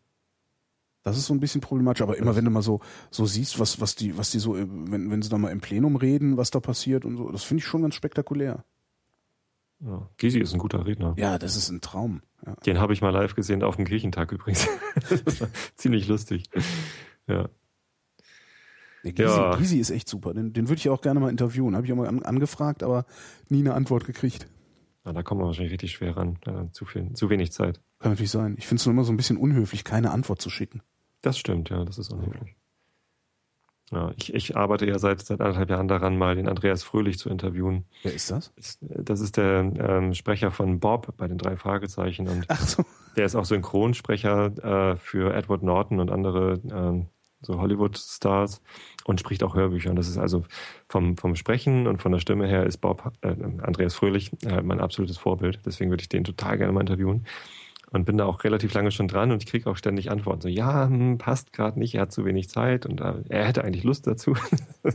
[1.02, 2.80] Das ist so ein bisschen problematisch, aber immer wenn du mal so
[3.10, 5.60] so siehst, was was die was die so äh, wenn wenn sie da mal im
[5.60, 8.64] Plenum reden, was da passiert und so, das finde ich schon ganz spektakulär.
[9.80, 10.08] ja.
[10.18, 11.14] Gysi ist ein guter Redner.
[11.16, 12.20] Ja, das ist ein Traum.
[12.46, 12.54] Ja.
[12.66, 14.68] Den habe ich mal live gesehen auf dem Kirchentag übrigens.
[15.24, 16.44] das war ziemlich lustig.
[17.26, 17.48] Ja.
[19.04, 19.56] Der Gysi, Ja.
[19.56, 20.34] Gysi ist echt super.
[20.34, 21.74] Den, den würde ich auch gerne mal interviewen.
[21.76, 23.06] Habe ich auch mal an, angefragt, aber
[23.48, 24.46] nie eine Antwort gekriegt.
[25.06, 25.12] ja.
[25.12, 26.38] Da kommen wir wahrscheinlich richtig schwer ran.
[26.46, 27.80] Ja, zu, viel, zu wenig Zeit.
[27.98, 28.54] Kann natürlich sein.
[28.58, 30.82] Ich finde es nur immer so ein bisschen unhöflich, keine Antwort zu schicken.
[31.22, 32.56] Das stimmt, ja, das ist unhöflich.
[33.92, 37.28] Ja, ich, ich arbeite ja seit, seit anderthalb Jahren daran, mal den Andreas Fröhlich zu
[37.28, 37.86] interviewen.
[38.04, 38.52] Wer ist das?
[38.80, 42.84] Das ist der ähm, Sprecher von Bob bei den drei Fragezeichen und Ach so.
[43.16, 47.06] der ist auch Synchronsprecher äh, für Edward Norton und andere ähm,
[47.40, 48.62] so Hollywood-Stars
[49.04, 49.90] und spricht auch Hörbücher.
[49.90, 50.44] Und das ist also
[50.88, 54.80] vom, vom Sprechen und von der Stimme her ist Bob äh, Andreas Fröhlich äh, mein
[54.80, 55.60] absolutes Vorbild.
[55.64, 57.26] Deswegen würde ich den total gerne mal interviewen.
[57.90, 60.42] und bin da auch relativ lange schon dran und ich kriege auch ständig Antworten.
[60.42, 63.64] So, ja, hm, passt gerade nicht, er hat zu wenig Zeit und äh, er hätte
[63.64, 64.36] eigentlich Lust dazu.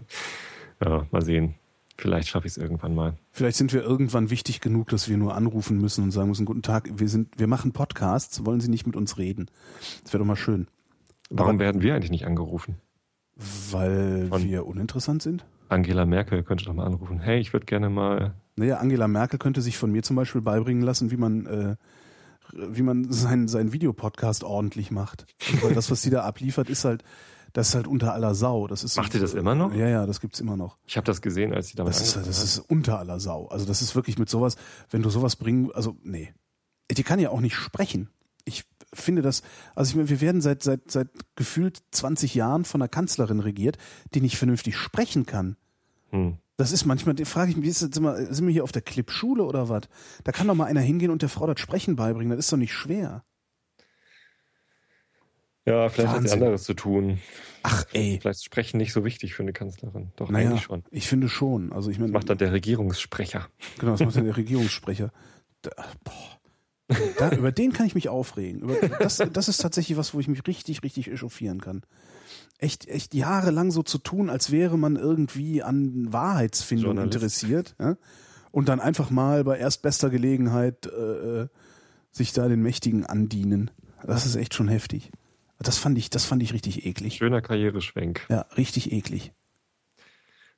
[0.84, 1.56] ja, mal sehen.
[1.98, 3.18] Vielleicht schaffe ich es irgendwann mal.
[3.32, 6.62] Vielleicht sind wir irgendwann wichtig genug, dass wir nur anrufen müssen und sagen müssen, guten
[6.62, 9.50] Tag, wir sind, wir machen Podcasts, wollen Sie nicht mit uns reden?
[10.04, 10.68] Das wäre doch mal schön.
[11.30, 12.78] Warum werden wir eigentlich nicht angerufen?
[13.72, 15.46] Weil Von wir uninteressant sind?
[15.70, 17.20] Angela Merkel könnte doch mal anrufen.
[17.20, 18.36] Hey, ich würde gerne mal.
[18.56, 21.76] Naja, Angela Merkel könnte sich von mir zum Beispiel beibringen lassen, wie man, äh,
[22.54, 25.26] wie man seinen, seinen Videopodcast ordentlich macht.
[25.62, 27.04] Weil das, was sie da abliefert, ist halt,
[27.52, 28.68] das ist halt unter aller Sau.
[28.68, 29.74] Das ist Macht ihr das immer noch?
[29.74, 30.78] Ja, ja, das gibt's immer noch.
[30.86, 33.48] Ich habe das gesehen, als sie damit das ist, das ist unter aller Sau.
[33.48, 34.56] Also das ist wirklich mit sowas,
[34.92, 36.34] wenn du sowas bringen, also nee.
[36.92, 38.10] Die kann ja auch nicht sprechen.
[38.44, 39.42] Ich finde das,
[39.76, 43.78] also ich meine, wir werden seit seit seit gefühlt 20 Jahren von einer Kanzlerin regiert,
[44.14, 45.58] die nicht vernünftig sprechen kann.
[46.12, 46.38] Hm.
[46.58, 49.44] Das ist manchmal, frage ich mich, ist, sind, wir, sind wir hier auf der Clipschule
[49.44, 49.84] oder was?
[50.24, 52.30] Da kann doch mal einer hingehen und der Frau das Sprechen beibringen.
[52.38, 53.26] Das ist doch nicht schwer.
[55.66, 56.24] Ja, vielleicht Wahnsinn.
[56.24, 57.20] hat sie anderes zu tun.
[57.64, 58.20] Ach, ey.
[58.22, 60.12] Vielleicht ist Sprechen nicht so wichtig für eine Kanzlerin.
[60.16, 60.84] Doch, naja, eigentlich schon.
[60.92, 61.74] Ich finde schon.
[61.74, 63.50] Also ich meine, das macht dann der Regierungssprecher.
[63.80, 65.12] Genau, das macht dann der Regierungssprecher.
[65.62, 65.72] Da,
[66.04, 66.40] boah.
[67.18, 68.62] Da, über den kann ich mich aufregen.
[68.62, 71.84] Über, das, das ist tatsächlich was, wo ich mich richtig, richtig echauffieren kann.
[72.60, 77.76] Echt, echt jahrelang so zu tun, als wäre man irgendwie an Wahrheitsfindung interessiert.
[77.80, 77.98] Ja?
[78.52, 81.48] Und dann einfach mal bei erstbester Gelegenheit äh, äh
[82.12, 83.72] sich da den Mächtigen andienen.
[84.02, 85.12] Das ist echt schon heftig.
[85.60, 87.16] Das fand ich, das fand ich richtig eklig.
[87.16, 88.26] Schöner Karriereschwenk.
[88.30, 89.34] Ja, richtig eklig.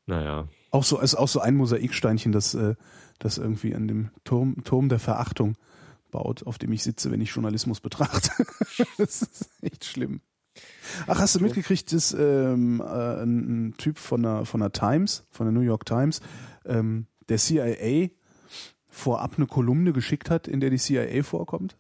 [0.06, 0.48] Naja.
[0.70, 2.76] Auch so, ist auch so ein Mosaiksteinchen, das, äh,
[3.18, 5.58] das irgendwie an dem Turm, Turm der Verachtung
[6.12, 8.32] baut, auf dem ich sitze, wenn ich Journalismus betrachte.
[8.98, 10.22] das ist echt schlimm.
[11.06, 15.46] Ach, hast du mitgekriegt, dass ähm, äh, ein, Typ von der, von der Times, von
[15.46, 16.22] der New York Times,
[16.66, 18.10] ähm, der CIA
[18.88, 21.78] vorab eine Kolumne geschickt hat, in der die CIA vorkommt?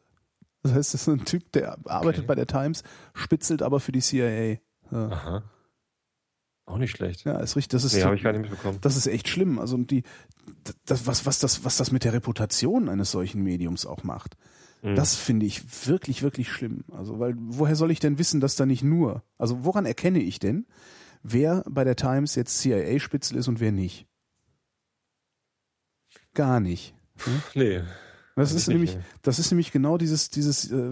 [0.63, 2.27] Das heißt, das ist ein Typ, der arbeitet okay.
[2.27, 4.57] bei der Times, spitzelt aber für die CIA.
[4.91, 5.09] Ja.
[5.09, 5.43] Aha.
[6.67, 7.23] Auch nicht schlecht.
[7.23, 7.69] Ja, ist richtig.
[7.69, 8.77] Das ist, nee, habe ich gar nicht mitbekommen.
[8.81, 9.57] Das ist echt schlimm.
[9.57, 10.03] Also die,
[10.85, 14.35] das, was, was das, was das mit der Reputation eines solchen Mediums auch macht,
[14.81, 14.95] mhm.
[14.95, 16.83] das finde ich wirklich, wirklich schlimm.
[16.91, 20.39] Also, weil, woher soll ich denn wissen, dass da nicht nur, also woran erkenne ich
[20.39, 20.67] denn,
[21.23, 24.05] wer bei der Times jetzt CIA-Spitzel ist und wer nicht?
[26.33, 26.93] Gar nicht.
[27.23, 27.41] Hm?
[27.55, 27.81] Nee.
[28.37, 30.89] Das ist nämlich, das ist nämlich genau dieses, dieses, äh,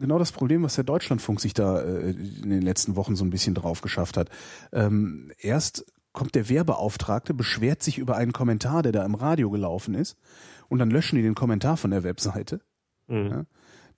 [0.00, 3.30] genau das Problem, was der Deutschlandfunk sich da äh, in den letzten Wochen so ein
[3.30, 4.28] bisschen drauf geschafft hat.
[4.72, 9.94] Ähm, erst kommt der Wehrbeauftragte, beschwert sich über einen Kommentar, der da im Radio gelaufen
[9.94, 10.16] ist,
[10.68, 12.60] und dann löschen die den Kommentar von der Webseite.
[13.06, 13.30] Mhm.
[13.30, 13.44] Ja,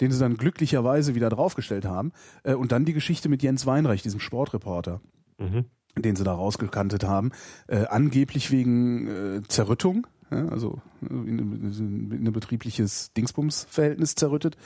[0.00, 2.12] den sie dann glücklicherweise wieder draufgestellt haben.
[2.42, 5.00] Äh, und dann die Geschichte mit Jens Weinreich, diesem Sportreporter.
[5.38, 5.64] Mhm
[5.98, 7.32] den sie da rausgekantet haben,
[7.66, 14.56] äh, angeblich wegen äh, Zerrüttung, ja, also in, in ein betriebliches Dingsbums-Verhältnis zerrüttet.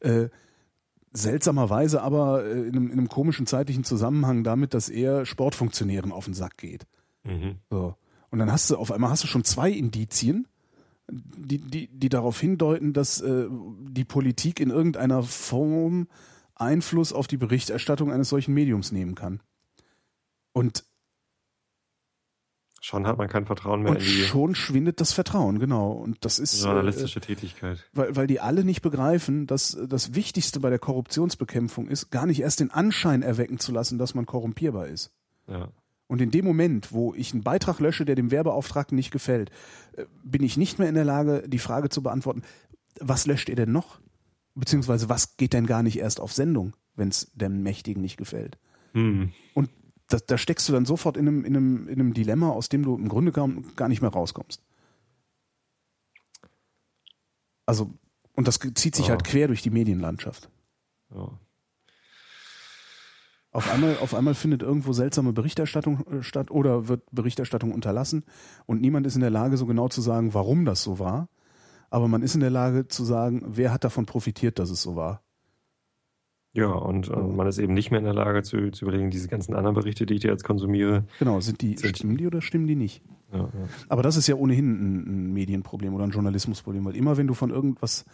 [0.00, 0.28] Äh,
[1.12, 6.26] seltsamerweise aber äh, in einem, in einem, komischen zeitlichen Zusammenhang damit, dass er Sportfunktionären auf
[6.26, 6.86] den Sack geht.
[7.22, 7.56] Mhm.
[7.70, 7.94] So.
[8.30, 10.48] Und dann hast du auf einmal hast du schon zwei Indizien,
[11.08, 13.46] die, die, die darauf hindeuten, dass äh,
[13.88, 16.08] die Politik in irgendeiner Form
[16.54, 19.40] Einfluss auf die Berichterstattung eines solchen Mediums nehmen kann.
[20.52, 20.84] Und
[22.84, 24.24] Schon hat man kein Vertrauen mehr und in die.
[24.24, 25.92] Schon schwindet das Vertrauen, genau.
[25.92, 26.62] Und das ist.
[26.62, 27.82] Journalistische äh, Tätigkeit.
[27.94, 32.40] Weil, weil die alle nicht begreifen, dass das Wichtigste bei der Korruptionsbekämpfung ist, gar nicht
[32.40, 35.12] erst den Anschein erwecken zu lassen, dass man korrumpierbar ist.
[35.46, 35.68] Ja.
[36.08, 39.50] Und in dem Moment, wo ich einen Beitrag lösche, der dem Werbeauftragten nicht gefällt,
[39.96, 42.42] äh, bin ich nicht mehr in der Lage, die Frage zu beantworten,
[43.00, 43.98] was löscht ihr denn noch?
[44.54, 48.58] Beziehungsweise was geht denn gar nicht erst auf Sendung, wenn es dem Mächtigen nicht gefällt?
[48.92, 49.32] Hm.
[49.54, 49.70] Und
[50.08, 52.82] da, da steckst du dann sofort in einem, in, einem, in einem Dilemma, aus dem
[52.82, 54.62] du im Grunde gar, gar nicht mehr rauskommst.
[57.66, 57.94] Also,
[58.34, 59.12] und das zieht sich ja.
[59.12, 60.50] halt quer durch die Medienlandschaft.
[61.14, 61.30] Ja.
[63.54, 68.24] Auf einmal, auf einmal findet irgendwo seltsame Berichterstattung äh, statt oder wird Berichterstattung unterlassen
[68.66, 71.28] und niemand ist in der Lage, so genau zu sagen, warum das so war.
[71.88, 74.96] Aber man ist in der Lage zu sagen, wer hat davon profitiert, dass es so
[74.96, 75.22] war.
[76.54, 79.26] Ja, und, und, man ist eben nicht mehr in der Lage zu, zu überlegen, diese
[79.26, 81.04] ganzen anderen Berichte, die ich dir jetzt konsumiere.
[81.18, 83.02] Genau, sind die, sind stimmen die oder stimmen die nicht?
[83.32, 83.48] Ja, ja.
[83.88, 87.34] Aber das ist ja ohnehin ein, ein, Medienproblem oder ein Journalismusproblem, weil immer wenn du
[87.34, 88.04] von irgendwas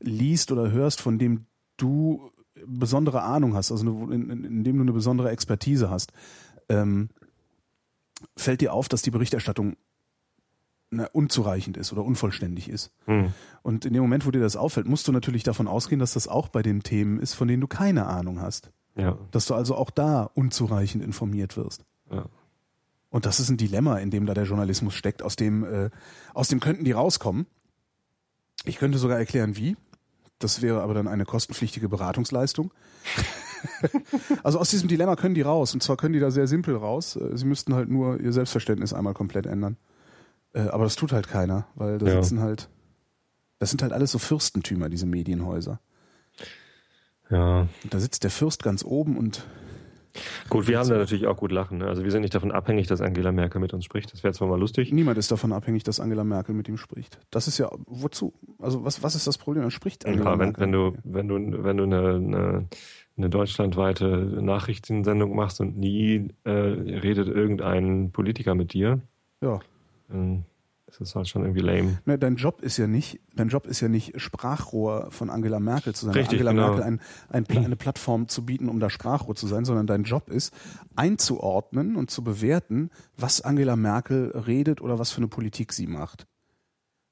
[0.00, 1.44] liest oder hörst, von dem
[1.76, 2.30] du
[2.66, 6.12] besondere Ahnung hast, also in, in, in dem du eine besondere Expertise hast,
[6.70, 7.10] ähm,
[8.34, 9.76] fällt dir auf, dass die Berichterstattung
[10.90, 12.90] na, unzureichend ist oder unvollständig ist.
[13.06, 13.32] Hm.
[13.62, 16.28] Und in dem Moment, wo dir das auffällt, musst du natürlich davon ausgehen, dass das
[16.28, 18.70] auch bei den Themen ist, von denen du keine Ahnung hast.
[18.96, 19.16] Ja.
[19.30, 21.84] Dass du also auch da unzureichend informiert wirst.
[22.10, 22.24] Ja.
[23.08, 25.90] Und das ist ein Dilemma, in dem da der Journalismus steckt, aus dem, äh,
[26.34, 27.46] aus dem könnten die rauskommen.
[28.64, 29.76] Ich könnte sogar erklären, wie.
[30.38, 32.72] Das wäre aber dann eine kostenpflichtige Beratungsleistung.
[34.42, 35.74] also aus diesem Dilemma können die raus.
[35.74, 37.16] Und zwar können die da sehr simpel raus.
[37.16, 39.76] Äh, sie müssten halt nur ihr Selbstverständnis einmal komplett ändern.
[40.52, 42.22] Äh, aber das tut halt keiner, weil da Ja.
[42.22, 42.68] sitzen halt,
[43.58, 45.80] das sind halt alles so Fürstentümer, diese Medienhäuser.
[47.30, 47.60] Ja.
[47.84, 49.46] Und da sitzt der Fürst ganz oben und
[50.48, 51.78] Gut, wir haben da natürlich auch gut lachen.
[51.78, 51.86] Ne?
[51.86, 54.12] Also wir sind nicht davon abhängig, dass Angela Merkel mit uns spricht.
[54.12, 54.92] Das wäre zwar mal lustig.
[54.92, 57.20] niemand ist davon abhängig, dass Angela Merkel mit ihm spricht.
[57.30, 58.32] Das ist ja, wozu?
[58.58, 59.62] Also was, was ist das Problem?
[59.62, 60.62] Dann spricht Angela Ja, wenn, Merkel.
[60.62, 62.68] wenn du, wenn du, wenn du eine, eine,
[63.16, 64.08] eine deutschlandweite
[64.42, 69.00] Nachrichtensendung machst und nie äh, redet irgendein Politiker mit dir,
[69.40, 69.60] Ja.
[70.10, 70.44] Dann
[70.90, 72.00] ist das halt schon irgendwie lame.
[72.04, 75.94] Ne, dein Job ist ja nicht, dein Job ist ja nicht Sprachrohr von Angela Merkel
[75.94, 76.66] zu sein, Richtig, Angela genau.
[76.74, 80.28] Merkel ein, ein, eine Plattform zu bieten, um da Sprachrohr zu sein, sondern dein Job
[80.28, 80.52] ist
[80.96, 86.26] einzuordnen und zu bewerten, was Angela Merkel redet oder was für eine Politik sie macht.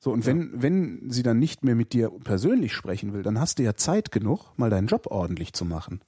[0.00, 3.58] So, und wenn, wenn sie dann nicht mehr mit dir persönlich sprechen will, dann hast
[3.58, 6.00] du ja Zeit genug, mal deinen Job ordentlich zu machen.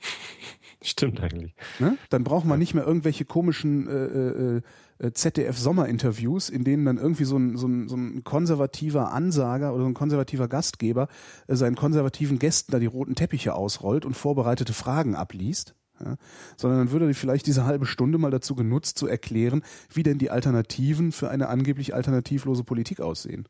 [0.82, 1.54] Stimmt eigentlich.
[1.78, 1.96] Ne?
[2.10, 4.62] Dann braucht man nicht mehr irgendwelche komischen äh, äh, äh,
[5.10, 9.88] ZDF-Sommerinterviews, in denen dann irgendwie so ein, so, ein, so ein konservativer Ansager oder so
[9.88, 11.08] ein konservativer Gastgeber
[11.48, 15.74] äh, seinen konservativen Gästen da die roten Teppiche ausrollt und vorbereitete Fragen abliest.
[15.98, 16.16] Ja?
[16.56, 19.62] Sondern dann würde vielleicht diese halbe Stunde mal dazu genutzt, zu erklären,
[19.92, 23.48] wie denn die Alternativen für eine angeblich alternativlose Politik aussehen.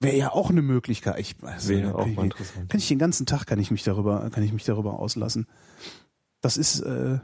[0.00, 1.20] Wäre ja auch eine Möglichkeit.
[1.20, 2.68] Ich, also, Wäre auch kann ich- interessant.
[2.68, 5.46] kann ich den ganzen Tag kann ich mich darüber kann ich mich darüber auslassen.
[6.40, 7.20] Das ist äh,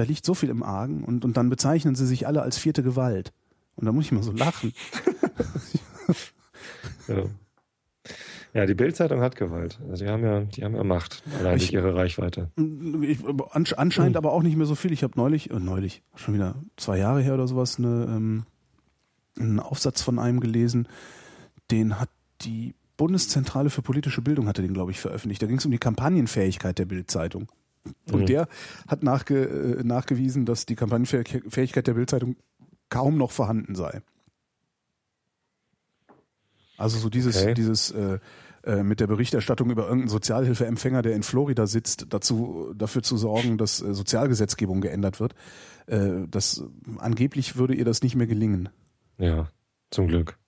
[0.00, 2.82] da liegt so viel im Argen und und dann bezeichnen sie sich alle als vierte
[2.82, 3.32] Gewalt
[3.76, 4.72] und da muss ich mal so lachen.
[7.08, 7.24] Ja.
[8.52, 9.78] Ja, die Bildzeitung hat Gewalt.
[9.88, 12.50] Also die haben ja, die haben ja Macht, allein Ich- durch ihre Reichweite.
[13.02, 14.92] Ich, ansch- anscheinend aber auch nicht mehr so viel.
[14.92, 18.44] Ich habe neulich äh, neulich schon wieder zwei Jahre her oder sowas eine, ähm,
[19.38, 20.88] einen Aufsatz von einem gelesen,
[21.70, 22.10] den hat
[22.42, 25.40] die Bundeszentrale für politische Bildung hatte den glaube ich veröffentlicht.
[25.42, 27.46] Da ging es um die Kampagnenfähigkeit der Bildzeitung.
[28.12, 28.26] Und Mhm.
[28.26, 28.48] der
[28.88, 32.36] hat nachge, äh, nachgewiesen, dass die Kampagnenfähigkeit der Bildzeitung
[32.88, 34.02] kaum noch vorhanden sei.
[36.76, 37.54] Also so dieses, Okay.
[37.54, 38.18] dieses äh,
[38.64, 43.56] äh, mit der Berichterstattung über irgendeinen Sozialhilfeempfänger, der in Florida sitzt, dazu dafür zu sorgen,
[43.58, 45.34] dass äh, Sozialgesetzgebung geändert wird.
[45.86, 46.62] Äh, das
[46.98, 48.68] angeblich würde ihr das nicht mehr gelingen.
[49.18, 49.48] Ja,
[49.90, 50.38] zum Glück.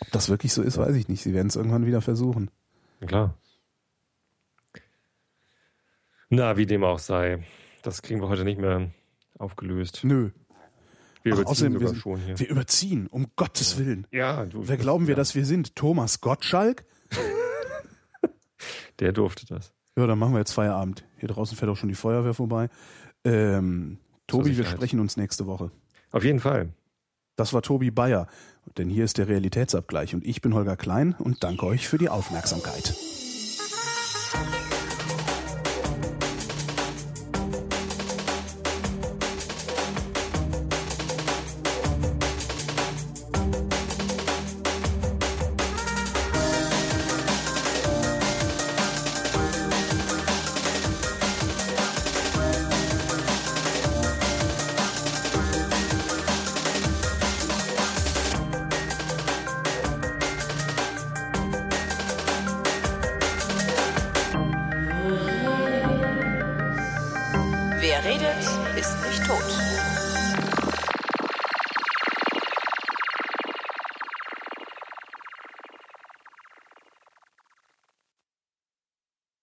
[0.00, 1.22] Ob das wirklich so ist, weiß ich nicht.
[1.22, 2.50] Sie werden es irgendwann wieder versuchen.
[3.04, 3.36] Klar.
[6.30, 7.42] Na, wie dem auch sei.
[7.82, 8.90] Das kriegen wir heute nicht mehr
[9.38, 10.00] aufgelöst.
[10.02, 10.30] Nö.
[11.22, 12.38] Wir Ach, überziehen außerdem, wir, sind, schon hier.
[12.38, 14.06] wir überziehen, um Gottes Willen.
[14.10, 15.74] Ja, du, Wer glauben wir, ja, dass wir sind?
[15.74, 16.84] Thomas Gottschalk?
[19.00, 19.72] Der durfte das.
[19.96, 21.04] Ja, dann machen wir jetzt Feierabend.
[21.18, 22.68] Hier draußen fährt auch schon die Feuerwehr vorbei.
[23.24, 25.70] Ähm, Tobi, wir sprechen uns nächste Woche.
[26.12, 26.72] Auf jeden Fall.
[27.36, 28.26] Das war Tobi Bayer,
[28.76, 32.08] denn hier ist der Realitätsabgleich und ich bin Holger Klein und danke euch für die
[32.08, 32.94] Aufmerksamkeit.